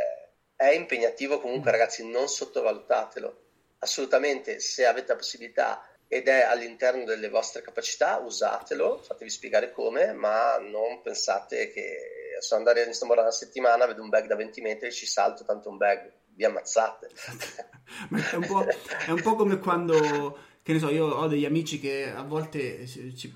è, 0.57 0.71
impegnativo 0.71 1.39
comunque 1.39 1.71
ragazzi, 1.71 2.09
non 2.09 2.29
sottovalutatelo. 2.29 3.43
Assolutamente, 3.81 4.59
se 4.61 4.87
avete 4.87 5.09
la 5.09 5.17
possibilità 5.17 5.90
ed 6.13 6.27
è 6.27 6.41
all'interno 6.41 7.05
delle 7.05 7.29
vostre 7.29 7.63
capacità, 7.63 8.19
usatelo, 8.19 8.99
fatevi 8.99 9.31
spiegare 9.31 9.71
come, 9.71 10.13
ma 10.13 10.59
non 10.59 11.03
pensate 11.03 11.71
che 11.71 12.35
so 12.41 12.57
andare 12.57 12.83
in 12.83 12.93
snowboard 12.93 13.23
una 13.23 13.31
settimana, 13.31 13.87
vedo 13.87 14.03
un 14.03 14.09
bag 14.09 14.27
da 14.27 14.35
20 14.35 14.61
metri, 14.61 14.91
ci 14.91 15.07
salto 15.07 15.45
tanto 15.45 15.69
un 15.69 15.77
bag, 15.77 16.11
vi 16.35 16.45
ammazzate. 16.45 17.11
è, 18.33 18.35
un 18.35 18.67
è, 19.07 19.11
un 19.11 19.23
po', 19.23 19.37
come 19.37 19.61
quando, 19.61 20.37
che 20.63 20.73
ne 20.73 20.81
so, 20.81 20.91
io 20.91 21.07
ho 21.07 21.29
degli 21.29 21.45
amici 21.45 21.79
che 21.79 22.11
a 22.11 22.25
volte 22.25 22.89
ci, 22.89 23.33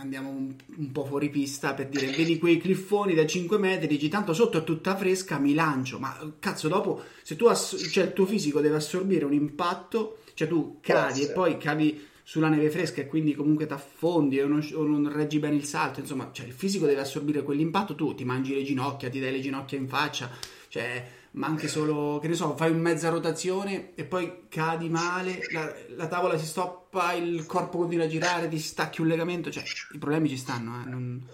andiamo 0.00 0.30
un, 0.30 0.54
un, 0.78 0.92
po' 0.92 1.04
fuori 1.04 1.28
pista 1.28 1.74
per 1.74 1.88
dire 1.88 2.06
vedi 2.06 2.38
quei 2.38 2.56
cliffoni 2.56 3.12
da 3.12 3.26
5 3.26 3.58
metri 3.58 3.86
dici 3.86 4.08
tanto 4.08 4.32
sotto 4.32 4.58
è 4.58 4.64
tutta 4.64 4.96
fresca 4.96 5.38
mi 5.38 5.54
lancio 5.54 6.00
ma 6.00 6.34
cazzo 6.40 6.66
dopo 6.66 7.04
se 7.22 7.36
tu 7.36 7.46
ass- 7.46 7.88
cioè 7.88 8.06
il 8.06 8.12
tuo 8.12 8.26
fisico 8.26 8.60
deve 8.60 8.74
assorbire 8.74 9.24
un 9.24 9.32
impatto 9.32 10.21
cioè 10.42 10.48
tu 10.48 10.78
cadi 10.80 11.22
e 11.22 11.30
poi 11.30 11.56
cadi 11.56 12.08
sulla 12.24 12.48
neve 12.48 12.70
fresca 12.70 13.00
e 13.00 13.06
quindi 13.06 13.34
comunque 13.34 13.66
ti 13.66 13.72
affondi 13.72 14.40
o 14.40 14.46
non, 14.46 14.66
o 14.74 14.84
non, 14.84 15.12
reggi 15.12 15.38
bene 15.38 15.56
il 15.56 15.64
salto, 15.64 16.00
insomma, 16.00 16.30
cioè 16.32 16.46
il 16.46 16.52
fisico 16.52 16.86
deve 16.86 17.00
assorbire 17.00 17.42
quell'impatto, 17.42 17.94
tu 17.94 18.14
ti 18.14 18.24
mangi 18.24 18.54
le 18.54 18.62
ginocchia, 18.62 19.10
ti 19.10 19.20
dai 19.20 19.32
le 19.32 19.40
ginocchia 19.40 19.78
in 19.78 19.88
faccia, 19.88 20.30
cioè, 20.68 21.04
ma 21.32 21.46
anche 21.46 21.68
solo, 21.68 22.18
che 22.20 22.28
ne 22.28 22.34
so, 22.34 22.56
fai 22.56 22.70
un 22.70 22.78
mezza 22.78 23.08
rotazione 23.08 23.94
e 23.94 24.04
poi 24.04 24.44
cadi 24.48 24.88
male, 24.88 25.40
la, 25.50 25.74
la, 25.96 26.06
tavola 26.06 26.38
si 26.38 26.46
stoppa, 26.46 27.12
il 27.12 27.44
corpo 27.46 27.78
continua 27.78 28.04
a 28.04 28.08
girare, 28.08 28.48
ti 28.48 28.58
stacchi 28.58 29.00
un 29.00 29.08
legamento, 29.08 29.50
cioè 29.50 29.64
i 29.92 29.98
problemi 29.98 30.28
ci 30.28 30.36
stanno, 30.36 30.80
eh, 30.80 30.88
non, 30.88 31.26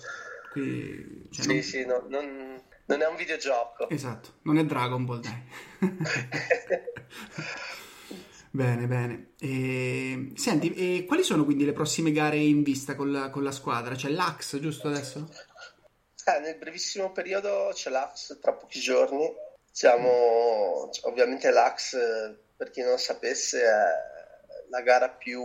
qui, 0.50 1.26
cioè, 1.30 1.44
sì, 1.44 1.52
non... 1.52 1.62
sì, 1.62 1.84
no, 1.84 2.04
non, 2.08 2.60
non, 2.86 3.02
è 3.02 3.06
un 3.06 3.16
videogioco. 3.16 3.88
Esatto, 3.90 4.36
non 4.42 4.58
è 4.58 4.64
Dragon 4.64 5.04
Ball, 5.04 5.20
dai. 5.20 5.42
Bene, 8.50 8.86
bene. 8.86 9.32
E... 9.38 10.32
Senti, 10.34 10.72
e 10.74 11.04
quali 11.06 11.22
sono 11.22 11.44
quindi 11.44 11.64
le 11.64 11.72
prossime 11.72 12.12
gare 12.12 12.36
in 12.36 12.62
vista 12.62 12.94
con 12.94 13.12
la, 13.12 13.30
con 13.30 13.42
la 13.42 13.52
squadra? 13.52 13.94
C'è 13.94 14.08
l'Ax 14.08 14.58
giusto 14.58 14.88
adesso? 14.88 15.28
Eh, 16.24 16.40
nel 16.40 16.56
brevissimo 16.56 17.12
periodo 17.12 17.70
c'è 17.72 17.90
l'Ax 17.90 18.38
tra 18.40 18.52
pochi 18.52 18.80
giorni. 18.80 19.30
Siamo 19.70 20.90
ovviamente 21.02 21.50
l'Ax, 21.50 21.96
per 22.56 22.70
chi 22.70 22.80
non 22.80 22.92
lo 22.92 22.96
sapesse, 22.96 23.62
è 23.62 24.68
la 24.68 24.80
gara 24.82 25.08
più. 25.08 25.42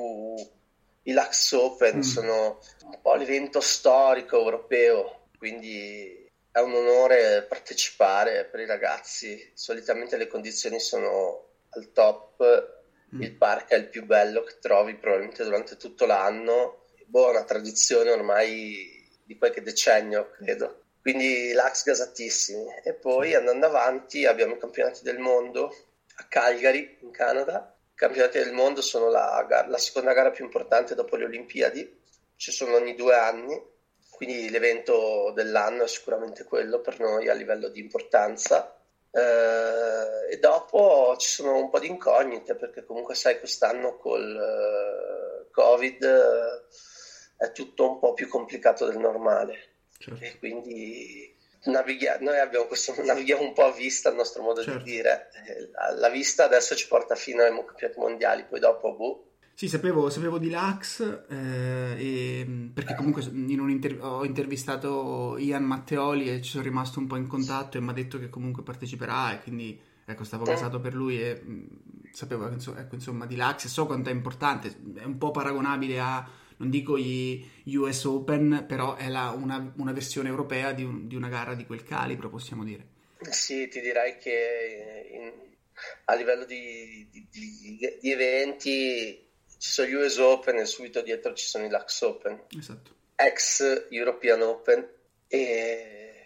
I 1.05 1.11
Lux 1.11 1.51
Open 1.51 1.97
mm. 1.97 2.01
sono 2.01 2.59
un 2.83 2.99
po' 3.01 3.15
l'evento 3.15 3.59
storico 3.59 4.37
europeo, 4.37 5.27
quindi 5.37 6.29
è 6.49 6.59
un 6.59 6.73
onore 6.73 7.45
partecipare 7.47 8.45
per 8.45 8.61
i 8.61 8.65
ragazzi. 8.65 9.51
Solitamente 9.53 10.17
le 10.17 10.27
condizioni 10.27 10.79
sono 10.79 11.47
al 11.69 11.91
top 11.91 12.81
il 13.19 13.35
park 13.35 13.69
è 13.69 13.75
il 13.75 13.89
più 13.89 14.05
bello 14.05 14.43
che 14.43 14.57
trovi 14.59 14.95
probabilmente 14.95 15.43
durante 15.43 15.77
tutto 15.77 16.05
l'anno. 16.05 16.85
Boh, 17.05 17.29
una 17.29 17.43
tradizione 17.43 18.11
ormai 18.11 19.07
di 19.23 19.37
qualche 19.37 19.61
decennio, 19.61 20.31
credo. 20.31 20.81
Quindi 21.01 21.51
lax 21.51 21.83
gasatissimi. 21.83 22.65
E 22.83 22.93
poi 22.93 23.35
andando 23.35 23.65
avanti 23.65 24.25
abbiamo 24.25 24.55
i 24.55 24.59
campionati 24.59 25.03
del 25.03 25.19
mondo 25.19 25.75
a 26.15 26.25
Calgary, 26.27 26.97
in 27.01 27.11
Canada. 27.11 27.75
I 27.91 27.95
campionati 27.95 28.39
del 28.39 28.53
mondo 28.53 28.81
sono 28.81 29.09
la, 29.09 29.45
la 29.67 29.77
seconda 29.77 30.13
gara 30.13 30.31
più 30.31 30.45
importante 30.45 30.95
dopo 30.95 31.15
le 31.15 31.25
Olimpiadi. 31.25 32.01
Ci 32.35 32.51
sono 32.51 32.75
ogni 32.75 32.95
due 32.95 33.15
anni. 33.15 33.61
quindi 34.09 34.49
l'evento 34.49 35.31
dell'anno 35.35 35.83
è 35.83 35.87
sicuramente 35.87 36.45
quello 36.45 36.79
per 36.79 36.99
noi 36.99 37.27
a 37.29 37.33
livello 37.33 37.67
di 37.67 37.79
importanza. 37.79 38.77
Eh, 39.15 40.33
e 40.33 40.39
dopo 40.39 41.15
ci 41.19 41.29
sono 41.29 41.57
un 41.57 41.69
po' 41.69 41.77
di 41.77 41.87
incognite 41.87 42.55
perché 42.55 42.83
comunque 42.83 43.13
sai 43.13 43.37
quest'anno 43.37 43.95
col 43.97 45.45
uh, 45.45 45.51
Covid 45.51 46.01
uh, 46.01 47.43
è 47.43 47.51
tutto 47.51 47.91
un 47.91 47.99
po' 47.99 48.13
più 48.13 48.27
complicato 48.27 48.87
del 48.87 48.97
normale 48.97 49.75
certo. 49.99 50.23
e 50.23 50.39
quindi 50.39 51.37
navighi- 51.65 52.07
noi 52.21 52.39
abbiamo 52.39 52.65
questo, 52.65 52.95
navighiamo 53.03 53.43
un 53.43 53.53
po' 53.53 53.65
a 53.65 53.71
vista 53.71 54.09
il 54.09 54.15
nostro 54.15 54.41
modo 54.41 54.63
certo. 54.63 54.79
di 54.79 54.91
dire. 54.91 55.29
La, 55.73 55.91
la, 55.91 56.09
vista 56.09 56.45
adesso 56.45 56.75
ci 56.75 56.87
porta 56.87 57.13
fino 57.13 57.43
ai 57.43 57.53
campionati 57.53 57.99
mondiali, 57.99 58.45
poi 58.45 58.59
dopo 58.59 58.95
boh. 58.95 59.27
Sì, 59.55 59.67
sapevo, 59.67 60.09
sapevo 60.09 60.39
di 60.39 60.49
Lax 60.49 61.25
eh, 61.29 61.95
e, 61.97 62.69
perché 62.73 62.95
comunque 62.95 63.23
in 63.23 63.69
inter- 63.69 64.01
ho 64.01 64.25
intervistato 64.25 65.37
Ian 65.37 65.63
Matteoli 65.63 66.29
e 66.29 66.41
ci 66.41 66.51
sono 66.51 66.63
rimasto 66.63 66.99
un 66.99 67.05
po' 67.05 67.17
in 67.17 67.27
contatto 67.27 67.77
e 67.77 67.81
mi 67.81 67.89
ha 67.89 67.93
detto 67.93 68.17
che 68.17 68.29
comunque 68.29 68.63
parteciperà 68.63 69.33
e 69.33 69.41
quindi 69.43 69.79
ecco, 70.05 70.23
stavo 70.23 70.43
casato 70.43 70.79
per 70.79 70.95
lui 70.95 71.21
e 71.21 71.39
mh, 71.39 71.67
sapevo 72.11 72.49
ecco, 72.49 72.95
insomma 72.95 73.27
di 73.27 73.35
Lax 73.35 73.65
e 73.65 73.67
so 73.67 73.85
quanto 73.85 74.09
è 74.09 74.11
importante, 74.11 74.75
è 74.95 75.03
un 75.03 75.19
po' 75.19 75.29
paragonabile 75.29 75.99
a 75.99 76.29
non 76.57 76.69
dico 76.69 76.97
gli 76.97 77.45
US 77.75 78.05
Open, 78.05 78.65
però 78.67 78.95
è 78.95 79.07
la, 79.07 79.31
una, 79.31 79.73
una, 79.77 79.91
versione 79.91 80.29
europea 80.29 80.71
di, 80.71 80.83
un, 80.83 81.07
di, 81.07 81.15
una 81.15 81.27
gara 81.27 81.55
di 81.55 81.65
quel 81.65 81.83
calibro, 81.83 82.29
possiamo 82.29 82.63
dire. 82.63 82.87
Sì, 83.29 83.67
ti 83.67 83.81
direi 83.81 84.17
che 84.17 85.09
in, 85.11 85.31
a 86.05 86.15
livello 86.15 86.45
di, 86.45 87.07
di, 87.11 87.27
di, 87.29 88.11
eventi 88.11 89.22
ci 89.63 89.69
sono 89.69 89.87
gli 89.87 89.93
US 89.93 90.17
Open 90.17 90.57
e 90.57 90.65
subito 90.65 90.99
dietro 90.99 91.33
ci 91.33 91.45
sono 91.45 91.63
i 91.63 91.69
Lux 91.69 92.01
Open, 92.01 92.47
esatto. 92.57 92.91
ex 93.15 93.87
European 93.91 94.41
Open. 94.41 94.85
E 95.25 96.25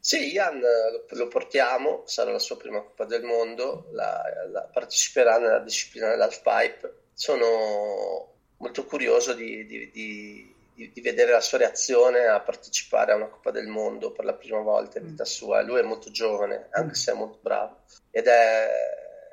sì, 0.00 0.32
Ian 0.32 0.58
lo, 0.58 1.04
lo, 1.06 1.28
portiamo, 1.28 2.04
sarà 2.06 2.32
la 2.32 2.38
sua 2.38 2.56
prima 2.56 2.80
Coppa 2.80 3.04
del 3.04 3.24
Mondo, 3.24 3.88
la, 3.92 4.22
la 4.50 4.62
parteciperà 4.62 5.36
nella 5.36 5.58
disciplina 5.58 6.08
dell'half 6.08 6.40
pipe. 6.40 6.94
Sono 7.12 8.36
molto 8.56 8.86
curioso 8.86 9.34
di, 9.34 9.66
di, 9.66 9.90
di, 9.90 10.90
di, 10.94 11.00
vedere 11.02 11.32
la 11.32 11.42
sua 11.42 11.58
reazione 11.58 12.24
a 12.24 12.40
partecipare 12.40 13.12
a 13.12 13.16
una 13.16 13.28
Coppa 13.28 13.50
del 13.50 13.66
Mondo 13.66 14.12
per 14.12 14.24
la 14.24 14.34
prima 14.34 14.60
volta 14.60 14.98
in 14.98 15.08
vita 15.08 15.26
sua. 15.26 15.60
Lui 15.60 15.80
è 15.80 15.82
molto 15.82 16.10
giovane, 16.10 16.68
anche 16.70 16.94
se 16.94 17.12
è 17.12 17.14
molto 17.14 17.38
bravo, 17.42 17.82
ed 18.10 18.28
è, 18.28 18.70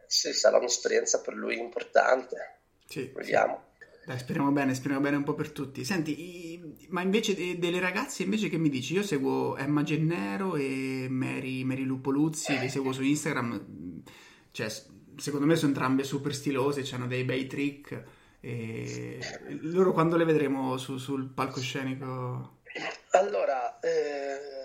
sì, 0.07 0.33
sarà 0.33 0.57
un'esperienza 0.57 1.21
per 1.21 1.35
lui 1.35 1.57
importante. 1.57 2.57
Sì, 2.89 3.11
Vediamo. 3.13 3.67
Dai, 4.03 4.17
speriamo 4.17 4.51
bene, 4.51 4.73
speriamo 4.73 5.03
bene 5.03 5.17
un 5.17 5.23
po' 5.23 5.35
per 5.35 5.51
tutti. 5.51 5.85
Senti, 5.85 6.53
i, 6.55 6.87
ma 6.89 7.01
invece 7.01 7.35
de, 7.35 7.59
delle 7.59 7.79
ragazze, 7.79 8.23
invece 8.23 8.49
che 8.49 8.57
mi 8.57 8.69
dici? 8.69 8.95
Io 8.95 9.03
seguo 9.03 9.55
Emma 9.55 9.83
Gennero 9.83 10.55
e 10.55 11.05
Mary, 11.07 11.63
Mary 11.63 11.83
Lupoluzzi, 11.83 12.57
le 12.57 12.69
seguo 12.69 12.91
su 12.91 13.03
Instagram. 13.03 14.01
Cioè, 14.49 14.67
secondo 15.17 15.45
me 15.45 15.55
sono 15.55 15.71
entrambe 15.71 16.03
super 16.03 16.33
stilose, 16.33 16.83
hanno 16.95 17.05
dei 17.05 17.23
bei 17.23 17.45
trick. 17.45 18.03
E 18.39 19.19
loro 19.61 19.91
quando 19.91 20.17
le 20.17 20.25
vedremo 20.25 20.77
su, 20.77 20.97
sul 20.97 21.29
palcoscenico? 21.29 22.61
Allora, 23.11 23.79
eh, 23.79 24.58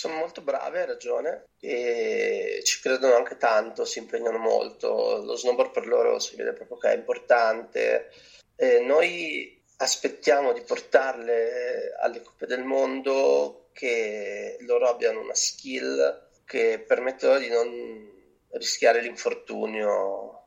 sono 0.00 0.14
molto 0.14 0.40
brave, 0.40 0.80
hai 0.80 0.86
ragione, 0.86 1.48
e 1.60 2.62
ci 2.64 2.80
credono 2.80 3.16
anche 3.16 3.36
tanto, 3.36 3.84
si 3.84 3.98
impegnano 3.98 4.38
molto. 4.38 5.20
Lo 5.22 5.36
snowboard 5.36 5.72
per 5.72 5.86
loro 5.86 6.18
si 6.18 6.36
vede 6.36 6.54
proprio 6.54 6.78
che 6.78 6.92
è 6.92 6.96
importante. 6.96 8.10
Eh, 8.56 8.80
noi 8.80 9.62
aspettiamo 9.76 10.54
di 10.54 10.62
portarle 10.62 11.94
alle 12.00 12.22
Coppe 12.22 12.46
del 12.46 12.64
Mondo 12.64 13.68
che 13.72 14.56
loro 14.60 14.88
abbiano 14.88 15.20
una 15.20 15.34
skill 15.34 16.28
che 16.46 16.82
permetta 16.86 17.36
di 17.36 17.48
non 17.48 18.08
rischiare 18.52 19.02
l'infortunio 19.02 20.44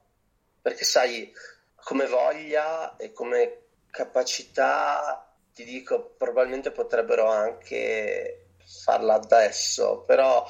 perché 0.61 0.83
sai, 0.83 1.31
come 1.75 2.07
voglia 2.07 2.95
e 2.95 3.11
come 3.11 3.65
capacità, 3.91 5.31
ti 5.53 5.63
dico, 5.63 6.15
probabilmente 6.17 6.71
potrebbero 6.71 7.27
anche 7.27 8.42
farla 8.65 9.15
adesso, 9.15 10.03
però 10.05 10.49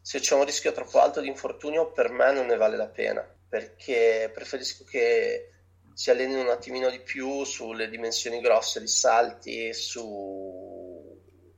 se 0.00 0.20
c'è 0.20 0.34
un 0.34 0.44
rischio 0.44 0.72
troppo 0.72 1.00
alto 1.00 1.20
di 1.20 1.28
infortunio 1.28 1.92
per 1.92 2.10
me 2.10 2.32
non 2.32 2.46
ne 2.46 2.56
vale 2.56 2.76
la 2.76 2.88
pena, 2.88 3.26
perché 3.48 4.30
preferisco 4.32 4.84
che 4.84 5.50
si 5.94 6.10
allenino 6.10 6.40
un 6.40 6.48
attimino 6.48 6.90
di 6.90 7.00
più 7.00 7.44
sulle 7.44 7.88
dimensioni 7.88 8.40
grosse 8.40 8.80
di 8.80 8.88
salti, 8.88 9.72
su 9.72 10.94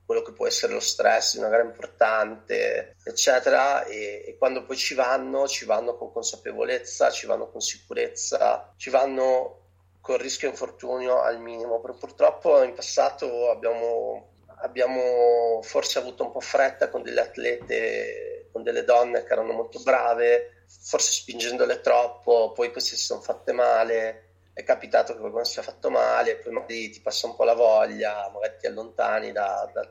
quello 0.07 0.21
che 0.21 0.31
può 0.31 0.47
essere 0.47 0.71
lo 0.71 0.79
stress 0.79 1.33
di 1.33 1.39
una 1.39 1.49
gara 1.49 1.63
importante, 1.63 2.95
eccetera, 3.03 3.83
e, 3.83 4.23
e, 4.25 4.37
quando 4.37 4.63
poi 4.63 4.77
ci 4.77 4.93
vanno, 4.93 5.49
ci 5.49 5.65
vanno 5.65 5.97
con 5.97 6.13
consapevolezza, 6.13 7.11
ci 7.11 7.25
vanno 7.25 7.49
con 7.49 7.59
sicurezza, 7.59 8.73
ci 8.77 8.89
vanno 8.89 9.65
con 9.99 10.17
rischio 10.17 10.47
infortunio 10.47 11.21
al 11.21 11.41
minimo. 11.41 11.81
Purtroppo 11.81 12.63
in 12.63 12.73
passato 12.73 13.49
abbiamo, 13.49 14.36
abbiamo 14.59 15.59
forse 15.61 15.99
avuto 15.99 16.23
un 16.23 16.31
po' 16.31 16.39
fretta 16.39 16.89
con 16.89 17.03
delle 17.03 17.21
atlete, 17.21 18.49
con 18.51 18.63
delle 18.63 18.83
donne 18.83 19.23
che 19.23 19.33
erano 19.33 19.53
molto 19.53 19.81
brave, 19.81 20.63
forse 20.67 21.11
spingendole 21.11 21.81
troppo, 21.81 22.51
poi 22.53 22.71
queste 22.71 22.95
si 22.95 23.05
sono 23.05 23.21
fatte 23.21 23.51
male 23.51 24.27
è 24.57 24.63
capitato 24.63 25.13
che 25.13 25.19
qualcuno 25.19 25.43
si 25.43 25.53
sia 25.53 25.61
fatto 25.61 25.91
male, 25.91 26.37
poi 26.37 26.51
magari 26.51 26.89
ti 26.89 26.99
passa 26.99 27.27
un 27.27 27.35
po' 27.35 27.43
la 27.43 27.53
voglia, 27.53 28.27
magari 28.33 28.55
ti 28.57 28.65
allontani 28.65 29.31
da, 29.31 29.69
da, 29.71 29.87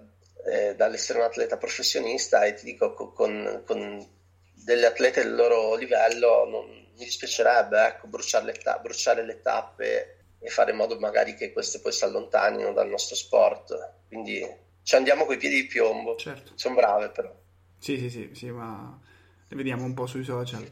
eh, 0.51 0.75
dall'essere 0.75 1.21
un 1.21 1.25
atleta 1.25 1.57
professionista 1.57 2.45
e 2.45 2.55
ti 2.55 2.65
dico 2.65 2.93
con, 3.13 3.63
con 3.65 4.05
delle 4.53 4.87
atlete 4.87 5.23
del 5.23 5.37
loro 5.37 5.77
livello 5.77 6.49
non 6.49 6.67
mi 6.69 7.05
dispiacerebbe 7.05 7.87
ecco, 7.87 8.09
bruciare, 8.09 8.47
le 8.47 8.55
ta- 8.55 8.79
bruciare 8.79 9.25
le 9.25 9.41
tappe 9.41 10.16
e 10.39 10.49
fare 10.49 10.71
in 10.71 10.77
modo 10.77 10.99
magari 10.99 11.35
che 11.35 11.53
queste 11.53 11.81
poi 11.81 11.93
si 11.93 12.05
allontanino 12.05 12.73
dal 12.73 12.89
nostro 12.89 13.17
sport. 13.17 13.95
Quindi 14.09 14.47
ci 14.83 14.95
andiamo 14.95 15.25
coi 15.25 15.37
piedi 15.37 15.63
di 15.63 15.67
piombo. 15.67 16.17
Certo. 16.17 16.53
Sono 16.55 16.77
brave 16.77 17.11
però. 17.11 17.35
Sì, 17.79 17.99
sì, 17.99 18.11
sì, 18.11 18.31
sì, 18.33 18.51
ma 18.51 18.99
le 19.49 19.57
vediamo 19.57 19.85
un 19.85 19.95
po' 19.95 20.07
sui 20.07 20.25
social. 20.25 20.63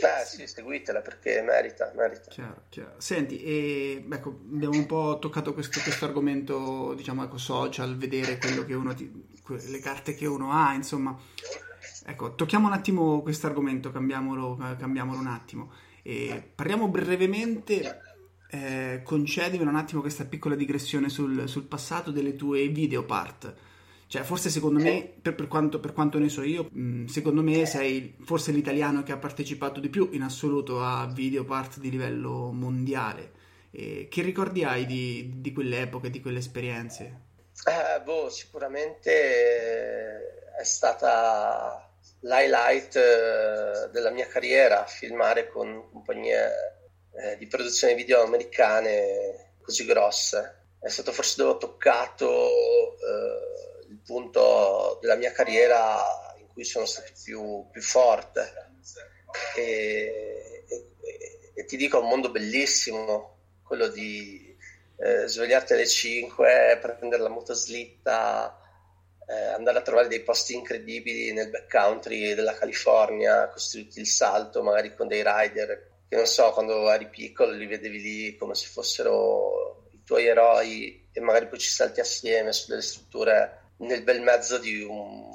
Eh 0.00 0.24
sì, 0.24 0.46
seguitela 0.46 1.00
perché 1.00 1.42
merita, 1.42 1.90
merita. 1.96 2.30
Chiaro, 2.30 2.62
chiaro. 2.68 2.94
Senti, 2.98 3.42
e, 3.42 4.06
ecco, 4.08 4.28
abbiamo 4.28 4.76
un 4.76 4.86
po' 4.86 5.18
toccato 5.18 5.52
questo, 5.52 5.80
questo 5.80 6.04
argomento, 6.04 6.94
diciamo, 6.94 7.24
ecco, 7.24 7.36
social, 7.36 7.96
vedere 7.96 8.38
quello 8.38 8.64
che 8.64 8.74
uno 8.74 8.94
ti, 8.94 9.10
le 9.46 9.78
carte 9.80 10.14
che 10.14 10.26
uno 10.26 10.52
ha, 10.52 10.72
insomma. 10.72 11.18
Ecco, 12.06 12.34
tocchiamo 12.36 12.68
un 12.68 12.74
attimo 12.74 13.22
questo 13.22 13.48
argomento, 13.48 13.90
cambiamolo, 13.90 14.56
cambiamolo 14.78 15.18
un 15.18 15.26
attimo. 15.26 15.72
E 16.02 16.48
parliamo 16.54 16.86
brevemente, 16.88 18.00
eh, 18.50 19.00
concedimi 19.04 19.64
un 19.64 19.76
attimo 19.76 20.00
questa 20.00 20.24
piccola 20.24 20.54
digressione 20.54 21.08
sul, 21.08 21.48
sul 21.48 21.64
passato 21.64 22.10
delle 22.10 22.34
tue 22.34 22.68
video 22.68 23.04
part 23.04 23.54
cioè, 24.08 24.22
forse 24.22 24.48
secondo 24.48 24.80
me, 24.80 25.12
per, 25.20 25.34
per, 25.34 25.48
quanto, 25.48 25.80
per 25.80 25.92
quanto, 25.92 26.18
ne 26.18 26.30
so 26.30 26.42
io, 26.42 26.70
mh, 26.72 27.04
secondo 27.04 27.42
me 27.42 27.66
sei 27.66 28.16
forse 28.24 28.52
l'italiano 28.52 29.02
che 29.02 29.12
ha 29.12 29.18
partecipato 29.18 29.80
di 29.80 29.90
più 29.90 30.08
in 30.12 30.22
assoluto 30.22 30.82
a 30.82 31.06
video 31.12 31.44
part 31.44 31.78
di 31.78 31.90
livello 31.90 32.50
mondiale. 32.50 33.32
E 33.70 34.08
che 34.10 34.22
ricordi 34.22 34.64
hai 34.64 34.86
di, 34.86 35.34
di 35.42 35.52
quelle 35.52 35.82
epoche, 35.82 36.08
di 36.08 36.22
quelle 36.22 36.38
esperienze? 36.38 37.20
Eh, 37.66 38.00
boh, 38.00 38.30
sicuramente 38.30 39.10
è 40.58 40.64
stata 40.64 41.86
l'highlight 42.20 42.96
eh, 42.96 43.90
della 43.92 44.10
mia 44.10 44.26
carriera 44.26 44.86
filmare 44.86 45.48
con 45.50 45.86
compagnie 45.92 46.77
eh, 47.14 47.36
di 47.36 47.46
produzione 47.46 47.94
video 47.94 48.22
americane 48.22 49.54
così 49.62 49.84
grosse. 49.84 50.56
È 50.80 50.88
stato 50.88 51.12
forse 51.12 51.34
dove 51.38 51.52
ho 51.52 51.58
toccato 51.58 52.48
eh, 52.98 53.48
punto 54.08 54.98
della 55.02 55.16
mia 55.16 55.32
carriera 55.32 56.02
in 56.38 56.46
cui 56.48 56.64
sono 56.64 56.86
stato 56.86 57.12
più, 57.22 57.66
più 57.70 57.82
forte. 57.82 58.70
E, 59.54 60.64
e, 60.66 61.52
e, 61.54 61.64
ti 61.66 61.76
dico, 61.76 61.98
è 61.98 62.02
un 62.02 62.08
mondo 62.08 62.30
bellissimo, 62.30 63.36
quello 63.62 63.88
di 63.88 64.56
eh, 64.96 65.26
svegliarti 65.26 65.74
alle 65.74 65.86
5, 65.86 66.78
prendere 66.80 67.22
la 67.22 67.28
motoslitta, 67.28 68.58
eh, 69.26 69.34
andare 69.34 69.78
a 69.78 69.82
trovare 69.82 70.08
dei 70.08 70.22
posti 70.22 70.54
incredibili 70.54 71.34
nel 71.34 71.50
backcountry 71.50 72.32
della 72.32 72.54
California, 72.54 73.48
costruirti 73.48 74.00
il 74.00 74.06
salto 74.06 74.62
magari 74.62 74.94
con 74.94 75.06
dei 75.06 75.22
rider 75.22 75.96
che 76.08 76.16
non 76.16 76.26
so, 76.26 76.50
quando 76.52 76.90
eri 76.90 77.08
piccolo 77.08 77.52
li 77.52 77.66
vedevi 77.66 78.00
lì 78.00 78.36
come 78.36 78.54
se 78.54 78.68
fossero 78.68 79.88
i 79.90 80.02
tuoi 80.04 80.26
eroi 80.26 81.08
e 81.12 81.20
magari 81.20 81.48
poi 81.48 81.58
ci 81.58 81.68
salti 81.68 82.00
assieme 82.00 82.52
su 82.52 82.68
delle 82.68 82.80
strutture 82.80 83.72
nel 83.78 84.02
bel 84.02 84.22
mezzo 84.22 84.56
di 84.58 84.82
un 84.82 85.30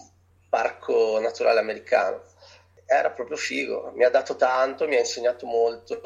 parco 0.49 1.19
naturale 1.19 1.59
americano. 1.59 2.23
Era 2.85 3.11
proprio 3.11 3.37
figo, 3.37 3.91
mi 3.95 4.03
ha 4.03 4.09
dato 4.09 4.35
tanto, 4.35 4.87
mi 4.87 4.95
ha 4.95 4.99
insegnato 4.99 5.45
molto 5.45 6.01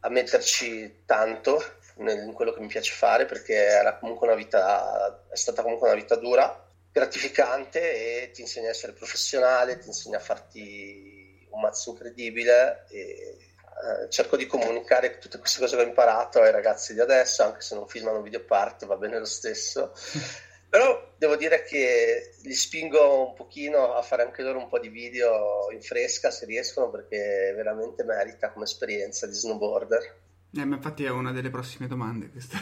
a 0.00 0.08
metterci 0.08 1.02
tanto 1.04 1.62
in 1.98 2.32
quello 2.32 2.52
che 2.52 2.60
mi 2.60 2.68
piace 2.68 2.92
fare 2.92 3.26
perché 3.26 3.54
era 3.54 3.98
comunque 3.98 4.26
una 4.26 4.36
vita, 4.36 5.26
è 5.30 5.36
stata 5.36 5.62
comunque 5.62 5.88
una 5.88 5.96
vita 5.96 6.16
dura, 6.16 6.66
gratificante 6.90 8.22
e 8.22 8.30
ti 8.30 8.40
insegna 8.40 8.68
a 8.68 8.70
essere 8.70 8.92
professionale, 8.92 9.78
ti 9.78 9.88
insegna 9.88 10.16
a 10.16 10.20
farti 10.20 11.17
un 11.58 11.60
mazzo 11.60 11.90
incredibile 11.90 12.84
e 12.88 13.36
eh, 13.78 14.08
cerco 14.10 14.36
di 14.36 14.46
comunicare 14.46 15.18
tutte 15.18 15.38
queste 15.38 15.60
cose 15.60 15.76
che 15.76 15.82
ho 15.82 15.86
imparato 15.86 16.40
ai 16.40 16.52
ragazzi 16.52 16.94
di 16.94 17.00
adesso, 17.00 17.42
anche 17.42 17.60
se 17.60 17.74
non 17.74 17.86
filmano 17.88 18.22
video 18.22 18.44
part, 18.44 18.86
va 18.86 18.96
bene 18.96 19.18
lo 19.18 19.24
stesso. 19.24 19.92
Però 20.70 21.14
devo 21.16 21.36
dire 21.36 21.64
che 21.64 22.34
li 22.42 22.52
spingo 22.52 23.28
un 23.28 23.34
pochino 23.34 23.94
a 23.94 24.02
fare 24.02 24.22
anche 24.22 24.42
loro 24.42 24.58
un 24.58 24.68
po' 24.68 24.78
di 24.78 24.88
video 24.88 25.70
in 25.72 25.80
fresca 25.80 26.30
se 26.30 26.44
riescono 26.44 26.90
perché 26.90 27.54
veramente 27.56 28.04
merita 28.04 28.50
come 28.50 28.64
esperienza 28.64 29.26
di 29.26 29.32
snowboarder. 29.32 30.16
Eh, 30.54 30.64
ma 30.66 30.76
infatti 30.76 31.04
è 31.04 31.10
una 31.10 31.32
delle 31.32 31.48
prossime 31.48 31.86
domande 31.86 32.28
questa. 32.30 32.58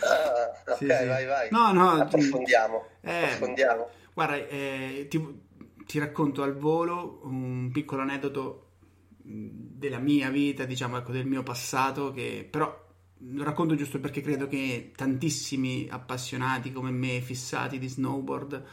Ah, 0.00 0.62
ok, 0.72 0.76
sì, 0.78 0.84
sì. 0.84 1.06
vai, 1.06 1.26
vai. 1.26 1.48
No, 1.50 1.72
no, 1.72 1.90
approfondiamo. 2.00 2.86
Eh, 3.02 3.24
approfondiamo. 3.24 3.90
Guarda, 4.14 4.36
eh, 4.36 5.06
ti, 5.10 5.47
ti, 5.88 5.98
racconto 5.98 6.42
al 6.42 6.54
volo 6.54 7.20
un 7.22 7.70
piccolo 7.72 8.02
aneddoto 8.02 8.66
della 9.22 9.98
mia 9.98 10.28
vita, 10.28 10.64
diciamo, 10.64 10.98
ecco, 10.98 11.12
del 11.12 11.26
mio 11.26 11.42
passato, 11.42 12.12
che 12.12 12.46
però 12.48 12.86
lo 13.20 13.42
racconto 13.42 13.74
giusto 13.74 13.98
perché 13.98 14.20
credo 14.20 14.46
che 14.46 14.92
tantissimi 14.94 15.88
appassionati 15.90 16.72
come 16.72 16.90
me, 16.90 17.20
fissati 17.20 17.78
di 17.78 17.88
snowboard, 17.88 18.64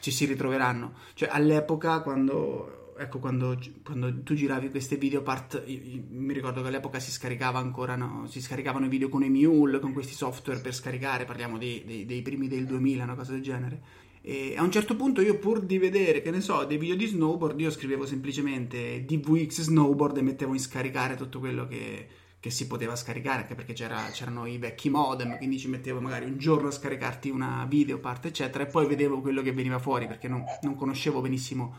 ci 0.00 0.10
si 0.10 0.24
ritroveranno. 0.26 0.94
Cioè, 1.14 1.28
all'epoca, 1.28 2.00
quando, 2.00 2.94
ecco, 2.96 3.18
quando, 3.18 3.58
quando 3.82 4.22
tu 4.22 4.34
giravi 4.34 4.70
queste 4.70 4.96
video 4.96 5.22
part, 5.22 5.62
io, 5.66 5.80
io, 5.82 6.02
mi 6.08 6.32
ricordo 6.32 6.62
che 6.62 6.68
all'epoca 6.68 7.00
si 7.00 7.10
scaricava 7.10 7.58
ancora, 7.58 7.96
no? 7.96 8.26
si 8.28 8.40
scaricavano 8.40 8.86
i 8.86 8.90
video 8.90 9.08
con 9.08 9.22
Emule, 9.22 9.80
con 9.80 9.92
questi 9.92 10.14
software 10.14 10.60
per 10.60 10.74
scaricare, 10.74 11.24
parliamo 11.24 11.58
dei, 11.58 11.84
dei, 11.84 12.06
dei 12.06 12.22
primi 12.22 12.48
del 12.48 12.64
2000, 12.66 13.04
una 13.04 13.14
cosa 13.14 13.32
del 13.32 13.42
genere. 13.42 13.82
E 14.26 14.54
a 14.56 14.62
un 14.62 14.70
certo 14.70 14.96
punto 14.96 15.20
io 15.20 15.38
pur 15.38 15.60
di 15.60 15.76
vedere, 15.76 16.22
che 16.22 16.30
ne 16.30 16.40
so, 16.40 16.64
dei 16.64 16.78
video 16.78 16.96
di 16.96 17.06
snowboard, 17.06 17.60
io 17.60 17.70
scrivevo 17.70 18.06
semplicemente 18.06 19.04
DVX 19.04 19.60
snowboard 19.60 20.16
e 20.16 20.22
mettevo 20.22 20.54
in 20.54 20.60
scaricare 20.60 21.14
tutto 21.14 21.38
quello 21.40 21.66
che 21.66 22.08
che 22.44 22.50
si 22.50 22.66
poteva 22.66 22.94
scaricare 22.94 23.40
anche 23.40 23.54
perché 23.54 23.72
c'era, 23.72 24.10
c'erano 24.12 24.44
i 24.44 24.58
vecchi 24.58 24.90
modem 24.90 25.38
quindi 25.38 25.58
ci 25.58 25.66
mettevo 25.66 25.98
magari 26.02 26.26
un 26.26 26.36
giorno 26.36 26.68
a 26.68 26.70
scaricarti 26.70 27.30
una 27.30 27.64
video 27.66 27.98
parte 28.00 28.28
eccetera 28.28 28.64
e 28.64 28.66
poi 28.66 28.86
vedevo 28.86 29.22
quello 29.22 29.40
che 29.40 29.52
veniva 29.52 29.78
fuori 29.78 30.06
perché 30.06 30.28
non, 30.28 30.44
non 30.60 30.74
conoscevo 30.74 31.22
benissimo 31.22 31.76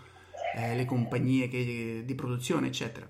eh, 0.56 0.76
le 0.76 0.86
compagnie 0.86 1.48
che, 1.50 2.02
di 2.04 2.16
produzione 2.16 2.66
eccetera. 2.66 3.08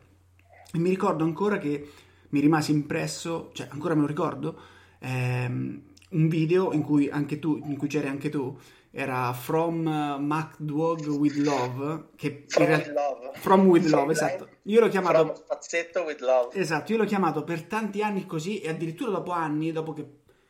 E 0.74 0.78
mi 0.78 0.90
ricordo 0.90 1.24
ancora 1.24 1.58
che 1.58 1.92
mi 2.28 2.42
rimase 2.42 2.74
impresso 2.74 3.52
cioè 3.54 3.70
ancora 3.72 3.96
me 3.96 4.02
lo 4.02 4.08
ricordo 4.08 4.60
ehm, 5.00 5.82
un 6.10 6.28
video 6.28 6.74
in 6.74 6.82
cui 6.82 7.10
anche 7.10 7.40
tu 7.40 7.56
in 7.64 7.78
cui 7.78 7.88
c'eri 7.88 8.10
anche 8.10 8.28
tu 8.28 8.54
era 8.98 9.34
From 9.34 9.86
uh, 9.86 10.22
MacDwog 10.24 11.06
with 11.08 11.36
Love 11.36 12.12
che 12.16 12.46
From 12.48 12.66
real... 12.66 12.78
with 12.78 12.88
Love. 12.88 13.32
From 13.34 13.68
with 13.68 13.86
Love 13.88 14.12
esatto. 14.14 14.48
Io 14.64 14.80
l'ho 14.80 14.88
chiamato 14.88 15.26
From 15.26 15.36
spazzetto 15.36 16.02
with 16.04 16.22
Love. 16.22 16.58
Esatto 16.58 16.94
io 16.94 16.98
l'ho 17.00 17.04
chiamato 17.04 17.44
per 17.44 17.64
tanti 17.64 18.02
anni 18.02 18.26
così 18.26 18.62
e 18.62 18.70
addirittura 18.70 19.12
dopo 19.12 19.32
anni 19.32 19.74
dopo 19.74 19.92
che 19.92 20.06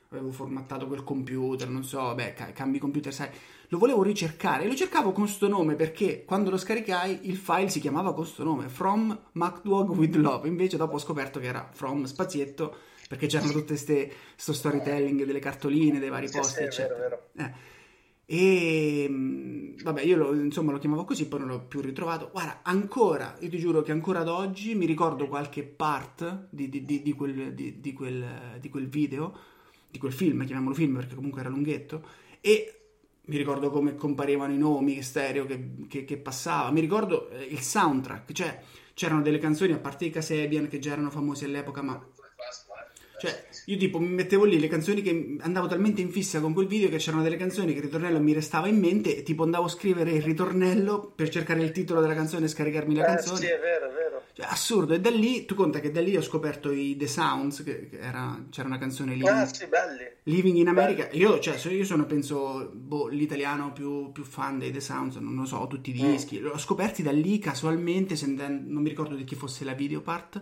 avevo 0.10 0.30
formattato 0.32 0.86
quel 0.86 1.04
computer 1.04 1.68
non 1.68 1.84
so 1.84 2.14
beh 2.14 2.36
cambi 2.54 2.78
computer 2.78 3.12
sai 3.12 3.30
lo 3.70 3.80
volevo 3.80 4.04
ricercare 4.04 4.66
e 4.66 4.68
lo 4.68 4.76
cercavo 4.76 5.12
con 5.12 5.28
sto 5.28 5.48
nome 5.48 5.74
perché 5.74 6.24
quando 6.24 6.52
lo 6.52 6.58
scaricai 6.58 7.22
il 7.24 7.38
file 7.38 7.70
si 7.70 7.80
chiamava 7.80 8.14
con 8.14 8.28
sto 8.28 8.44
nome 8.44 8.70
From 8.70 9.20
MacDwog 9.32 9.90
with 9.90 10.16
Love. 10.18 10.48
Invece 10.48 10.78
dopo 10.78 10.96
ho 10.96 11.00
scoperto 11.00 11.40
che 11.40 11.48
era 11.48 11.68
From 11.74 12.04
spazietto 12.04 12.76
perché 13.08 13.26
c'erano 13.26 13.52
tutte 13.52 13.70
queste 13.70 14.12
sto 14.36 14.54
storytelling 14.54 15.24
delle 15.26 15.40
cartoline 15.40 15.98
dei 15.98 16.10
vari 16.10 16.28
sì, 16.28 16.38
posti 16.38 16.60
sì, 16.60 16.64
eccetera 16.64 17.00
vero, 17.00 17.28
vero. 17.34 17.50
Eh. 17.50 17.74
E 18.26 19.06
mm, 19.08 19.78
vabbè, 19.84 20.02
io 20.02 20.18
lo, 20.18 20.34
insomma 20.34 20.72
lo 20.72 20.80
chiamavo 20.80 21.06
così, 21.06 21.28
poi 21.28 21.40
non 21.40 21.50
l'ho 21.50 21.62
più 21.62 21.82
ritrovato. 21.82 22.30
Guarda, 22.32 22.60
ancora, 22.64 23.36
io 23.40 23.50
ti 23.50 23.60
giuro 23.60 23.82
che 23.82 23.92
ancora 23.92 24.20
ad 24.20 24.28
oggi 24.28 24.74
mi 24.76 24.86
ricordo 24.86 25.28
qualche 25.28 25.64
part 25.64 26.48
di, 26.50 26.70
di, 26.70 26.86
di, 26.86 27.02
di 27.02 27.14
quel, 27.14 27.54
quel, 27.94 28.60
quel, 28.70 28.88
video, 28.88 29.38
di 29.90 30.00
quel 30.00 30.14
film, 30.14 30.44
chiamiamolo 30.46 30.76
film 30.76 30.96
perché 30.96 31.16
comunque 31.16 31.42
era 31.42 31.50
lunghetto, 31.50 32.04
e 32.42 32.80
mi 33.26 33.38
ricordo 33.38 33.70
come 33.70 33.96
comparivano 33.96 34.54
i 34.54 34.58
nomi, 34.58 35.02
stereo 35.02 35.46
che, 35.46 35.86
che, 35.88 36.06
che 36.06 36.18
passava, 36.18 36.72
mi 36.72 36.82
ricordo 36.82 37.30
eh, 37.30 37.44
il 37.44 37.60
soundtrack, 37.60 38.32
cioè 38.32 38.62
c'erano 38.94 39.22
delle 39.22 39.40
canzoni, 39.40 39.74
a 39.74 39.80
parte 39.80 40.06
i 40.06 40.10
Casabian 40.10 40.68
che 40.68 40.80
già 40.80 40.92
erano 40.92 41.10
famosi 41.10 41.46
all'epoca, 41.46 41.82
ma 41.82 42.04
cioè, 43.20 43.48
io 43.66 43.78
tipo 43.78 44.00
mi 44.00 44.10
mettevo 44.10 44.44
lì 44.46 44.60
le 44.60 44.68
canzoni 44.68 45.02
che 45.02 45.38
andavo 45.40 45.68
talmente 45.68 46.02
in 46.02 46.12
fissa 46.12 46.40
con 46.40 46.54
quel 46.54 46.68
video 46.68 46.90
che 46.90 46.98
c'erano 46.98 47.24
delle 47.24 47.38
canzoni 47.38 47.72
che 47.72 47.80
il 47.80 47.86
ritornello 47.86 48.20
mi 48.20 48.34
restava 48.34 48.68
in 48.68 48.80
mente 48.80 49.18
e 49.18 49.24
tipo 49.24 49.44
andavo 49.44 49.66
a 49.66 49.70
scrivere 49.70 50.12
il 50.12 50.22
ritornello 50.22 51.12
per 51.16 51.30
cercare 51.30 51.62
il 51.64 51.72
titolo 51.72 52.02
della 52.02 52.14
canzone 52.14 52.46
e 52.46 52.50
scaricarmi 52.50 52.96
la 52.96 53.04
eh, 53.04 53.06
canzone. 53.08 53.38
Sì, 53.40 53.46
è 53.46 53.60
vero, 53.60 53.90
è 53.90 53.94
vero. 53.94 54.06
Cioè, 54.36 54.48
assurdo. 54.50 54.94
E 54.94 55.00
da 55.00 55.10
lì, 55.10 55.46
tu 55.46 55.56
conta 55.56 55.80
che 55.80 55.92
da 55.92 56.02
lì 56.02 56.18
ho 56.18 56.22
scoperto 56.22 56.70
i 56.70 56.98
The 56.98 57.08
Sounds, 57.08 57.64
che, 57.64 57.88
che 57.88 58.00
era, 58.00 58.46
c'era 58.50 58.68
una 58.68 58.78
canzone 58.78 59.16
lì. 59.16 59.26
Ah, 59.26 59.46
sì, 59.46 59.66
belli. 59.66 60.04
Living 60.24 60.58
in 60.58 60.68
America. 60.68 61.08
Io, 61.12 61.40
cioè, 61.40 61.56
io 61.72 61.86
sono, 61.86 62.06
penso, 62.06 62.70
boh, 62.74 63.08
l'italiano 63.08 63.72
più, 63.72 64.12
più, 64.12 64.24
fan 64.24 64.60
dei 64.60 64.72
The 64.72 64.82
Sounds, 64.82 65.16
non 65.16 65.36
lo 65.36 65.46
so, 65.46 65.58
ho 65.58 65.68
tutti 65.68 65.98
i 65.98 66.04
mm. 66.04 66.12
dischi. 66.12 66.40
Mm. 66.40 66.44
L'ho 66.44 66.58
scoperti 66.58 67.02
da 67.02 67.12
lì 67.12 67.40
casualmente, 67.40 68.18
sentendo, 68.18 68.74
non 68.74 68.84
mi 68.84 68.90
ricordo 68.90 69.16
di 69.16 69.24
chi 69.24 69.36
fosse 69.36 69.64
la 69.64 69.74
video 69.74 70.02
part 70.02 70.42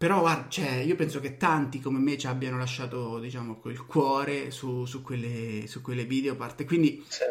però 0.00 0.20
guarda, 0.20 0.48
cioè, 0.48 0.76
io 0.76 0.96
penso 0.96 1.20
che 1.20 1.36
tanti 1.36 1.78
come 1.78 1.98
me 1.98 2.16
ci 2.16 2.26
abbiano 2.26 2.56
lasciato, 2.56 3.18
diciamo, 3.18 3.58
quel 3.58 3.84
cuore 3.84 4.50
su, 4.50 4.86
su, 4.86 5.02
quelle, 5.02 5.66
su 5.66 5.82
quelle 5.82 6.06
video 6.06 6.36
parte. 6.36 6.64
Quindi, 6.64 7.04
sì. 7.06 7.24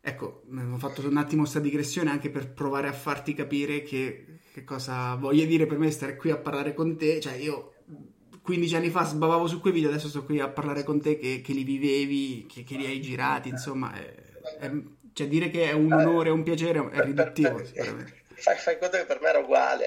ecco, 0.00 0.42
ho 0.52 0.76
fatto 0.76 1.06
un 1.06 1.16
attimo 1.18 1.42
questa 1.42 1.60
digressione 1.60 2.10
anche 2.10 2.28
per 2.28 2.50
provare 2.50 2.88
a 2.88 2.92
farti 2.92 3.32
capire 3.32 3.82
che, 3.82 4.40
che 4.52 4.64
cosa 4.64 5.14
voglia 5.14 5.44
dire 5.44 5.66
per 5.66 5.78
me 5.78 5.88
stare 5.92 6.16
qui 6.16 6.32
a 6.32 6.36
parlare 6.36 6.74
con 6.74 6.96
te. 6.98 7.20
Cioè, 7.20 7.34
io 7.34 7.74
15 8.42 8.74
anni 8.74 8.90
fa 8.90 9.04
sbavavo 9.04 9.46
su 9.46 9.60
quei 9.60 9.72
video, 9.72 9.90
adesso 9.90 10.08
sto 10.08 10.24
qui 10.24 10.40
a 10.40 10.48
parlare 10.48 10.82
con 10.82 11.00
te 11.00 11.16
che, 11.16 11.40
che 11.40 11.52
li 11.52 11.62
vivevi, 11.62 12.44
che, 12.52 12.64
che, 12.64 12.74
li 12.74 12.86
hai 12.86 13.00
girati, 13.00 13.50
insomma, 13.50 13.94
è, 13.94 14.12
è, 14.58 14.72
cioè 15.12 15.28
dire 15.28 15.48
che 15.48 15.70
è 15.70 15.72
un 15.74 15.92
onore, 15.92 16.30
un 16.30 16.42
piacere 16.42 16.90
è 16.90 17.02
riduttivo. 17.04 17.54
Per, 17.54 17.72
per, 17.72 18.14
fai, 18.34 18.56
fai 18.56 18.78
conto 18.80 18.96
che 18.96 19.04
per 19.04 19.20
me 19.20 19.28
era 19.28 19.38
uguale. 19.38 19.84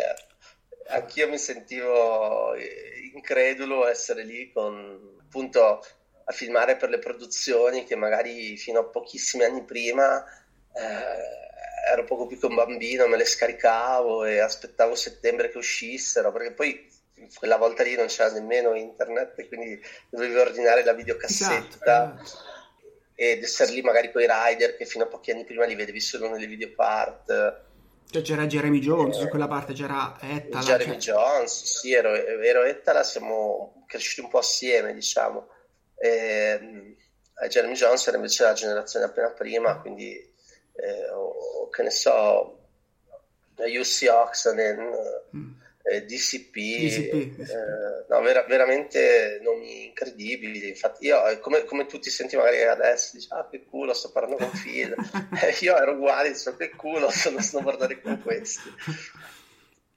Eh 0.86 0.94
anch'io 0.96 1.28
mi 1.30 1.38
sentivo 1.38 2.54
eh, 2.54 3.10
incredulo 3.14 3.88
essere 3.88 4.24
lì 4.24 4.52
con 4.52 5.18
appunto 5.22 5.86
a 6.26 6.32
filmare 6.32 6.76
per 6.76 6.90
le 6.90 7.00
produzioni 7.00 7.84
che 7.86 7.96
magari 7.96 8.56
fino 8.58 8.80
a 8.80 8.86
pochissimi 8.86 9.44
anni 9.44 9.64
prima 9.64 10.24
eh, 10.74 11.92
ero 11.92 12.04
poco 12.06 12.28
più 12.28 12.40
che 12.40 12.46
un 12.46 12.56
bambino, 12.56 13.08
me 13.08 13.18
le 13.18 13.26
scaricavo 13.26 14.24
e 14.26 14.40
aspettavo 14.40 14.96
settembre 14.96 15.50
che 15.50 15.58
uscissero, 15.58 16.32
perché 16.32 16.54
poi 16.54 16.90
quella 17.36 17.58
volta 17.58 17.84
lì 17.84 17.96
non 17.96 18.08
c'era 18.08 18.32
nemmeno 18.32 18.74
internet 18.74 19.48
quindi 19.48 19.82
dovevi 20.10 20.36
ordinare 20.36 20.84
la 20.84 20.94
videocassetta. 20.94 22.16
Esatto, 22.22 22.52
ed 23.16 23.44
essere 23.44 23.72
lì 23.72 23.82
magari 23.82 24.12
con 24.12 24.22
i 24.22 24.28
rider 24.28 24.76
che 24.76 24.86
fino 24.86 25.04
a 25.04 25.08
pochi 25.08 25.32
anni 25.32 25.46
prima 25.46 25.66
li 25.66 25.76
vedevi 25.76 26.00
solo 26.00 26.30
nelle 26.30 26.48
videopart 26.48 27.72
cioè 28.14 28.22
c'era 28.22 28.46
Jeremy 28.46 28.78
Jones, 28.80 29.18
su 29.18 29.28
quella 29.28 29.48
parte 29.48 29.74
c'era 29.74 30.16
Ettala. 30.22 30.64
Jeremy 30.64 31.00
cioè... 31.00 31.16
Jones, 31.16 31.64
sì, 31.64 31.94
ero, 31.94 32.14
ero 32.14 32.64
Ettala, 32.64 33.02
siamo 33.02 33.84
cresciuti 33.88 34.22
un 34.22 34.30
po' 34.30 34.38
assieme, 34.38 34.94
diciamo. 34.94 35.48
E, 35.96 36.96
eh, 37.42 37.48
Jeremy 37.48 37.74
Jones 37.74 38.06
era 38.08 38.18
invece 38.18 38.44
la 38.44 38.54
generazione 38.54 39.06
appena 39.06 39.32
prima, 39.32 39.80
quindi, 39.80 40.14
eh, 40.14 41.10
o, 41.10 41.70
che 41.70 41.82
ne 41.82 41.90
so, 41.90 42.60
UC 43.56 44.08
Oxen, 44.12 44.80
mm 45.36 45.62
eh, 45.84 46.06
DCP, 46.06 46.54
DCP, 46.54 47.40
eh, 47.40 48.06
no, 48.08 48.22
vera, 48.22 48.44
veramente 48.44 49.40
nomi 49.44 49.86
incredibili. 49.88 50.68
Infatti, 50.68 51.06
io 51.06 51.28
eh, 51.28 51.40
come, 51.40 51.66
come, 51.66 51.86
tu 51.86 52.00
ti 52.00 52.10
senti 52.10 52.38
magari 52.38 52.64
adesso, 52.64 53.18
dici, 53.18 53.28
ah, 53.32 53.48
che 53.50 53.66
culo, 53.66 53.94
sto 53.94 54.12
parlando 54.12 54.38
con 54.38 54.52
Phil. 54.52 54.96
eh, 55.44 55.58
io 55.60 55.78
ero 55.78 55.94
uguale, 55.94 56.32
dicevo, 56.32 56.56
che 56.56 56.70
culo, 56.70 57.10
sono 57.10 57.42
snowboardare 57.42 58.02
con 58.02 58.22
questi. 58.22 58.70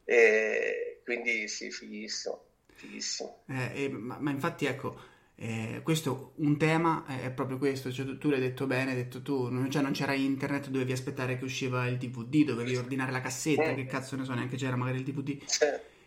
E 0.05 1.01
quindi 1.05 1.47
sì, 1.47 1.71
fighissimo. 1.71 2.45
fighissimo. 2.75 3.45
Eh, 3.49 3.89
ma, 3.89 4.19
ma 4.19 4.31
infatti, 4.31 4.67
ecco. 4.67 5.15
Eh, 5.39 5.81
questo 5.83 6.33
un 6.37 6.57
tema 6.57 7.05
è 7.05 7.31
proprio 7.31 7.59
questo, 7.59 7.93
cioè, 7.93 8.07
tu, 8.07 8.17
tu, 8.17 8.31
l'hai 8.31 8.41
detto 8.41 8.67
bene, 8.67 8.93
hai 8.93 8.97
detto 8.97 9.21
tu, 9.21 9.51
non, 9.51 9.71
cioè, 9.71 9.83
non 9.83 9.93
c'era 9.93 10.15
internet, 10.15 10.69
dovevi 10.69 10.93
aspettare 10.93 11.37
che 11.37 11.45
usciva 11.45 11.87
il 11.87 11.99
DVD, 11.99 12.45
dovevi 12.45 12.75
ordinare 12.77 13.13
la 13.13 13.21
cassetta, 13.21 13.75
che 13.75 13.85
cazzo 13.85 14.17
ne 14.17 14.25
so, 14.25 14.33
neanche 14.33 14.57
c'era 14.57 14.77
magari 14.77 14.99
il 14.99 15.05
DVD. 15.05 15.39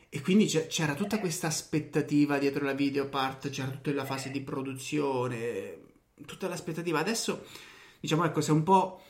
E 0.10 0.22
quindi 0.22 0.48
c'era 0.48 0.96
tutta 0.96 1.20
questa 1.20 1.46
aspettativa 1.46 2.40
dietro 2.40 2.66
la 2.66 2.74
video 2.74 3.08
part, 3.08 3.50
c'era 3.50 3.70
tutta 3.70 3.94
la 3.94 4.06
fase 4.06 4.32
di 4.32 4.42
produzione, 4.42 5.80
tutta 6.26 6.48
l'aspettativa. 6.48 6.98
Adesso, 6.98 7.46
diciamo, 8.00 8.26
ecco, 8.26 8.42
si 8.42 8.50
è 8.50 8.54
un 8.54 8.64
po', 8.64 9.02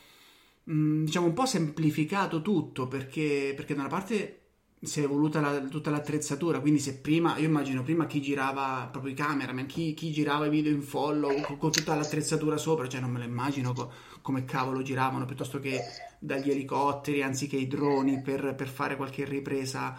mh, 0.65 1.05
diciamo, 1.05 1.27
un 1.27 1.33
po' 1.33 1.45
semplificato 1.45 2.41
tutto, 2.41 2.89
perché, 2.89 3.53
perché 3.55 3.73
da 3.73 3.79
una 3.79 3.89
parte 3.89 4.39
si 4.81 5.01
è 5.01 5.03
evoluta 5.03 5.41
la, 5.41 5.59
tutta 5.59 5.89
l'attrezzatura, 5.89 6.59
quindi 6.59 6.79
se 6.79 6.99
prima, 6.99 7.37
io 7.37 7.47
immagino 7.47 7.83
prima 7.83 8.05
chi 8.05 8.21
girava 8.21 8.87
proprio 8.89 9.11
i 9.11 9.15
cameraman, 9.15 9.65
chi, 9.65 9.93
chi 9.93 10.11
girava 10.11 10.45
i 10.45 10.49
video 10.49 10.71
in 10.71 10.81
follow 10.81 11.41
con, 11.41 11.57
con, 11.57 11.71
tutta 11.71 11.95
l'attrezzatura 11.95 12.55
sopra, 12.57 12.87
cioè 12.87 13.01
non 13.01 13.11
me 13.11 13.19
lo 13.19 13.25
immagino 13.25 13.73
co, 13.73 13.91
come 14.21 14.45
cavolo 14.45 14.81
giravano, 14.81 15.25
piuttosto 15.25 15.59
che 15.59 15.81
dagli 16.17 16.49
elicotteri 16.49 17.21
anziché 17.21 17.57
i 17.57 17.67
droni 17.67 18.21
per, 18.21 18.55
per 18.55 18.69
fare 18.69 18.95
qualche 18.95 19.25
ripresa 19.25 19.97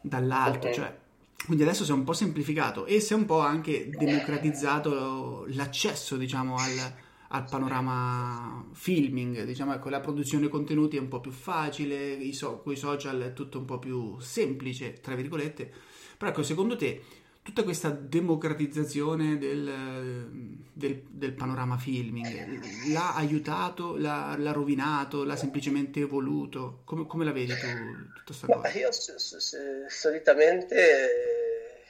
dall'alto, 0.00 0.72
cioè. 0.72 1.04
Quindi 1.44 1.62
adesso 1.62 1.84
si 1.84 1.90
è 1.90 1.94
un 1.94 2.04
po' 2.04 2.14
semplificato 2.14 2.86
e 2.86 2.98
si 2.98 3.12
è 3.12 3.16
un 3.16 3.26
po' 3.26 3.40
anche 3.40 3.90
democratizzato 3.90 5.44
l'accesso, 5.50 6.16
diciamo, 6.16 6.56
al, 6.56 6.94
al 7.28 7.44
panorama 7.48 8.64
filming, 8.72 9.44
diciamo, 9.44 9.74
ecco, 9.74 9.88
la 9.88 10.00
produzione 10.00 10.48
contenuti 10.48 10.96
è 10.96 11.00
un 11.00 11.08
po' 11.08 11.20
più 11.20 11.30
facile, 11.32 12.32
so, 12.32 12.60
con 12.60 12.72
i 12.72 12.76
social 12.76 13.20
è 13.22 13.32
tutto 13.32 13.58
un 13.58 13.64
po' 13.64 13.78
più 13.78 14.18
semplice, 14.20 15.00
tra 15.00 15.14
virgolette. 15.14 15.72
Però 16.16 16.30
ecco, 16.30 16.42
secondo 16.42 16.76
te 16.76 17.02
tutta 17.42 17.62
questa 17.62 17.90
democratizzazione 17.90 19.38
del, 19.38 20.28
del, 20.72 21.02
del 21.08 21.32
panorama 21.32 21.78
filming 21.78 22.92
l'ha 22.92 23.14
aiutato, 23.14 23.96
l'ha, 23.96 24.34
l'ha, 24.36 24.52
rovinato, 24.52 25.24
l'ha 25.24 25.36
semplicemente 25.36 26.00
evoluto? 26.00 26.80
Come, 26.84 27.06
come 27.06 27.24
la 27.24 27.32
vedi 27.32 27.52
tu 27.52 27.66
tutta 28.14 28.24
questa 28.24 28.48
cosa? 28.48 28.78
io 28.78 28.90
s- 28.90 29.14
s- 29.14 29.86
solitamente 29.86 31.84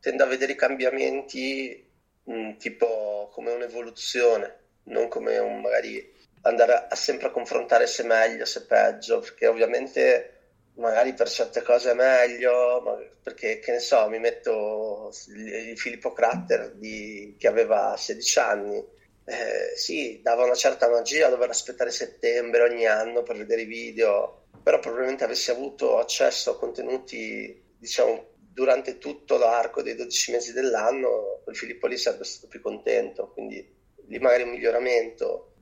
tendo 0.00 0.24
a 0.24 0.26
vedere 0.26 0.52
i 0.52 0.56
cambiamenti 0.56 1.84
mh, 2.24 2.56
tipo 2.56 3.28
come 3.32 3.52
un'evoluzione, 3.52 4.60
non 4.86 5.08
come 5.08 5.38
un 5.38 5.60
magari 5.60 6.14
andare 6.42 6.72
a, 6.72 6.86
a 6.90 6.94
sempre 6.94 7.28
a 7.28 7.30
confrontare 7.30 7.86
se 7.86 8.02
meglio, 8.04 8.44
se 8.44 8.64
peggio, 8.66 9.20
perché 9.20 9.46
ovviamente 9.46 10.30
magari 10.76 11.14
per 11.14 11.28
certe 11.28 11.62
cose 11.62 11.90
è 11.90 11.94
meglio, 11.94 12.82
perché 13.22 13.58
che 13.58 13.72
ne 13.72 13.80
so, 13.80 14.08
mi 14.08 14.18
metto 14.18 15.10
il 15.34 15.78
Filippo 15.78 16.12
Cratter 16.12 16.72
di, 16.74 17.34
che 17.38 17.48
aveva 17.48 17.94
16 17.96 18.38
anni, 18.38 18.84
eh, 19.24 19.72
sì, 19.76 20.20
dava 20.22 20.44
una 20.44 20.54
certa 20.54 20.88
magia 20.88 21.28
dover 21.28 21.50
aspettare 21.50 21.90
settembre 21.90 22.62
ogni 22.62 22.86
anno 22.86 23.22
per 23.22 23.36
vedere 23.36 23.62
i 23.62 23.66
video, 23.66 24.44
però 24.62 24.78
probabilmente 24.78 25.24
avessi 25.24 25.50
avuto 25.50 25.98
accesso 25.98 26.52
a 26.52 26.58
contenuti, 26.58 27.64
diciamo, 27.78 28.34
durante 28.52 28.98
tutto 28.98 29.36
l'arco 29.36 29.82
dei 29.82 29.94
12 29.94 30.32
mesi 30.32 30.52
dell'anno, 30.52 31.40
quel 31.42 31.56
Filippo 31.56 31.86
lì 31.86 31.96
sarebbe 31.96 32.24
stato 32.24 32.48
più 32.48 32.60
contento, 32.60 33.30
quindi 33.32 33.75
lì 34.06 34.18
magari 34.18 34.42
un 34.44 34.50
miglioramento. 34.50 35.52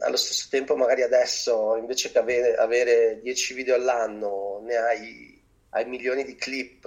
Allo 0.00 0.16
stesso 0.16 0.46
tempo 0.50 0.76
magari 0.76 1.02
adesso 1.02 1.76
invece 1.76 2.12
che 2.12 2.18
avere, 2.18 2.54
avere 2.54 3.20
10 3.20 3.54
video 3.54 3.74
all'anno 3.74 4.60
ne 4.62 4.76
hai, 4.76 5.42
hai 5.70 5.84
milioni 5.86 6.24
di 6.24 6.36
clip, 6.36 6.84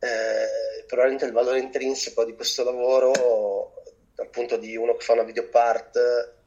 eh, 0.00 0.84
probabilmente 0.86 1.26
il 1.26 1.32
valore 1.32 1.60
intrinseco 1.60 2.24
di 2.24 2.34
questo 2.34 2.64
lavoro, 2.64 3.74
appunto 4.16 4.56
di 4.56 4.76
uno 4.76 4.96
che 4.96 5.04
fa 5.04 5.12
una 5.12 5.22
video 5.22 5.48
part, 5.48 5.96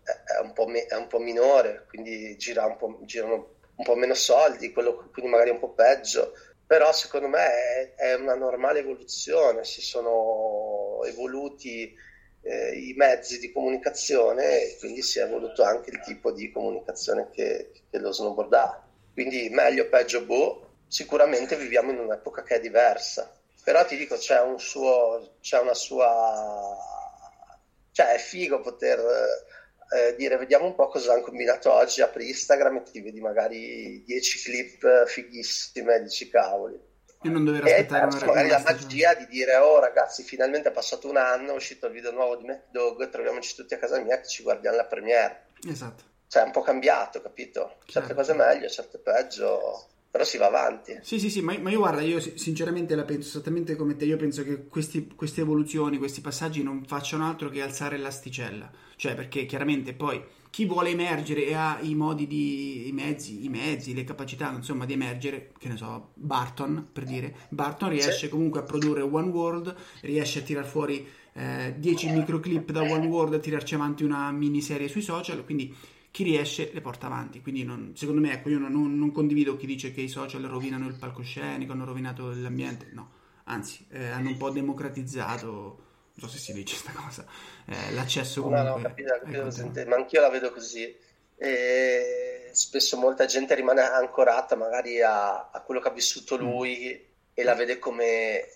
è 0.03 0.39
un 0.41 0.51
po', 0.53 0.67
me, 0.67 0.85
è 0.85 0.95
un 0.95 1.07
po 1.07 1.19
minore, 1.19 1.85
quindi 1.87 2.35
gira 2.37 2.65
un 2.65 2.75
po', 2.75 2.99
girano 3.03 3.55
un 3.75 3.85
po' 3.85 3.95
meno 3.95 4.13
soldi, 4.13 4.71
quello, 4.71 5.09
quindi 5.13 5.31
magari 5.31 5.51
un 5.51 5.59
po' 5.59 5.71
peggio, 5.73 6.33
però 6.65 6.91
secondo 6.91 7.27
me 7.27 7.93
è 7.95 8.13
una 8.15 8.35
normale 8.35 8.79
evoluzione, 8.79 9.63
si 9.63 9.81
sono 9.81 11.03
evoluti 11.05 11.93
eh, 12.41 12.73
i 12.73 12.93
mezzi 12.93 13.39
di 13.39 13.51
comunicazione 13.51 14.61
e 14.61 14.77
quindi 14.79 15.01
si 15.01 15.19
è 15.19 15.23
evoluto 15.23 15.63
anche 15.63 15.91
il 15.91 15.99
tipo 16.01 16.31
di 16.31 16.51
comunicazione 16.51 17.29
che, 17.31 17.71
che 17.89 17.97
lo 17.99 18.11
snowboard 18.11 18.53
ha. 18.53 18.83
Quindi 19.13 19.49
meglio, 19.49 19.87
peggio, 19.89 20.23
boh, 20.25 20.69
sicuramente 20.87 21.55
viviamo 21.55 21.91
in 21.91 21.99
un'epoca 21.99 22.43
che 22.43 22.55
è 22.55 22.59
diversa. 22.59 23.31
Però 23.63 23.85
ti 23.85 23.95
dico, 23.95 24.15
c'è, 24.15 24.41
un 24.41 24.59
suo, 24.59 25.35
c'è 25.41 25.59
una 25.59 25.75
sua... 25.75 26.77
cioè 27.91 28.13
è 28.13 28.17
figo 28.17 28.59
poter 28.61 28.99
eh, 29.93 30.15
dire 30.15 30.37
vediamo 30.37 30.65
un 30.65 30.73
po' 30.73 30.87
cosa 30.87 31.13
hanno 31.13 31.21
combinato 31.21 31.71
oggi, 31.71 32.01
apri 32.01 32.29
Instagram 32.29 32.77
e 32.77 32.83
ti 32.83 33.01
vedi 33.01 33.19
magari 33.19 34.03
10 34.03 34.41
clip 34.41 35.05
fighissime 35.05 35.95
e 35.95 36.01
dici 36.03 36.29
cavoli 36.29 36.89
e 37.23 37.29
non 37.29 37.45
dover 37.45 37.63
aspettare 37.63 38.05
una 38.05 38.25
magari 38.25 38.49
la 38.49 38.61
magia 38.63 39.13
di 39.13 39.27
dire 39.27 39.55
oh 39.57 39.79
ragazzi 39.79 40.23
finalmente 40.23 40.69
è 40.69 40.71
passato 40.71 41.07
un 41.07 41.17
anno 41.17 41.51
è 41.51 41.55
uscito 41.55 41.85
il 41.85 41.93
video 41.93 42.11
nuovo 42.11 42.35
di 42.35 42.45
Mad 42.45 42.63
Dog 42.71 43.09
troviamoci 43.09 43.55
tutti 43.55 43.75
a 43.75 43.77
casa 43.77 43.99
mia 43.99 44.19
che 44.19 44.27
ci 44.27 44.43
guardiamo 44.43 44.77
la 44.77 44.85
premiere. 44.85 45.45
Esatto. 45.67 46.03
Cioè 46.27 46.43
è 46.43 46.45
un 46.45 46.51
po' 46.51 46.61
cambiato 46.61 47.21
capito? 47.21 47.75
Certe 47.85 48.07
certo. 48.07 48.13
cose 48.15 48.33
meglio 48.33 48.69
certe 48.69 48.97
peggio 48.97 49.87
però 50.11 50.25
si 50.25 50.37
va 50.37 50.47
avanti. 50.47 50.99
Sì, 51.01 51.19
sì, 51.19 51.29
sì, 51.29 51.41
ma, 51.41 51.57
ma, 51.57 51.69
io 51.69 51.79
guarda, 51.79 52.01
io 52.01 52.19
sinceramente 52.19 52.95
la 52.95 53.03
penso 53.03 53.29
esattamente 53.29 53.77
come 53.77 53.95
te, 53.95 54.03
io 54.03 54.17
penso 54.17 54.43
che 54.43 54.67
questi, 54.67 55.07
queste 55.15 55.39
evoluzioni, 55.39 55.97
questi 55.97 56.19
passaggi 56.19 56.61
non 56.61 56.83
facciano 56.85 57.25
altro 57.25 57.49
che 57.49 57.61
alzare 57.61 57.97
l'asticella, 57.97 58.69
cioè 58.97 59.15
perché 59.15 59.45
chiaramente 59.45 59.93
poi 59.93 60.21
chi 60.49 60.65
vuole 60.65 60.89
emergere 60.89 61.45
e 61.45 61.53
ha 61.53 61.79
i 61.81 61.95
modi 61.95 62.27
di, 62.27 62.89
i 62.89 62.91
mezzi, 62.91 63.45
i 63.45 63.47
mezzi, 63.47 63.93
le 63.93 64.03
capacità, 64.03 64.51
insomma, 64.51 64.85
di 64.85 64.91
emergere, 64.91 65.53
che 65.57 65.69
ne 65.69 65.77
so, 65.77 66.09
Barton, 66.15 66.89
per 66.91 67.05
dire, 67.05 67.33
Barton 67.47 67.87
riesce 67.87 68.25
sì. 68.25 68.29
comunque 68.29 68.59
a 68.59 68.63
produrre 68.63 69.01
One 69.01 69.29
World, 69.29 69.73
riesce 70.01 70.39
a 70.39 70.41
tirar 70.41 70.65
fuori 70.65 71.07
eh, 71.31 71.73
10 71.77 72.09
microclip 72.11 72.69
da 72.71 72.81
One 72.81 73.07
World, 73.07 73.35
a 73.35 73.39
tirarci 73.39 73.75
avanti 73.75 74.03
una 74.03 74.29
miniserie 74.31 74.89
sui 74.89 75.01
social, 75.01 75.45
quindi 75.45 75.73
chi 76.11 76.23
riesce 76.23 76.69
le 76.73 76.81
porta 76.81 77.07
avanti. 77.07 77.41
Quindi 77.41 77.63
non, 77.63 77.93
secondo 77.95 78.21
me, 78.21 78.33
ecco, 78.33 78.49
io 78.49 78.59
non, 78.59 78.71
non, 78.71 79.11
condivido 79.11 79.55
chi 79.55 79.65
dice 79.65 79.91
che 79.91 80.01
i 80.01 80.09
social 80.09 80.43
rovinano 80.43 80.87
il 80.87 80.95
palcoscenico, 80.95 81.71
hanno 81.71 81.85
rovinato 81.85 82.31
l'ambiente, 82.33 82.89
no, 82.91 83.11
anzi, 83.45 83.85
eh, 83.89 84.07
hanno 84.07 84.29
un 84.29 84.37
po' 84.37 84.49
democratizzato, 84.49 85.49
non 86.13 86.15
so 86.15 86.27
se 86.27 86.37
si 86.37 86.53
dice 86.53 86.79
questa 86.79 86.99
cosa, 86.99 87.25
eh, 87.65 87.93
l'accesso 87.93 88.41
comunque. 88.41 88.69
No, 88.69 88.75
no, 88.75 88.81
capito, 88.81 89.19
capito, 89.23 89.89
ma 89.89 89.95
anch'io 89.95 90.21
la 90.21 90.29
vedo 90.29 90.51
così. 90.51 91.09
E 91.37 92.49
spesso 92.51 92.97
molta 92.97 93.25
gente 93.25 93.55
rimane 93.55 93.81
ancorata 93.81 94.55
magari 94.55 95.01
a, 95.01 95.49
a 95.49 95.61
quello 95.61 95.79
che 95.79 95.87
ha 95.87 95.91
vissuto 95.91 96.35
mm. 96.35 96.39
lui 96.39 96.77
mm. 96.93 97.11
e 97.33 97.43
la 97.43 97.55
vede 97.55 97.79
come 97.79 98.47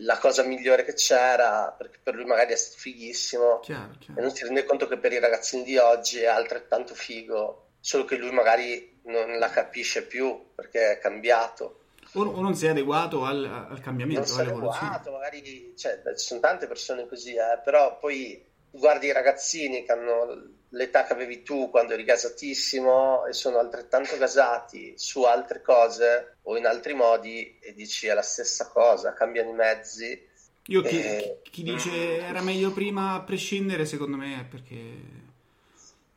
la 0.00 0.18
cosa 0.18 0.42
migliore 0.42 0.84
che 0.84 0.94
c'era, 0.94 1.74
perché 1.76 1.98
per 2.02 2.14
lui 2.14 2.24
magari 2.24 2.52
è 2.52 2.56
stato 2.56 2.78
fighissimo, 2.80 3.60
chiaro, 3.60 3.94
chiaro. 3.98 4.20
e 4.20 4.22
non 4.22 4.34
si 4.34 4.44
rende 4.44 4.64
conto 4.64 4.86
che 4.86 4.98
per 4.98 5.12
i 5.12 5.18
ragazzini 5.18 5.62
di 5.62 5.76
oggi 5.76 6.20
è 6.20 6.26
altrettanto 6.26 6.94
figo, 6.94 7.70
solo 7.80 8.04
che 8.04 8.16
lui 8.16 8.30
magari 8.30 9.00
non 9.04 9.38
la 9.38 9.50
capisce 9.50 10.06
più 10.06 10.52
perché 10.54 10.92
è 10.92 10.98
cambiato. 10.98 11.80
O, 12.12 12.22
o 12.22 12.40
non 12.40 12.54
si 12.54 12.66
è 12.66 12.70
adeguato 12.70 13.24
al, 13.24 13.44
al 13.44 13.80
cambiamento, 13.80 14.20
non 14.20 14.28
si 14.28 14.38
è 14.38 14.42
adeguato, 14.42 15.10
magari 15.10 15.74
cioè, 15.76 16.00
ci 16.16 16.24
sono 16.24 16.40
tante 16.40 16.66
persone 16.66 17.06
così, 17.06 17.34
eh, 17.34 17.60
però 17.64 17.98
poi 17.98 18.42
guardi 18.70 19.06
i 19.06 19.12
ragazzini 19.12 19.84
che 19.84 19.92
hanno 19.92 20.53
l'età 20.74 21.04
che 21.04 21.12
avevi 21.12 21.42
tu 21.42 21.70
quando 21.70 21.94
eri 21.94 22.04
gasatissimo 22.04 23.26
e 23.26 23.32
sono 23.32 23.58
altrettanto 23.58 24.16
gasati 24.18 24.94
su 24.96 25.22
altre 25.22 25.62
cose 25.62 26.36
o 26.42 26.56
in 26.56 26.66
altri 26.66 26.94
modi 26.94 27.58
e 27.60 27.74
dici 27.74 28.06
è 28.06 28.14
la 28.14 28.22
stessa 28.22 28.68
cosa, 28.68 29.14
cambiano 29.14 29.50
i 29.50 29.54
mezzi. 29.54 30.28
Io 30.68 30.82
chi, 30.82 31.00
e... 31.00 31.40
chi 31.42 31.62
dice 31.62 32.18
era 32.18 32.40
meglio 32.40 32.72
prima 32.72 33.14
a 33.14 33.22
prescindere 33.22 33.84
secondo 33.84 34.16
me 34.16 34.40
è 34.40 34.44
perché 34.44 34.76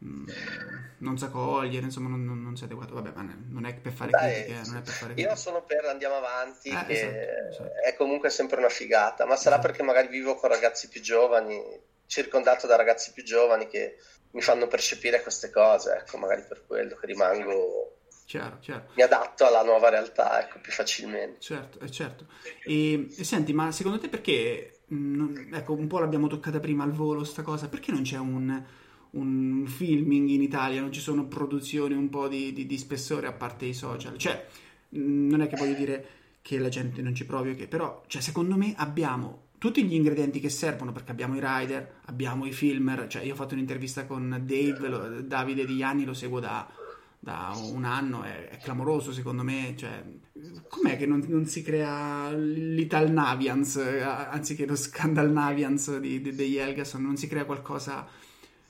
mm, 0.03 0.27
non 0.99 1.17
sa 1.17 1.29
cogliere, 1.29 1.85
insomma 1.85 2.09
non, 2.09 2.25
non, 2.25 2.41
non 2.41 2.55
si 2.55 2.63
è 2.63 2.65
adeguato, 2.65 2.95
vabbè 2.95 3.11
ma 3.13 3.35
non 3.49 3.65
è 3.65 3.73
per 3.75 3.91
fare 3.91 4.09
Dai, 4.09 4.33
critiche, 4.43 4.61
non 4.65 4.77
è 4.77 4.81
per 4.81 4.93
fare 4.93 5.13
critiche. 5.13 5.29
Io 5.29 5.35
sono 5.35 5.63
per 5.63 5.85
andiamo 5.85 6.15
avanti, 6.15 6.69
eh, 6.69 6.85
che 6.85 6.93
esatto, 6.93 7.63
esatto. 7.63 7.83
è 7.83 7.95
comunque 7.95 8.29
sempre 8.29 8.57
una 8.57 8.69
figata, 8.69 9.25
ma 9.25 9.35
sarà 9.35 9.55
esatto. 9.55 9.67
perché 9.67 9.83
magari 9.83 10.07
vivo 10.07 10.35
con 10.35 10.49
ragazzi 10.49 10.87
più 10.87 11.01
giovani, 11.01 11.61
circondato 12.07 12.67
da 12.67 12.75
ragazzi 12.75 13.11
più 13.11 13.23
giovani 13.23 13.67
che 13.67 13.97
mi 14.37 14.43
fanno 14.43 14.67
percepire 14.67 15.23
queste 15.23 15.49
cose, 15.49 15.95
ecco, 15.95 16.19
magari 16.19 16.43
per 16.47 16.63
quello 16.67 16.95
che 16.95 17.07
rimango... 17.07 17.95
Chiaro, 18.27 18.59
chiaro. 18.59 18.89
Mi 18.93 19.01
adatto 19.01 19.47
alla 19.47 19.63
nuova 19.63 19.89
realtà, 19.89 20.39
ecco, 20.39 20.59
più 20.61 20.71
facilmente. 20.71 21.39
Certo, 21.39 21.79
eh, 21.79 21.89
certo. 21.89 22.27
E, 22.63 23.07
e, 23.17 23.23
senti, 23.23 23.51
ma 23.51 23.71
secondo 23.71 23.97
te 23.97 24.09
perché, 24.09 24.81
mh, 24.85 25.55
ecco, 25.55 25.73
un 25.73 25.87
po' 25.87 25.97
l'abbiamo 25.97 26.27
toccata 26.27 26.59
prima 26.59 26.83
al 26.83 26.91
volo 26.91 27.23
sta 27.23 27.41
cosa, 27.41 27.67
perché 27.67 27.91
non 27.91 28.03
c'è 28.03 28.17
un, 28.17 28.63
un 29.11 29.65
filming 29.65 30.29
in 30.29 30.43
Italia, 30.43 30.81
non 30.81 30.91
ci 30.91 30.99
sono 30.99 31.25
produzioni 31.25 31.95
un 31.95 32.09
po' 32.09 32.27
di, 32.27 32.53
di, 32.53 32.67
di 32.67 32.77
spessore 32.77 33.25
a 33.25 33.33
parte 33.33 33.65
i 33.65 33.73
social? 33.73 34.19
Cioè, 34.19 34.45
mh, 34.89 35.29
non 35.29 35.41
è 35.41 35.47
che 35.47 35.55
voglio 35.55 35.73
dire 35.73 36.07
che 36.43 36.59
la 36.59 36.69
gente 36.69 37.01
non 37.01 37.15
ci 37.15 37.25
provi, 37.25 37.49
okay, 37.49 37.67
però, 37.67 38.03
cioè, 38.05 38.21
secondo 38.21 38.55
me 38.55 38.75
abbiamo 38.77 39.46
tutti 39.57 39.83
gli 39.83 39.93
ingredienti 39.93 40.39
che 40.39 40.49
servono 40.49 40.91
perché 40.91 41.11
abbiamo 41.11 41.35
i 41.35 41.41
rider, 41.41 42.01
abbiamo 42.05 42.45
i 42.45 42.51
filmer, 42.51 43.07
cioè 43.07 43.23
io 43.23 43.33
ho 43.33 43.35
fatto 43.35 43.53
un'intervista 43.53 44.05
con 44.05 44.41
Dave, 44.45 44.87
lo, 44.87 45.21
Davide 45.21 45.65
Di 45.65 45.77
Gianni, 45.77 46.05
lo 46.05 46.13
seguo 46.13 46.39
da, 46.39 46.67
da 47.19 47.51
un 47.55 47.83
anno, 47.83 48.23
è, 48.23 48.49
è, 48.49 48.57
clamoroso 48.57 49.11
secondo 49.11 49.43
me, 49.43 49.73
cioè, 49.75 50.03
com'è 50.67 50.95
che 50.97 51.07
non, 51.07 51.23
non 51.27 51.45
si 51.45 51.63
crea 51.63 52.31
l'Ital 52.31 53.11
Navians 53.11 53.77
anziché 53.77 54.65
lo 54.65 54.75
Scandal 54.75 55.31
Navians 55.31 55.97
di, 55.97 56.21
di, 56.21 56.35
degli 56.35 56.57
Elgason, 56.57 57.01
non 57.01 57.17
si 57.17 57.27
crea 57.27 57.45
qualcosa 57.45 58.07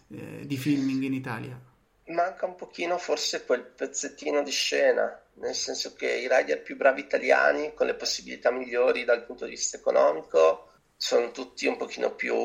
eh, 0.09 0.45
di 0.45 0.57
filming 0.57 1.03
in 1.03 1.13
Italia? 1.13 1.59
Manca 2.05 2.45
un 2.45 2.55
pochino 2.55 2.97
forse 2.97 3.43
quel 3.43 3.63
pezzettino 3.63 4.41
di 4.41 4.51
scena, 4.51 5.21
nel 5.33 5.53
senso 5.53 5.93
che 5.93 6.09
i 6.09 6.29
rider 6.29 6.61
più 6.61 6.77
bravi 6.77 7.01
italiani, 7.01 7.73
con 7.73 7.85
le 7.85 7.95
possibilità 7.95 8.49
migliori 8.49 9.03
dal 9.03 9.25
punto 9.25 9.43
di 9.43 9.51
vista 9.51 9.75
economico, 9.75 10.66
sono 10.97 11.31
tutti 11.31 11.67
un 11.67 11.77
pochino 11.77 12.15
più 12.15 12.35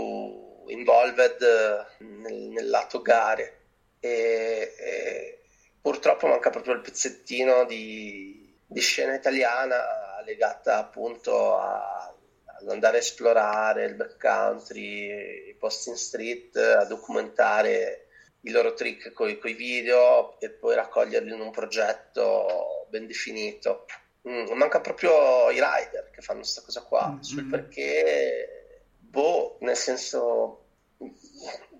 involved 0.68 1.42
nel, 1.98 2.34
nel 2.34 2.68
lato 2.68 3.00
gare 3.00 3.61
e, 3.98 4.74
e, 4.78 5.38
purtroppo 5.80 6.26
manca 6.26 6.50
proprio 6.50 6.74
il 6.74 6.80
pezzettino 6.80 7.64
di, 7.64 8.55
di 8.66 8.80
scena 8.80 9.14
italiana 9.14 9.80
legata 10.24 10.78
appunto 10.78 11.57
a, 11.57 12.14
ad 12.62 12.68
andare 12.68 12.98
a 12.98 13.00
esplorare 13.00 13.86
il 13.86 13.94
backcountry, 13.94 15.48
i 15.48 15.55
post 15.59 15.88
in 15.88 15.96
street, 15.96 16.57
a 16.57 16.84
documentare 16.84 18.07
i 18.42 18.50
loro 18.50 18.74
trick 18.74 19.12
con 19.12 19.28
i 19.28 19.38
video 19.55 20.38
e 20.40 20.50
poi 20.50 20.74
raccoglierli 20.74 21.32
in 21.32 21.40
un 21.40 21.50
progetto 21.50 22.86
ben 22.88 23.07
definito. 23.07 23.86
Mm, 24.29 24.53
manca 24.53 24.81
proprio 24.81 25.51
i 25.51 25.61
rider 25.61 26.11
che 26.12 26.20
fanno 26.20 26.41
questa 26.41 26.62
cosa 26.62 26.83
qua, 26.83 27.09
mm-hmm. 27.09 27.20
sul 27.20 27.49
perché, 27.49 28.85
boh, 28.99 29.57
nel 29.61 29.77
senso, 29.77 30.66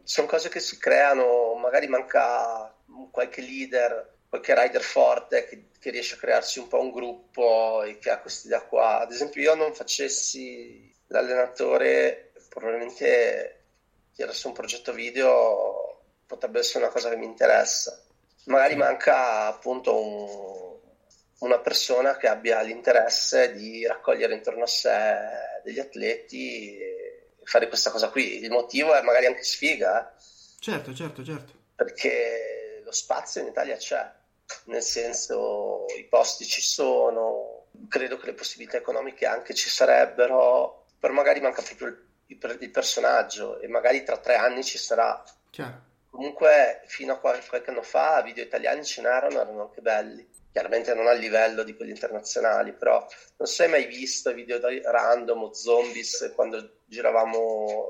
sono 0.03 0.27
cose 0.27 0.49
che 0.49 0.59
si 0.59 0.77
creano, 0.79 1.55
magari 1.55 1.87
manca 1.87 2.75
qualche 3.11 3.41
leader, 3.41 4.19
qualche 4.29 4.61
rider 4.61 4.83
forte 4.83 5.45
che, 5.47 5.69
che 5.79 5.91
riesce 5.91 6.15
a 6.17 6.19
crearsi 6.19 6.59
un 6.59 6.67
po' 6.67 6.81
un 6.81 6.91
gruppo 6.91 7.83
e 7.85 7.99
che 7.99 8.11
ha 8.11 8.19
questa 8.19 8.49
idea 8.49 8.63
qua. 8.63 9.01
Ad 9.01 9.13
esempio, 9.13 9.41
io 9.41 9.55
non 9.55 9.73
facessi 9.73 10.93
l'allenatore, 11.09 12.33
probabilmente 12.49 13.61
tirasse 14.15 14.47
un 14.47 14.53
progetto 14.53 14.93
video 14.93 15.83
potrebbe 16.27 16.61
essere 16.61 16.85
una 16.85 16.93
cosa 16.93 17.09
che 17.09 17.17
mi 17.17 17.27
interessa. 17.27 18.03
Magari 18.47 18.75
manca 18.75 19.47
appunto 19.47 19.95
un, 19.95 20.27
una 21.43 21.59
persona 21.59 22.17
che 22.17 22.29
abbia 22.29 22.61
l'interesse 22.63 23.53
di 23.53 23.87
raccogliere 23.87 24.35
intorno 24.35 24.65
a 24.65 24.67
sé 24.67 25.19
degli 25.63 25.79
atleti 25.79 26.77
e 26.77 27.33
fare 27.45 27.69
questa 27.69 27.91
cosa 27.91 28.11
qui. 28.11 28.43
Il 28.43 28.51
motivo 28.51 28.95
è 28.95 29.03
magari 29.03 29.27
anche 29.27 29.43
sfiga. 29.43 30.09
Eh? 30.09 30.21
Certo, 30.59 30.95
certo, 30.95 31.25
certo. 31.25 31.53
Perché 31.75 32.83
lo 32.85 32.93
spazio 32.93 33.41
in 33.41 33.49
Italia 33.49 33.77
c'è, 33.77 34.11
nel 34.65 34.83
senso 34.83 35.87
i 35.97 36.05
posti 36.05 36.45
ci 36.45 36.61
sono, 36.61 37.67
credo 37.89 38.17
che 38.19 38.27
le 38.27 38.35
possibilità 38.35 38.77
economiche 38.77 39.27
anche 39.27 39.55
ci 39.55 39.69
sarebbero, 39.69 40.87
però 40.99 41.13
magari 41.13 41.41
manca 41.41 41.63
proprio 41.63 41.89
il, 41.89 42.07
il, 42.27 42.59
il 42.61 42.71
personaggio 42.71 43.59
e 43.59 43.67
magari 43.67 44.05
tra 44.05 44.19
tre 44.19 44.37
anni 44.37 44.63
ci 44.63 44.79
sarà. 44.79 45.23
Chiaro 45.51 45.91
Comunque, 46.13 46.83
fino 46.85 47.15
a 47.15 47.19
qualche 47.19 47.71
anno 47.71 47.81
fa, 47.81 48.21
video 48.21 48.45
italiani 48.45 48.85
ce 48.85 49.01
n'erano, 49.01 49.41
erano 49.41 49.63
anche 49.63 49.81
belli. 49.81 50.29
Chiaramente 50.53 50.93
non 50.95 51.07
a 51.07 51.13
livello 51.13 51.63
di 51.63 51.75
quelli 51.75 51.93
internazionali, 51.93 52.73
però 52.75 52.99
non 52.99 53.49
so 53.49 53.55
se 53.55 53.65
hai 53.65 53.71
mai 53.71 53.87
visto 53.87 54.31
i 54.31 54.35
video 54.35 54.61
random 54.61 55.45
o 55.45 55.53
zombies 55.55 56.33
quando 56.35 56.81
giravamo 56.85 57.87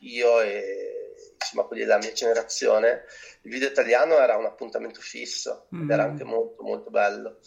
io 0.00 0.40
e 0.40 1.14
insomma 1.38 1.64
quelli 1.64 1.84
della 1.84 1.98
mia 1.98 2.12
generazione. 2.12 3.04
Il 3.42 3.52
video 3.52 3.68
italiano 3.68 4.18
era 4.18 4.36
un 4.36 4.46
appuntamento 4.46 5.00
fisso 5.00 5.68
mm. 5.74 5.82
ed 5.82 5.90
era 5.90 6.06
mm. 6.06 6.10
anche 6.10 6.24
molto 6.24 6.62
molto 6.64 6.90
bello. 6.90 7.38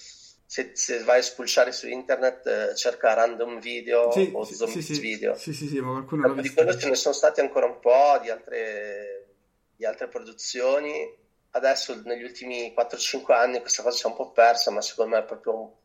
Se, 0.46 0.72
se, 0.74 1.04
vai 1.04 1.20
a 1.20 1.22
spulciare 1.24 1.72
su 1.72 1.88
internet 1.88 2.48
eh, 2.48 2.76
cerca 2.76 3.14
random 3.14 3.60
video 3.60 4.10
sì, 4.12 4.32
o 4.34 4.44
zombies 4.46 4.86
sì, 4.86 4.94
sì, 4.96 5.02
video. 5.02 5.36
Sì, 5.36 5.54
sì, 5.54 5.68
sì, 5.68 5.80
ma 5.80 5.92
qualcuno 5.92 6.28
l'ha 6.28 6.34
visto. 6.34 6.48
Di 6.48 6.54
quello 6.56 6.80
ce 6.80 6.90
ne 6.90 6.96
sono 6.96 7.14
stati 7.14 7.40
ancora 7.40 7.68
un 7.68 7.80
po', 7.80 8.18
di 8.22 8.30
altre 8.30 9.28
di 9.76 9.86
altre 9.86 10.08
produzioni. 10.08 11.28
Adesso 11.52 12.02
negli 12.06 12.24
ultimi 12.24 12.74
4-5 12.76 13.34
anni 13.34 13.60
questa 13.60 13.84
cosa 13.84 13.98
si 13.98 14.04
è 14.04 14.08
un 14.08 14.16
po' 14.16 14.32
persa, 14.32 14.72
ma 14.72 14.82
secondo 14.82 15.16
me 15.16 15.22
è 15.22 15.26
proprio, 15.26 15.82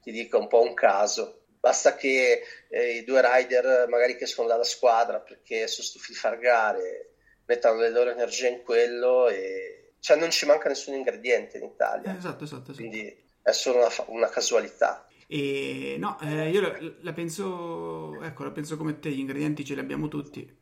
ti 0.00 0.12
dico, 0.12 0.38
un 0.38 0.48
po' 0.48 0.62
un 0.62 0.74
caso. 0.74 1.44
Basta 1.60 1.96
che 1.96 2.42
eh, 2.68 2.96
i 2.96 3.04
due 3.04 3.20
rider, 3.20 3.88
magari 3.88 4.16
che 4.16 4.26
sono 4.26 4.46
dalla 4.46 4.64
squadra 4.64 5.18
perché 5.20 5.66
sono 5.66 5.86
stufi 5.86 6.12
di 6.12 6.18
far 6.18 6.38
gare, 6.38 7.14
mettano 7.46 7.80
le 7.80 7.90
loro 7.90 8.10
energie 8.10 8.48
in 8.48 8.62
quello 8.62 9.28
e 9.28 9.94
cioè 10.00 10.16
non 10.16 10.30
ci 10.30 10.46
manca 10.46 10.68
nessun 10.68 10.94
ingrediente 10.94 11.58
in 11.58 11.64
Italia. 11.64 12.14
Eh, 12.14 12.16
esatto, 12.16 12.44
esatto, 12.44 12.70
esatto. 12.70 12.76
Quindi 12.76 13.26
è 13.42 13.52
solo 13.52 13.78
una, 13.78 13.88
una 14.06 14.28
casualità. 14.28 15.06
E 15.26 15.96
no, 15.98 16.18
eh, 16.20 16.48
io 16.48 16.60
la, 16.60 16.78
la, 17.00 17.12
penso, 17.12 18.20
ecco, 18.22 18.44
la 18.44 18.50
penso 18.50 18.76
come 18.76 18.98
te, 18.98 19.10
gli 19.10 19.18
ingredienti 19.18 19.64
ce 19.64 19.74
li 19.74 19.80
abbiamo 19.80 20.08
tutti. 20.08 20.57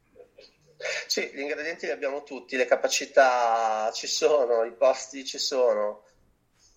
Sì, 1.06 1.30
gli 1.32 1.40
ingredienti 1.40 1.86
li 1.86 1.92
abbiamo 1.92 2.22
tutti, 2.22 2.56
le 2.56 2.66
capacità 2.66 3.90
ci 3.92 4.06
sono, 4.06 4.64
i 4.64 4.72
posti 4.72 5.24
ci 5.24 5.38
sono, 5.38 6.02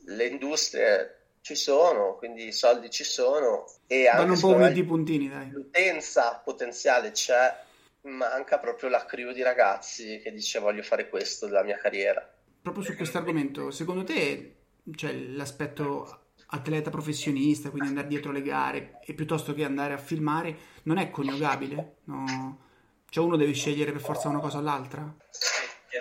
le 0.05 0.25
industrie 0.27 1.19
ci 1.41 1.55
sono, 1.55 2.15
quindi 2.15 2.47
i 2.47 2.51
soldi 2.51 2.89
ci 2.89 3.03
sono 3.03 3.65
e 3.87 4.07
anche 4.07 4.31
un 4.31 4.39
po' 4.39 4.67
di 4.67 4.83
puntini, 4.83 5.29
dai. 5.29 5.49
l'utenza 5.49 6.41
potenziale 6.43 7.11
c'è, 7.11 7.57
manca 8.01 8.59
proprio 8.59 8.89
la 8.89 9.05
crew 9.05 9.31
di 9.31 9.41
ragazzi 9.41 10.19
che 10.23 10.31
dice 10.31 10.59
voglio 10.59 10.83
fare 10.83 11.09
questo 11.09 11.47
della 11.47 11.63
mia 11.63 11.77
carriera. 11.77 12.27
Proprio 12.61 12.83
su 12.83 12.95
questo 12.95 13.17
argomento, 13.17 13.71
secondo 13.71 14.03
te 14.03 14.55
cioè, 14.95 15.13
l'aspetto 15.13 16.27
atleta 16.51 16.89
professionista, 16.89 17.69
quindi 17.69 17.89
andare 17.89 18.07
dietro 18.07 18.31
le 18.31 18.41
gare 18.41 18.99
e 19.05 19.13
piuttosto 19.13 19.53
che 19.53 19.63
andare 19.63 19.93
a 19.93 19.97
filmare, 19.97 20.57
non 20.83 20.97
è 20.97 21.09
coniugabile? 21.09 21.97
No? 22.05 22.67
Cioè 23.09 23.23
uno 23.23 23.37
deve 23.37 23.53
scegliere 23.53 23.91
per 23.91 24.01
forza 24.01 24.27
una 24.27 24.39
cosa 24.39 24.59
o 24.59 24.61
l'altra? 24.61 25.15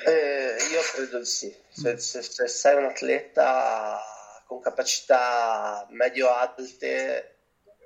Eh, 0.06 0.56
io 0.70 0.80
credo 0.92 1.18
di 1.18 1.24
sì. 1.24 1.54
Se, 1.70 1.98
se, 1.98 2.22
se, 2.22 2.46
sei 2.46 2.76
un 2.76 2.84
atleta 2.84 3.98
con 4.46 4.60
capacità 4.60 5.86
medio-alte 5.90 7.36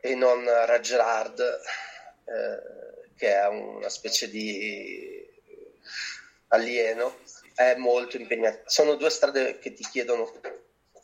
e 0.01 0.14
non 0.16 0.45
Gerard, 0.81 1.41
eh, 1.41 3.11
che 3.16 3.33
è 3.33 3.47
una 3.47 3.89
specie 3.89 4.29
di 4.29 5.25
alieno, 6.49 7.18
è 7.55 7.77
molto 7.77 8.16
impegnativo. 8.16 8.64
Sono 8.66 8.97
due 8.97 9.11
strade 9.11 9.59
che 9.61 9.73
ti 9.73 9.85
chiedono 9.85 10.33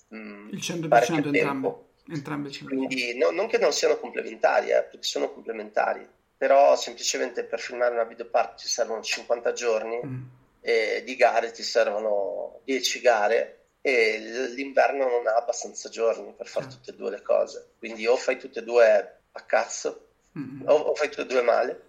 mh, 0.08 0.16
mm, 0.16 0.48
il 0.50 0.58
100% 0.58 1.26
entrambe. 1.26 1.74
entrambe 2.08 2.50
Quindi 2.64 3.16
no, 3.16 3.30
non 3.30 3.46
che 3.46 3.58
non 3.58 3.72
siano 3.72 3.98
complementari, 3.98 4.70
eh, 4.70 4.82
perché 4.82 5.06
sono 5.06 5.30
complementari 5.30 6.16
però 6.38 6.76
semplicemente 6.76 7.42
per 7.44 7.58
filmare 7.58 7.92
una 7.92 8.04
videopart 8.04 8.60
ci 8.60 8.68
servono 8.68 9.02
50 9.02 9.52
giorni 9.52 10.00
mm. 10.02 10.22
e 10.60 11.02
di 11.04 11.16
gare 11.16 11.50
ti 11.50 11.64
servono 11.64 12.60
10 12.64 13.00
gare 13.00 13.54
e 13.80 14.18
l'inverno 14.54 15.08
non 15.08 15.26
ha 15.26 15.34
abbastanza 15.34 15.88
giorni 15.88 16.32
per 16.32 16.46
fare 16.46 16.68
tutte 16.68 16.92
e 16.92 16.94
due 16.94 17.10
le 17.10 17.22
cose 17.22 17.72
quindi 17.78 18.06
o 18.06 18.16
fai 18.16 18.38
tutte 18.38 18.60
e 18.60 18.62
due 18.62 19.20
a 19.32 19.40
cazzo 19.42 20.10
mm. 20.38 20.68
o, 20.68 20.74
o, 20.74 20.94
fai 20.94 21.08
tutte 21.08 21.22
e 21.22 21.26
due 21.26 21.42
male 21.42 21.88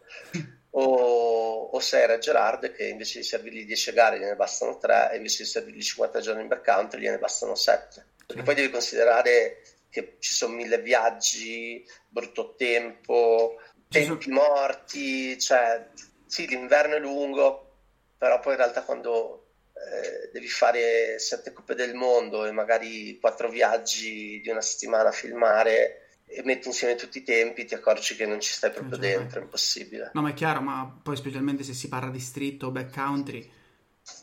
o, 0.72 1.70
o 1.72 1.80
sei 1.80 2.08
Red 2.08 2.20
Gerard 2.20 2.72
che 2.72 2.88
invece 2.88 3.20
di 3.20 3.26
servirgli 3.26 3.66
10 3.66 3.94
gare 3.94 4.20
gliene 4.20 4.36
bastano 4.36 4.80
3 4.80 5.12
e 5.12 5.18
invece 5.18 5.44
di 5.44 5.50
servirgli 5.50 5.82
50 5.82 6.20
giorni 6.22 6.42
in 6.42 6.48
backcountry 6.48 7.02
gliene 7.02 7.20
bastano 7.20 7.54
7 7.54 8.06
perché 8.26 8.42
poi 8.44 8.56
devi 8.56 8.72
considerare 8.72 9.62
che 9.90 10.18
ci 10.20 10.34
sono 10.34 10.54
mille 10.54 10.80
viaggi, 10.80 11.84
brutto 12.08 12.54
tempo, 12.56 13.56
tempi 13.90 14.30
morti, 14.30 15.38
cioè 15.40 15.90
sì, 16.28 16.48
l'inverno 16.48 16.96
è 16.96 17.00
lungo, 17.00 17.78
però 18.18 18.40
poi 18.40 18.54
in 18.54 18.60
realtà 18.60 18.84
quando 18.84 19.48
eh, 19.74 20.30
devi 20.32 20.48
fare 20.48 21.18
sette 21.18 21.52
coppe 21.52 21.74
del 21.74 21.96
mondo 21.96 22.46
e 22.46 22.52
magari 22.52 23.18
quattro 23.20 23.50
viaggi 23.50 24.40
di 24.42 24.50
una 24.50 24.62
settimana 24.62 25.10
a 25.10 25.14
filmare 25.14 26.04
e 26.26 26.44
metti 26.44 26.68
insieme 26.68 26.94
tutti 26.94 27.18
i 27.18 27.24
tempi, 27.24 27.66
ti 27.66 27.74
accorgi 27.74 28.16
che 28.16 28.28
non 28.28 28.40
ci 28.40 28.54
stai 28.54 28.70
proprio 28.70 28.98
eh, 28.98 29.02
dentro, 29.02 29.40
è 29.40 29.44
impossibile. 29.44 30.12
No, 30.14 30.22
ma 30.22 30.30
è 30.30 30.34
chiaro, 30.34 30.62
ma 30.62 31.00
poi 31.02 31.16
specialmente 31.16 31.64
se 31.64 31.74
si 31.74 31.88
parla 31.88 32.12
di 32.12 32.20
street 32.20 32.62
o 32.62 32.70
backcountry, 32.70 33.52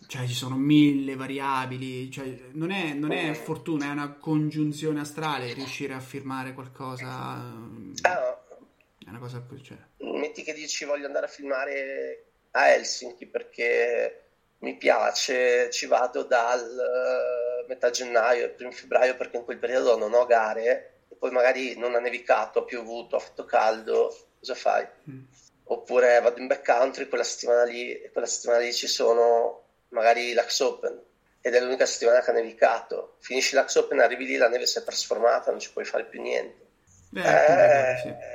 cioè 0.06 0.24
ci 0.26 0.34
sono 0.34 0.56
mille 0.56 1.16
variabili, 1.16 2.08
cioè, 2.08 2.32
non, 2.52 2.70
è, 2.70 2.92
non 2.92 3.10
è 3.10 3.34
fortuna, 3.34 3.86
è 3.86 3.90
una 3.90 4.12
congiunzione 4.12 5.00
astrale 5.00 5.52
riuscire 5.52 5.94
a 5.94 6.00
firmare 6.00 6.52
qualcosa. 6.52 7.08
Ah, 8.02 8.35
è 9.06 9.10
una 9.10 9.18
cosa 9.20 9.42
cioè... 9.62 9.76
Metti 9.98 10.42
che 10.42 10.52
dici 10.52 10.84
voglio 10.84 11.06
andare 11.06 11.26
a 11.26 11.28
filmare 11.28 12.24
a 12.50 12.70
Helsinki 12.70 13.26
perché 13.26 14.22
mi 14.58 14.76
piace, 14.76 15.70
ci 15.70 15.86
vado 15.86 16.24
dal 16.24 16.60
uh, 16.60 17.68
metà 17.68 17.90
gennaio 17.90 18.52
primo 18.54 18.72
febbraio 18.72 19.16
perché 19.16 19.36
in 19.36 19.44
quel 19.44 19.58
periodo 19.58 19.96
non 19.96 20.12
ho 20.12 20.26
gare 20.26 20.94
e 21.08 21.14
poi 21.14 21.30
magari 21.30 21.78
non 21.78 21.94
ha 21.94 22.00
nevicato, 22.00 22.60
ha 22.60 22.64
piovuto, 22.64 23.14
ha 23.14 23.20
fatto 23.20 23.44
caldo, 23.44 24.16
cosa 24.40 24.54
fai? 24.54 24.86
Mm. 25.08 25.22
Oppure 25.68 26.20
vado 26.20 26.40
in 26.40 26.48
backcountry 26.48 27.08
quella 27.08 27.24
settimana 27.24 27.62
lì 27.62 27.92
e 27.92 28.10
quella 28.10 28.26
settimana 28.26 28.60
lì 28.60 28.72
ci 28.72 28.88
sono 28.88 29.62
magari 29.90 30.32
l'Ax 30.32 30.60
Open 30.60 31.00
ed 31.40 31.54
è 31.54 31.60
l'unica 31.60 31.86
settimana 31.86 32.22
che 32.22 32.30
ha 32.30 32.34
nevicato. 32.34 33.16
Finisci 33.20 33.54
l'Ax 33.54 33.76
Open, 33.76 34.00
arrivi 34.00 34.26
lì, 34.26 34.36
la 34.36 34.48
neve 34.48 34.66
si 34.66 34.78
è 34.78 34.82
trasformata, 34.82 35.52
non 35.52 35.60
ci 35.60 35.72
puoi 35.72 35.84
fare 35.84 36.04
più 36.06 36.20
niente. 36.20 36.64
Beh, 37.10 37.22
eh, 37.22 38.26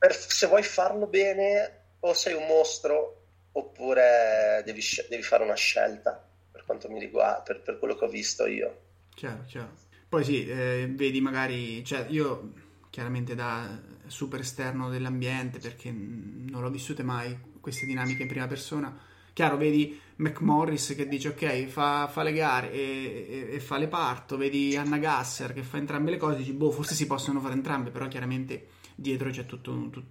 per, 0.00 0.16
se 0.16 0.46
vuoi 0.46 0.62
farlo 0.62 1.06
bene 1.06 1.98
o 2.00 2.14
sei 2.14 2.32
un 2.32 2.46
mostro 2.46 3.16
oppure 3.52 4.62
devi, 4.64 4.80
devi 5.10 5.22
fare 5.22 5.44
una 5.44 5.54
scelta 5.54 6.26
per 6.50 6.64
quanto 6.64 6.88
mi 6.88 6.98
riguarda, 6.98 7.42
per, 7.42 7.60
per 7.60 7.78
quello 7.78 7.94
che 7.96 8.06
ho 8.06 8.08
visto 8.08 8.46
io. 8.46 8.80
Chiaro, 9.14 9.44
chiaro. 9.46 9.72
Poi 10.08 10.24
sì, 10.24 10.48
eh, 10.48 10.90
vedi 10.90 11.20
magari, 11.20 11.84
cioè 11.84 12.06
io 12.08 12.52
chiaramente 12.88 13.34
da 13.34 13.78
super 14.06 14.40
esterno 14.40 14.88
dell'ambiente 14.88 15.58
perché 15.58 15.90
non 15.92 16.62
l'ho 16.62 16.70
vissute 16.70 17.02
mai 17.02 17.38
queste 17.60 17.84
dinamiche 17.84 18.22
in 18.22 18.28
prima 18.28 18.46
persona. 18.46 18.98
Chiaro, 19.34 19.58
vedi 19.58 20.00
McMorris 20.16 20.94
che 20.96 21.06
dice 21.06 21.28
ok, 21.28 21.66
fa, 21.66 22.08
fa 22.08 22.22
le 22.22 22.32
gare 22.32 22.72
e, 22.72 23.48
e, 23.50 23.54
e, 23.54 23.60
fa 23.60 23.76
le 23.76 23.86
parto, 23.86 24.38
vedi 24.38 24.76
Anna 24.76 24.96
Gasser 24.96 25.52
che 25.52 25.62
fa 25.62 25.76
entrambe 25.76 26.10
le 26.10 26.16
cose, 26.16 26.38
dici 26.38 26.52
boh, 26.52 26.70
forse 26.70 26.94
si 26.94 27.06
possono 27.06 27.40
fare 27.40 27.52
entrambe, 27.52 27.90
però 27.90 28.08
chiaramente 28.08 28.78
dietro 29.00 29.30
c'è 29.30 29.46
tutto, 29.46 29.88
tutto, 29.90 30.02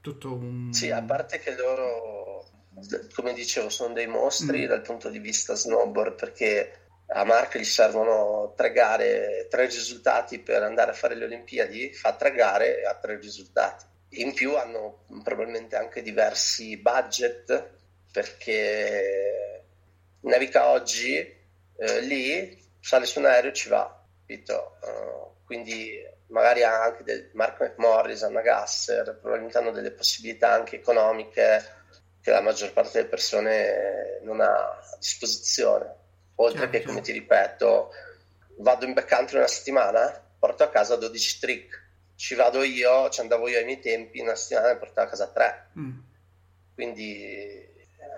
tutto 0.00 0.34
un... 0.34 0.72
Sì, 0.72 0.90
a 0.90 1.02
parte 1.02 1.38
che 1.38 1.54
loro, 1.54 2.48
come 3.14 3.32
dicevo, 3.32 3.68
sono 3.68 3.94
dei 3.94 4.08
mostri 4.08 4.64
mm. 4.64 4.68
dal 4.68 4.82
punto 4.82 5.08
di 5.08 5.20
vista 5.20 5.54
snowboard 5.54 6.16
perché 6.16 6.80
a 7.08 7.24
Mark 7.24 7.56
gli 7.56 7.64
servono 7.64 8.52
tre 8.56 8.72
gare, 8.72 9.46
tre 9.48 9.66
risultati 9.66 10.40
per 10.40 10.62
andare 10.62 10.90
a 10.90 10.94
fare 10.94 11.14
le 11.14 11.24
Olimpiadi, 11.24 11.92
fa 11.92 12.14
tre 12.14 12.32
gare 12.32 12.80
e 12.80 12.86
ha 12.86 12.94
tre 12.94 13.16
risultati. 13.18 13.84
In 14.20 14.34
più 14.34 14.56
hanno 14.56 15.04
probabilmente 15.22 15.76
anche 15.76 16.02
diversi 16.02 16.76
budget 16.78 17.70
perché 18.10 19.64
naviga 20.20 20.70
oggi 20.70 21.16
eh, 21.16 22.00
lì, 22.00 22.58
sale 22.80 23.06
su 23.06 23.20
un 23.20 23.26
aereo 23.26 23.50
e 23.50 23.54
ci 23.54 23.68
va, 23.68 24.04
capito? 24.20 24.78
Uh, 24.80 25.44
quindi 25.44 26.02
magari 26.28 26.62
anche 26.62 27.04
del 27.04 27.30
Mark 27.34 27.60
McMorris, 27.60 28.22
Anna 28.22 28.40
Gasser, 28.40 29.18
probabilmente 29.20 29.58
hanno 29.58 29.70
delle 29.70 29.92
possibilità 29.92 30.52
anche 30.52 30.76
economiche 30.76 31.64
che 32.20 32.30
la 32.30 32.40
maggior 32.40 32.72
parte 32.72 32.92
delle 32.92 33.08
persone 33.08 34.20
non 34.22 34.40
ha 34.40 34.52
a 34.52 34.96
disposizione. 34.98 35.94
Oltre 36.36 36.62
certo. 36.62 36.76
che 36.76 36.84
come 36.84 37.00
ti 37.00 37.12
ripeto 37.12 37.92
vado 38.58 38.84
in 38.84 38.92
backcountry 38.92 39.38
una 39.38 39.46
settimana 39.46 40.22
porto 40.38 40.62
a 40.62 40.68
casa 40.68 40.96
12 40.96 41.38
trick. 41.38 41.84
Ci 42.16 42.34
vado 42.34 42.62
io, 42.62 43.08
ci 43.10 43.20
andavo 43.20 43.48
io 43.48 43.58
ai 43.58 43.64
miei 43.64 43.80
tempi 43.80 44.20
una 44.20 44.34
settimana 44.34 44.70
e 44.70 44.76
portavo 44.76 45.06
a 45.06 45.10
casa 45.10 45.28
3 45.28 45.68
mm. 45.78 45.98
quindi 46.74 47.74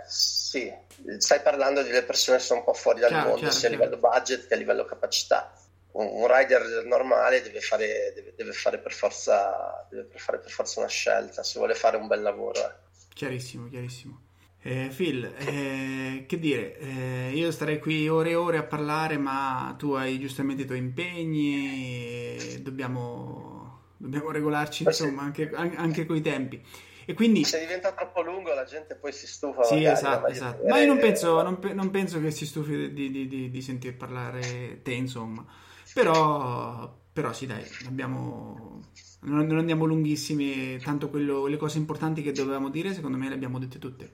sì, 0.07 0.73
stai 1.19 1.41
parlando 1.41 1.83
delle 1.83 2.03
persone 2.03 2.39
che 2.39 2.45
sono 2.45 2.61
un 2.61 2.65
po' 2.65 2.73
fuori 2.75 3.01
dal 3.01 3.11
chiaro, 3.11 3.25
mondo 3.25 3.41
chiaro, 3.41 3.55
sia 3.55 3.69
a 3.69 3.71
livello 3.73 3.97
budget 3.97 4.47
che 4.47 4.55
a 4.55 4.57
livello 4.57 4.85
capacità 4.85 5.53
un, 5.93 6.26
rider 6.26 6.84
normale 6.84 7.43
deve 7.43 7.61
fare, 7.61 8.12
deve, 8.14 8.32
deve, 8.36 8.53
fare 8.53 8.78
per 8.78 8.93
forza, 8.93 9.86
deve 9.91 10.09
fare 10.16 10.39
per 10.39 10.51
forza 10.51 10.80
una 10.80 10.89
scelta 10.89 11.43
se 11.43 11.59
vuole 11.59 11.74
fare 11.74 11.97
un 11.97 12.07
bel 12.07 12.22
lavoro 12.22 12.59
eh. 12.59 12.72
chiarissimo, 13.14 13.68
chiarissimo 13.68 14.26
eh, 14.61 14.91
Phil, 14.95 15.24
eh, 15.24 16.24
che 16.26 16.39
dire, 16.39 16.76
eh, 16.78 17.30
io 17.32 17.51
starei 17.53 17.78
qui 17.78 18.09
ore 18.09 18.30
e 18.30 18.34
ore 18.34 18.59
a 18.59 18.64
parlare, 18.64 19.16
ma 19.16 19.74
tu 19.78 19.93
hai 19.93 20.18
giustamente 20.18 20.62
i 20.62 20.66
tuoi 20.66 20.78
impegni 20.78 22.36
e 22.36 22.61
dobbiamo, 22.61 23.82
dobbiamo 23.97 24.30
regolarci 24.30 24.82
insomma 24.82 25.22
anche, 25.22 25.51
anche 25.55 26.07
con 26.07 26.16
i 26.16 26.20
tempi. 26.20 26.62
E 27.09 27.15
quindi... 27.15 27.43
Se 27.43 27.59
diventa 27.59 27.93
troppo 27.93 28.21
lungo 28.21 28.53
la 28.53 28.65
gente 28.65 28.95
poi 28.95 29.15
si 29.15 29.27
stufa. 29.27 29.63
Sì, 29.63 29.77
magari, 29.77 29.95
esatto, 29.95 30.27
esatto. 30.27 30.67
Ma 30.67 30.79
io 30.79 30.87
non 30.89 30.99
penso, 30.99 31.41
non, 31.41 31.59
non 31.73 31.91
penso, 31.91 32.21
che 32.21 32.31
si 32.31 32.45
stufi 32.45 32.93
di, 32.93 33.11
di, 33.11 33.27
di, 33.27 33.51
di 33.51 33.63
sentir 33.63 33.97
parlare 33.97 34.83
te, 34.83 34.93
insomma. 34.93 35.43
Però, 35.95 36.95
però 37.11 37.33
sì, 37.33 37.47
dai, 37.47 37.65
abbiamo... 37.87 38.83
non, 39.21 39.47
non 39.47 39.57
andiamo 39.57 39.87
lunghissimi, 39.87 40.79
tanto 40.81 41.09
quello, 41.09 41.47
le 41.47 41.57
cose 41.57 41.79
importanti 41.79 42.21
che 42.21 42.33
dovevamo 42.33 42.69
dire, 42.69 42.93
secondo 42.93 43.17
me 43.17 43.29
le 43.29 43.35
abbiamo 43.37 43.59
dette 43.59 43.79
tutte. 43.79 44.13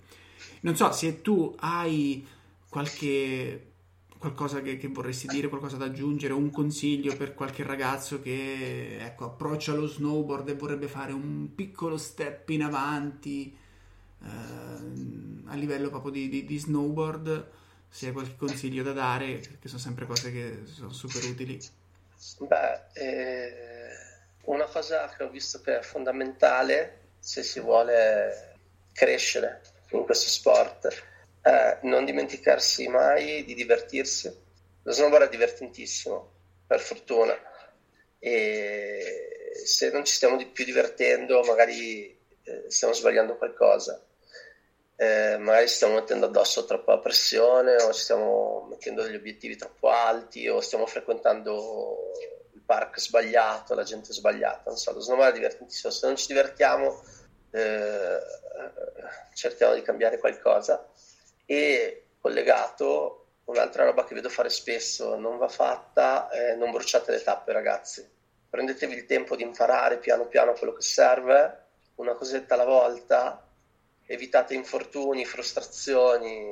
Non 0.60 0.76
so 0.76 0.92
se 0.92 1.20
tu 1.20 1.52
hai 1.58 2.24
qualche 2.68 3.73
qualcosa 4.24 4.62
che, 4.62 4.78
che, 4.78 4.88
vorresti 4.88 5.26
dire, 5.26 5.48
qualcosa 5.48 5.76
da 5.76 5.84
aggiungere, 5.84 6.32
un 6.32 6.50
consiglio 6.50 7.14
per 7.14 7.34
qualche 7.34 7.62
ragazzo 7.62 8.22
che 8.22 8.96
ecco, 8.98 9.26
approccia 9.26 9.74
lo 9.74 9.86
snowboard 9.86 10.48
e 10.48 10.54
vorrebbe 10.54 10.88
fare 10.88 11.12
un 11.12 11.54
piccolo 11.54 11.98
step 11.98 12.48
in 12.48 12.62
avanti 12.62 13.54
eh, 14.22 14.26
a 15.46 15.54
livello 15.56 15.90
proprio 15.90 16.10
di, 16.10 16.30
di, 16.30 16.46
di, 16.46 16.58
snowboard, 16.58 17.50
se 17.86 18.06
hai 18.06 18.12
qualche 18.12 18.36
consiglio 18.36 18.82
da 18.82 18.92
dare, 18.92 19.40
che 19.60 19.68
sono 19.68 19.80
sempre 19.80 20.06
cose 20.06 20.32
che 20.32 20.62
sono 20.64 20.90
super 20.90 21.22
utili. 21.24 21.60
Beh, 22.38 22.80
eh, 22.94 23.90
una 24.44 24.64
cosa 24.64 25.06
che 25.14 25.22
ho 25.22 25.28
visto 25.28 25.60
che 25.60 25.80
è 25.80 25.82
fondamentale 25.82 27.00
se 27.18 27.42
si 27.42 27.60
vuole 27.60 28.54
crescere 28.94 29.60
in 29.90 30.04
questo 30.04 30.30
sport 30.30 31.12
è 31.44 31.78
non 31.82 32.06
dimenticarsi 32.06 32.88
mai 32.88 33.44
di 33.44 33.54
divertirsi. 33.54 34.34
Lo 34.82 34.92
snowboard 34.92 35.26
è 35.26 35.28
divertentissimo, 35.28 36.32
per 36.66 36.80
fortuna, 36.80 37.38
e 38.18 39.52
se 39.62 39.90
non 39.90 40.04
ci 40.04 40.14
stiamo 40.14 40.36
di 40.36 40.46
più 40.46 40.64
divertendo, 40.64 41.42
magari 41.42 42.18
eh, 42.44 42.64
stiamo 42.68 42.94
sbagliando 42.94 43.36
qualcosa. 43.36 44.02
Eh, 44.96 45.36
magari 45.38 45.68
stiamo 45.68 45.94
mettendo 45.94 46.26
addosso 46.26 46.64
troppa 46.64 46.98
pressione 46.98 47.74
o 47.82 47.92
stiamo 47.92 48.66
mettendo 48.70 49.02
degli 49.02 49.16
obiettivi 49.16 49.56
troppo 49.56 49.90
alti 49.90 50.48
o 50.48 50.60
stiamo 50.60 50.86
frequentando 50.86 52.12
il 52.54 52.60
park 52.64 53.00
sbagliato, 53.00 53.74
la 53.74 53.82
gente 53.82 54.12
sbagliata. 54.12 54.62
Non 54.66 54.78
so, 54.78 54.92
lo 54.92 55.00
snowboard 55.00 55.32
è 55.32 55.34
divertentissimo. 55.34 55.92
Se 55.92 56.06
non 56.06 56.16
ci 56.16 56.28
divertiamo, 56.28 57.02
eh, 57.50 58.18
cerchiamo 59.34 59.74
di 59.74 59.82
cambiare 59.82 60.18
qualcosa 60.18 60.88
e 61.46 62.06
collegato 62.20 63.26
un'altra 63.44 63.84
roba 63.84 64.04
che 64.04 64.14
vedo 64.14 64.28
fare 64.28 64.48
spesso 64.48 65.16
non 65.16 65.36
va 65.36 65.48
fatta 65.48 66.30
è 66.30 66.54
non 66.54 66.70
bruciate 66.70 67.12
le 67.12 67.22
tappe 67.22 67.52
ragazzi. 67.52 68.06
Prendetevi 68.48 68.94
il 68.94 69.06
tempo 69.06 69.36
di 69.36 69.42
imparare 69.42 69.98
piano 69.98 70.26
piano 70.26 70.52
quello 70.52 70.72
che 70.72 70.82
serve 70.82 71.62
una 71.96 72.14
cosetta 72.14 72.54
alla 72.54 72.64
volta 72.64 73.46
evitate 74.06 74.54
infortuni 74.54 75.24
frustrazioni 75.24 76.50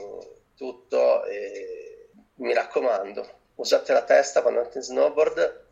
tutto 0.57 1.25
e 1.25 2.09
mi 2.37 2.53
raccomando 2.53 3.41
usate 3.57 3.93
la 3.93 4.03
testa 4.03 4.41
quando 4.43 4.61
andate 4.61 4.79
in 4.79 4.85
snowboard 4.85 5.67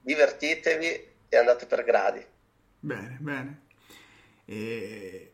divertitevi 0.00 1.16
e 1.28 1.36
andate 1.36 1.66
per 1.66 1.84
gradi. 1.84 2.24
Bene 2.80 3.16
bene. 3.20 3.62
E 4.44 5.32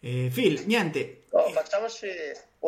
eh, 0.00 0.30
Phil, 0.32 0.64
niente. 0.66 1.24
Oh, 1.30 1.50
facciamoci 1.50 2.08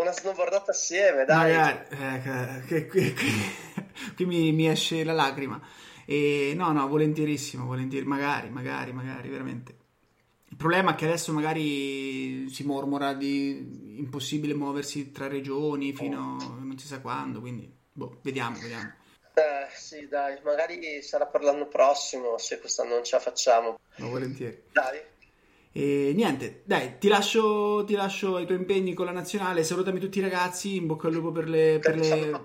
una 0.01 0.13
snowboardata 0.13 0.71
assieme, 0.71 1.25
dai. 1.25 1.55
Magari, 1.55 2.67
eh, 2.69 2.87
qui, 2.87 2.87
qui, 3.15 3.15
qui 4.15 4.25
mi, 4.25 4.53
mi, 4.53 4.69
esce 4.69 5.05
la 5.05 5.13
lacrima. 5.13 5.61
E, 6.05 6.53
no, 6.55 6.73
no, 6.73 6.87
volentierissimo, 6.89 7.67
volentieri, 7.67 8.07
magari, 8.07 8.49
magari, 8.51 8.93
magari, 8.93 9.29
veramente. 9.29 9.77
Il 10.51 10.57
problema 10.57 10.93
è 10.93 10.95
che 10.95 11.05
adesso 11.05 11.33
magari 11.33 12.49
si 12.49 12.65
mormora 12.65 13.13
di 13.13 13.99
impossibile 13.99 14.55
muoversi 14.55 15.13
tra 15.13 15.29
regioni 15.29 15.93
fino 15.93 16.39
a 16.41 16.59
non 16.59 16.79
si 16.79 16.87
sa 16.87 17.01
quando, 17.01 17.41
quindi 17.41 17.71
boh, 17.93 18.19
vediamo, 18.23 18.59
vediamo. 18.59 18.95
Eh, 19.35 19.69
sì, 19.77 20.09
dai, 20.09 20.41
magari 20.43 21.03
sarà 21.03 21.27
per 21.27 21.43
l'anno 21.43 21.69
prossimo 21.69 22.39
se 22.39 22.59
quest'anno 22.59 22.95
non 22.95 23.05
ce 23.05 23.17
la 23.17 23.23
facciamo. 23.23 23.79
Ma 23.99 24.07
volentieri. 24.07 24.63
Dai. 24.73 25.01
E 25.73 26.12
niente, 26.14 26.62
dai, 26.64 26.99
ti 26.99 27.09
lascio, 27.09 27.85
ti 27.85 27.95
lascio 27.95 28.37
ai 28.37 28.47
tuoi 28.47 28.59
impegni 28.59 28.95
con 28.95 29.07
la 29.07 29.12
nazionale. 29.12 29.62
Salutami 29.62 30.01
tutti 30.01 30.19
i 30.19 30.23
ragazzi. 30.23 30.77
In 30.77 30.87
bocca 30.87 31.09
al 31.09 31.14
lupo 31.14 31.31
per 31.31 31.49
le. 31.49 31.79
Per 31.81 31.97
le 31.97 32.43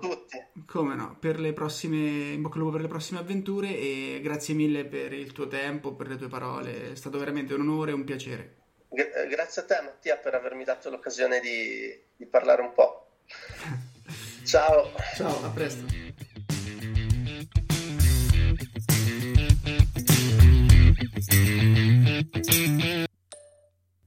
come 0.66 0.94
no, 0.94 1.16
per 1.18 1.40
le 1.40 1.52
prossime. 1.52 2.32
In 2.32 2.42
bocca 2.42 2.54
al 2.54 2.60
lupo 2.60 2.72
per 2.72 2.82
le 2.82 2.88
prossime 2.88 3.20
avventure. 3.20 3.68
E 3.76 4.20
grazie 4.22 4.54
mille 4.54 4.84
per 4.84 5.12
il 5.12 5.32
tuo 5.32 5.48
tempo, 5.48 5.94
per 5.94 6.08
le 6.08 6.16
tue 6.16 6.28
parole. 6.28 6.92
È 6.92 6.94
stato 6.94 7.18
veramente 7.18 7.54
un 7.54 7.62
onore 7.62 7.90
e 7.90 7.94
un 7.94 8.04
piacere. 8.04 8.56
Gra- 8.88 9.24
grazie 9.28 9.62
a 9.62 9.64
te, 9.64 9.80
Mattia, 9.82 10.16
per 10.16 10.34
avermi 10.34 10.62
dato 10.62 10.88
l'occasione 10.88 11.40
di, 11.40 12.00
di 12.16 12.26
parlare 12.26 12.62
un 12.62 12.72
po'. 12.72 13.08
Ciao. 14.44 14.92
Ciao, 15.16 15.44
a 15.44 15.50
presto. 15.50 16.02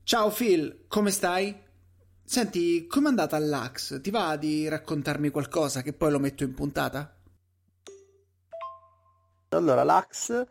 Ciao 0.07 0.29
Phil, 0.29 0.85
come 0.87 1.11
stai? 1.11 1.53
Senti, 2.23 2.87
com'è 2.87 3.09
andata 3.09 3.35
all'Ax? 3.35 3.99
Ti 3.99 4.09
va 4.09 4.37
di 4.37 4.69
raccontarmi 4.69 5.31
qualcosa 5.31 5.81
che 5.81 5.91
poi 5.91 6.11
lo 6.11 6.19
metto 6.19 6.45
in 6.45 6.53
puntata? 6.53 7.13
Allora, 9.49 9.83
l'Ax 9.83 10.47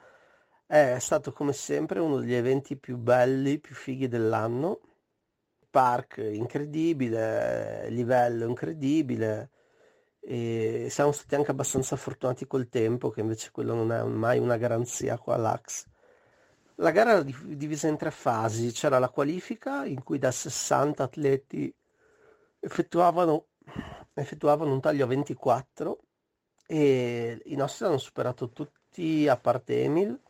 è 0.67 0.99
stato 0.99 1.33
come 1.33 1.55
sempre 1.55 2.01
uno 2.01 2.19
degli 2.19 2.35
eventi 2.35 2.77
più 2.77 2.99
belli, 2.99 3.59
più 3.59 3.75
fighi 3.75 4.09
dell'anno. 4.09 4.81
Park 5.71 6.19
incredibile, 6.19 7.89
livello 7.89 8.45
incredibile 8.45 9.53
e 10.21 10.89
siamo 10.91 11.13
stati 11.13 11.35
anche 11.35 11.53
abbastanza 11.53 11.97
fortunati 11.97 12.47
col 12.47 12.69
tempo, 12.69 13.09
che 13.09 13.21
invece 13.21 13.53
quello 13.53 13.73
non 13.73 13.91
è 13.91 14.03
mai 14.03 14.39
una 14.39 14.59
garanzia 14.59 15.17
qua 15.17 15.37
all'Ax. 15.37 15.87
La 16.77 16.91
gara 16.91 17.13
era 17.13 17.23
divisa 17.23 17.89
in 17.89 17.97
tre 17.97 18.11
fasi, 18.11 18.71
c'era 18.71 18.99
la 18.99 19.09
qualifica 19.09 19.87
in 19.87 20.03
cui 20.03 20.19
da 20.19 20.31
60 20.31 21.03
atleti 21.05 21.75
effettuavano, 22.61 23.47
effettuavano 24.13 24.73
un 24.73 24.81
taglio 24.81 25.05
a 25.05 25.09
24 25.09 25.99
e 26.67 27.41
i 27.47 27.55
nostri 27.55 27.87
hanno 27.87 27.99
superato 27.99 28.51
tutti 28.51 29.27
a 29.27 29.39
parte 29.39 29.85
Emil 29.85 30.21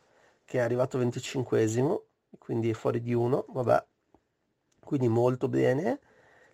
che 0.45 0.59
è 0.59 0.61
arrivato 0.61 0.97
25esimo, 0.97 2.03
quindi 2.37 2.73
fuori 2.73 3.01
di 3.01 3.13
uno, 3.13 3.45
vabbè, 3.49 3.85
quindi 4.85 5.09
molto 5.09 5.49
bene. 5.49 5.99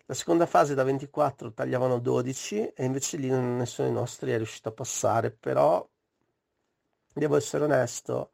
La 0.05 0.15
seconda 0.15 0.47
fase 0.47 0.73
da 0.73 0.83
24 0.83 1.53
tagliavano 1.53 1.99
12 1.99 2.69
e 2.69 2.83
invece 2.85 3.17
lì 3.17 3.29
nessuno 3.29 3.87
dei 3.87 3.95
nostri 3.95 4.31
è 4.31 4.37
riuscito 4.37 4.69
a 4.69 4.71
passare, 4.71 5.29
però 5.29 5.87
devo 7.13 7.35
essere 7.35 7.65
onesto, 7.65 8.31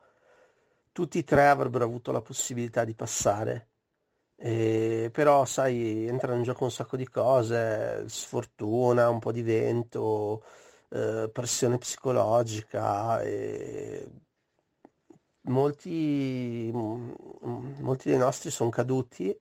tutti 0.99 1.19
e 1.19 1.23
tre 1.23 1.47
avrebbero 1.47 1.85
avuto 1.85 2.11
la 2.11 2.21
possibilità 2.21 2.83
di 2.83 2.93
passare. 2.93 3.69
E, 4.35 5.09
però 5.13 5.45
sai, 5.45 6.07
entrano 6.07 6.37
in 6.37 6.43
gioco 6.43 6.65
un 6.65 6.71
sacco 6.71 6.97
di 6.97 7.07
cose, 7.07 8.03
sfortuna, 8.09 9.09
un 9.09 9.19
po' 9.19 9.31
di 9.31 9.41
vento, 9.41 10.43
eh, 10.89 11.29
pressione 11.31 11.77
psicologica 11.77 13.21
e 13.21 14.09
molti, 15.43 16.69
molti 16.73 18.09
dei 18.09 18.17
nostri 18.17 18.49
sono 18.51 18.69
caduti 18.69 19.37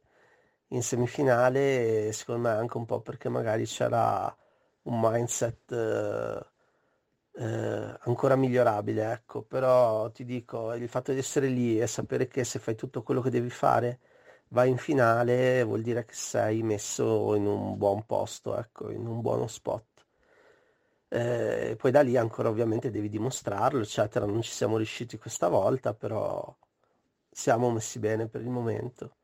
in 0.68 0.82
semifinale, 0.82 2.12
secondo 2.12 2.48
me 2.48 2.54
anche 2.54 2.76
un 2.76 2.84
po' 2.84 3.00
perché 3.00 3.28
magari 3.28 3.64
c'era 3.64 4.34
un 4.82 5.00
mindset 5.00 5.72
eh, 5.72 6.46
eh, 7.38 7.96
ancora 8.02 8.36
migliorabile, 8.36 9.12
ecco, 9.12 9.42
però 9.42 10.10
ti 10.10 10.24
dico, 10.24 10.72
il 10.74 10.88
fatto 10.88 11.12
di 11.12 11.18
essere 11.18 11.48
lì 11.48 11.80
e 11.80 11.86
sapere 11.86 12.26
che 12.28 12.44
se 12.44 12.58
fai 12.58 12.74
tutto 12.74 13.02
quello 13.02 13.20
che 13.20 13.30
devi 13.30 13.50
fare, 13.50 14.00
vai 14.48 14.70
in 14.70 14.76
finale, 14.78 15.62
vuol 15.64 15.82
dire 15.82 16.04
che 16.04 16.14
sei 16.14 16.62
messo 16.62 17.34
in 17.34 17.46
un 17.46 17.76
buon 17.78 18.04
posto, 18.06 18.56
ecco, 18.58 18.90
in 18.90 19.06
un 19.06 19.20
buono 19.20 19.46
spot. 19.46 19.84
Eh, 21.10 21.74
poi 21.78 21.90
da 21.90 22.02
lì 22.02 22.16
ancora 22.16 22.48
ovviamente 22.48 22.90
devi 22.90 23.08
dimostrarlo, 23.08 23.80
eccetera. 23.80 24.26
Non 24.26 24.42
ci 24.42 24.50
siamo 24.50 24.76
riusciti 24.76 25.18
questa 25.18 25.48
volta, 25.48 25.94
però 25.94 26.54
siamo 27.30 27.70
messi 27.70 27.98
bene 27.98 28.28
per 28.28 28.42
il 28.42 28.50
momento. 28.50 29.17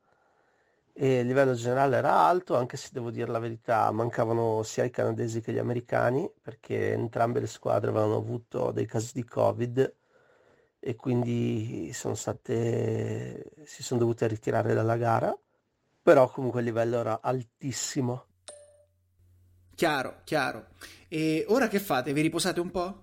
E 0.97 1.19
il 1.19 1.27
livello 1.27 1.55
generale 1.55 1.97
era 1.97 2.21
alto, 2.21 2.57
anche 2.57 2.77
se 2.77 2.91
devo 2.93 3.11
dire 3.11 3.29
la 3.29 3.41
verità, 3.41 3.91
mancavano 3.91 4.63
sia 4.63 4.85
i 4.85 4.91
canadesi 4.91 5.41
che 5.41 5.53
gli 5.53 5.59
americani, 5.59 6.31
perché 6.41 6.93
entrambe 6.93 7.41
le 7.41 7.49
squadre 7.49 7.91
avevano 7.91 8.15
avuto 8.15 8.71
dei 8.71 8.87
casi 8.87 9.11
di 9.13 9.25
Covid 9.25 9.95
e 10.79 10.95
quindi 10.95 11.93
sono 11.93 12.15
state, 12.15 13.51
si 13.65 13.83
sono 13.83 13.99
dovute 13.99 14.29
ritirare 14.29 14.73
dalla 14.73 14.97
gara, 14.97 15.37
però 16.01 16.31
comunque 16.31 16.61
il 16.61 16.67
livello 16.67 17.01
era 17.01 17.21
altissimo. 17.21 18.27
Chiaro, 19.75 20.21
chiaro. 20.23 20.67
E 21.09 21.45
ora 21.49 21.67
che 21.67 21.81
fate? 21.81 22.13
Vi 22.13 22.21
riposate 22.21 22.61
un 22.61 22.71
po'? 22.71 23.03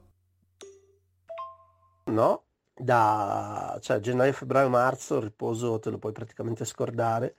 No, 2.05 2.45
da 2.73 3.77
cioè, 3.81 3.99
gennaio, 3.99 4.31
febbraio, 4.31 4.69
marzo 4.69 5.17
il 5.17 5.23
riposo 5.23 5.79
te 5.79 5.89
lo 5.89 5.97
puoi 5.97 6.13
praticamente 6.13 6.63
scordare 6.63 7.35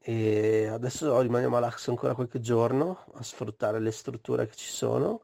e 0.00 0.66
adesso 0.66 1.20
rimaniamo 1.20 1.56
a 1.56 1.60
Lax 1.60 1.88
ancora 1.88 2.14
qualche 2.14 2.40
giorno 2.40 3.04
a 3.14 3.22
sfruttare 3.22 3.80
le 3.80 3.90
strutture 3.90 4.46
che 4.46 4.54
ci 4.54 4.70
sono 4.70 5.22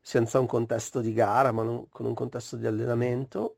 senza 0.00 0.38
un 0.38 0.46
contesto 0.46 1.00
di 1.00 1.12
gara 1.12 1.52
ma 1.52 1.62
non, 1.62 1.88
con 1.88 2.06
un 2.06 2.14
contesto 2.14 2.56
di 2.56 2.66
allenamento. 2.66 3.56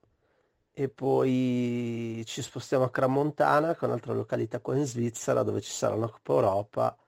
E 0.77 0.89
poi 0.89 2.23
ci 2.27 2.43
spostiamo 2.43 2.85
a 2.85 2.91
Cramontana 2.91 3.75
che 3.75 3.85
è 3.85 3.89
un'altra 3.89 4.13
località 4.13 4.61
qua 4.61 4.77
in 4.77 4.85
Svizzera 4.87 5.43
dove 5.45 5.61
ci 5.61 5.71
sarà 5.71 5.95
una 5.95 6.09
Coppa 6.09 6.33
Europa 6.33 6.99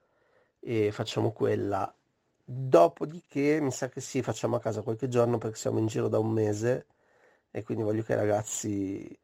e 0.59 0.91
facciamo 0.91 1.31
quella. 1.31 1.93
Dopodiché 2.45 3.59
mi 3.61 3.71
sa 3.71 3.89
che 3.89 3.99
sì, 4.01 4.21
facciamo 4.21 4.55
a 4.55 4.59
casa 4.61 4.81
qualche 4.81 5.09
giorno 5.09 5.37
perché 5.37 5.57
siamo 5.57 5.79
in 5.79 5.87
giro 5.87 6.07
da 6.07 6.17
un 6.19 6.31
mese 6.31 6.85
e 7.51 7.63
quindi 7.63 7.83
voglio 7.83 8.03
che 8.03 8.13
i 8.13 8.15
ragazzi 8.15 9.19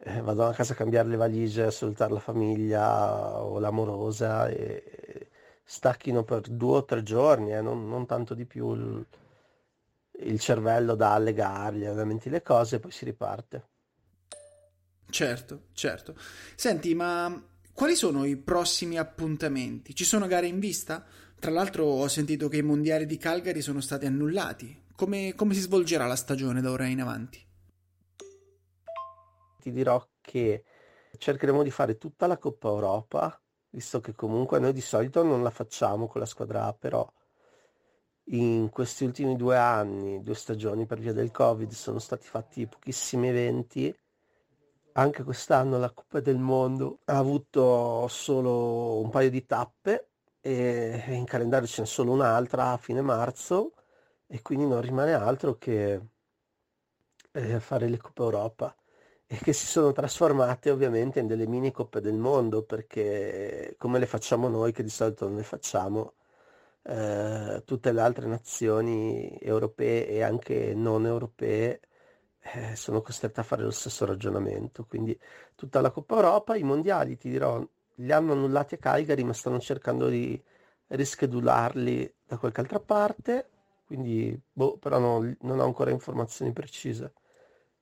eh, 0.00 0.20
vadano 0.20 0.50
a 0.50 0.54
casa 0.54 0.72
a 0.72 0.76
cambiare 0.76 1.08
le 1.08 1.16
valigie, 1.16 1.64
a 1.64 1.70
salutare 1.70 2.12
la 2.12 2.20
famiglia 2.20 3.42
o 3.42 3.58
l'amorosa 3.58 4.48
e 4.48 5.28
stacchino 5.64 6.24
per 6.24 6.48
due 6.48 6.78
o 6.78 6.84
tre 6.84 7.02
giorni, 7.02 7.52
eh, 7.52 7.60
non, 7.60 7.88
non, 7.88 8.06
tanto 8.06 8.34
di 8.34 8.46
più 8.46 8.72
il, 8.72 9.06
il 10.20 10.40
cervello 10.40 10.94
da 10.94 11.12
allegargli, 11.12 11.84
ovviamente 11.84 12.30
le 12.30 12.42
cose 12.42 12.76
e 12.76 12.80
poi 12.80 12.90
si 12.90 13.04
riparte. 13.04 13.66
Certo, 15.10 15.64
certo. 15.72 16.14
Senti, 16.54 16.94
ma 16.94 17.42
quali 17.72 17.96
sono 17.96 18.24
i 18.24 18.36
prossimi 18.36 18.98
appuntamenti? 18.98 19.94
Ci 19.94 20.04
sono 20.04 20.26
gare 20.26 20.46
in 20.46 20.58
vista? 20.58 21.04
Tra 21.38 21.50
l'altro 21.50 21.84
ho 21.84 22.08
sentito 22.08 22.48
che 22.48 22.58
i 22.58 22.62
mondiali 22.62 23.06
di 23.06 23.16
Calgary 23.16 23.60
sono 23.60 23.80
stati 23.80 24.06
annullati. 24.06 24.84
Come, 24.94 25.34
come 25.34 25.54
si 25.54 25.60
svolgerà 25.60 26.06
la 26.06 26.16
stagione 26.16 26.60
da 26.60 26.70
ora 26.70 26.86
in 26.86 27.00
avanti? 27.00 27.47
Ti 29.60 29.72
dirò 29.72 30.04
che 30.20 30.64
cercheremo 31.16 31.62
di 31.62 31.70
fare 31.70 31.98
tutta 31.98 32.26
la 32.26 32.38
Coppa 32.38 32.68
Europa, 32.68 33.40
visto 33.70 34.00
che 34.00 34.14
comunque 34.14 34.58
noi 34.60 34.72
di 34.72 34.80
solito 34.80 35.22
non 35.22 35.42
la 35.42 35.50
facciamo 35.50 36.06
con 36.06 36.20
la 36.20 36.26
squadra 36.26 36.64
A, 36.66 36.72
però 36.72 37.10
in 38.30 38.68
questi 38.70 39.04
ultimi 39.04 39.36
due 39.36 39.56
anni, 39.56 40.22
due 40.22 40.34
stagioni 40.34 40.86
per 40.86 40.98
via 41.00 41.12
del 41.12 41.30
Covid, 41.30 41.70
sono 41.72 41.98
stati 41.98 42.26
fatti 42.26 42.66
pochissimi 42.66 43.28
eventi. 43.28 43.94
Anche 44.92 45.22
quest'anno 45.22 45.78
la 45.78 45.90
Coppa 45.92 46.20
del 46.20 46.38
Mondo 46.38 47.00
ha 47.06 47.16
avuto 47.18 48.06
solo 48.08 49.00
un 49.00 49.10
paio 49.10 49.30
di 49.30 49.46
tappe 49.46 50.10
e 50.40 51.04
in 51.08 51.24
calendario 51.24 51.66
ce 51.66 51.82
n'è 51.82 51.86
solo 51.86 52.12
un'altra 52.12 52.72
a 52.72 52.76
fine 52.76 53.00
marzo 53.00 53.72
e 54.26 54.42
quindi 54.42 54.66
non 54.66 54.80
rimane 54.80 55.12
altro 55.12 55.56
che 55.56 56.00
eh, 57.32 57.60
fare 57.60 57.88
le 57.88 57.96
Coppe 57.96 58.22
Europa 58.22 58.76
e 59.30 59.36
che 59.38 59.52
si 59.52 59.66
sono 59.66 59.92
trasformate 59.92 60.70
ovviamente 60.70 61.20
in 61.20 61.26
delle 61.26 61.46
mini 61.46 61.70
coppe 61.70 62.00
del 62.00 62.16
mondo 62.16 62.62
perché 62.62 63.74
come 63.78 63.98
le 63.98 64.06
facciamo 64.06 64.48
noi 64.48 64.72
che 64.72 64.82
di 64.82 64.88
solito 64.90 65.26
non 65.28 65.36
le 65.36 65.42
facciamo 65.44 66.14
eh, 66.82 67.62
tutte 67.64 67.92
le 67.92 68.00
altre 68.00 68.26
nazioni 68.26 69.36
europee 69.40 70.08
e 70.08 70.22
anche 70.22 70.74
non 70.74 71.06
europee 71.06 71.80
eh, 72.40 72.74
sono 72.76 73.02
costrette 73.02 73.40
a 73.40 73.42
fare 73.42 73.62
lo 73.62 73.70
stesso 73.70 74.04
ragionamento 74.06 74.84
quindi 74.86 75.18
tutta 75.54 75.80
la 75.80 75.90
Coppa 75.90 76.14
Europa 76.16 76.56
i 76.56 76.62
mondiali 76.62 77.16
ti 77.18 77.28
dirò 77.30 77.62
li 77.96 78.12
hanno 78.12 78.32
annullati 78.32 78.74
a 78.74 78.78
Calgary 78.78 79.22
ma 79.24 79.32
stanno 79.34 79.60
cercando 79.60 80.08
di 80.08 80.40
rischedularli 80.88 82.14
da 82.26 82.38
qualche 82.38 82.60
altra 82.60 82.80
parte, 82.80 83.48
quindi 83.86 84.38
boh, 84.52 84.76
però 84.78 84.98
non, 84.98 85.36
non 85.42 85.58
ho 85.60 85.64
ancora 85.64 85.90
informazioni 85.90 86.52
precise 86.52 87.12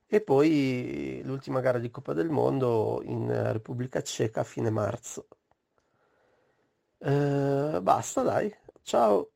e 0.07 0.21
poi 0.21 1.21
l'ultima 1.25 1.61
gara 1.61 1.79
di 1.79 1.91
Coppa 1.91 2.13
del 2.13 2.31
Mondo 2.31 3.03
in 3.05 3.29
eh, 3.31 3.53
Repubblica 3.53 4.03
Ceca 4.03 4.41
a 4.41 4.45
fine 4.45 4.71
marzo. 4.71 5.27
Eh, 6.99 7.79
basta 7.83 8.23
dai, 8.23 8.55
ciao! 8.83 9.31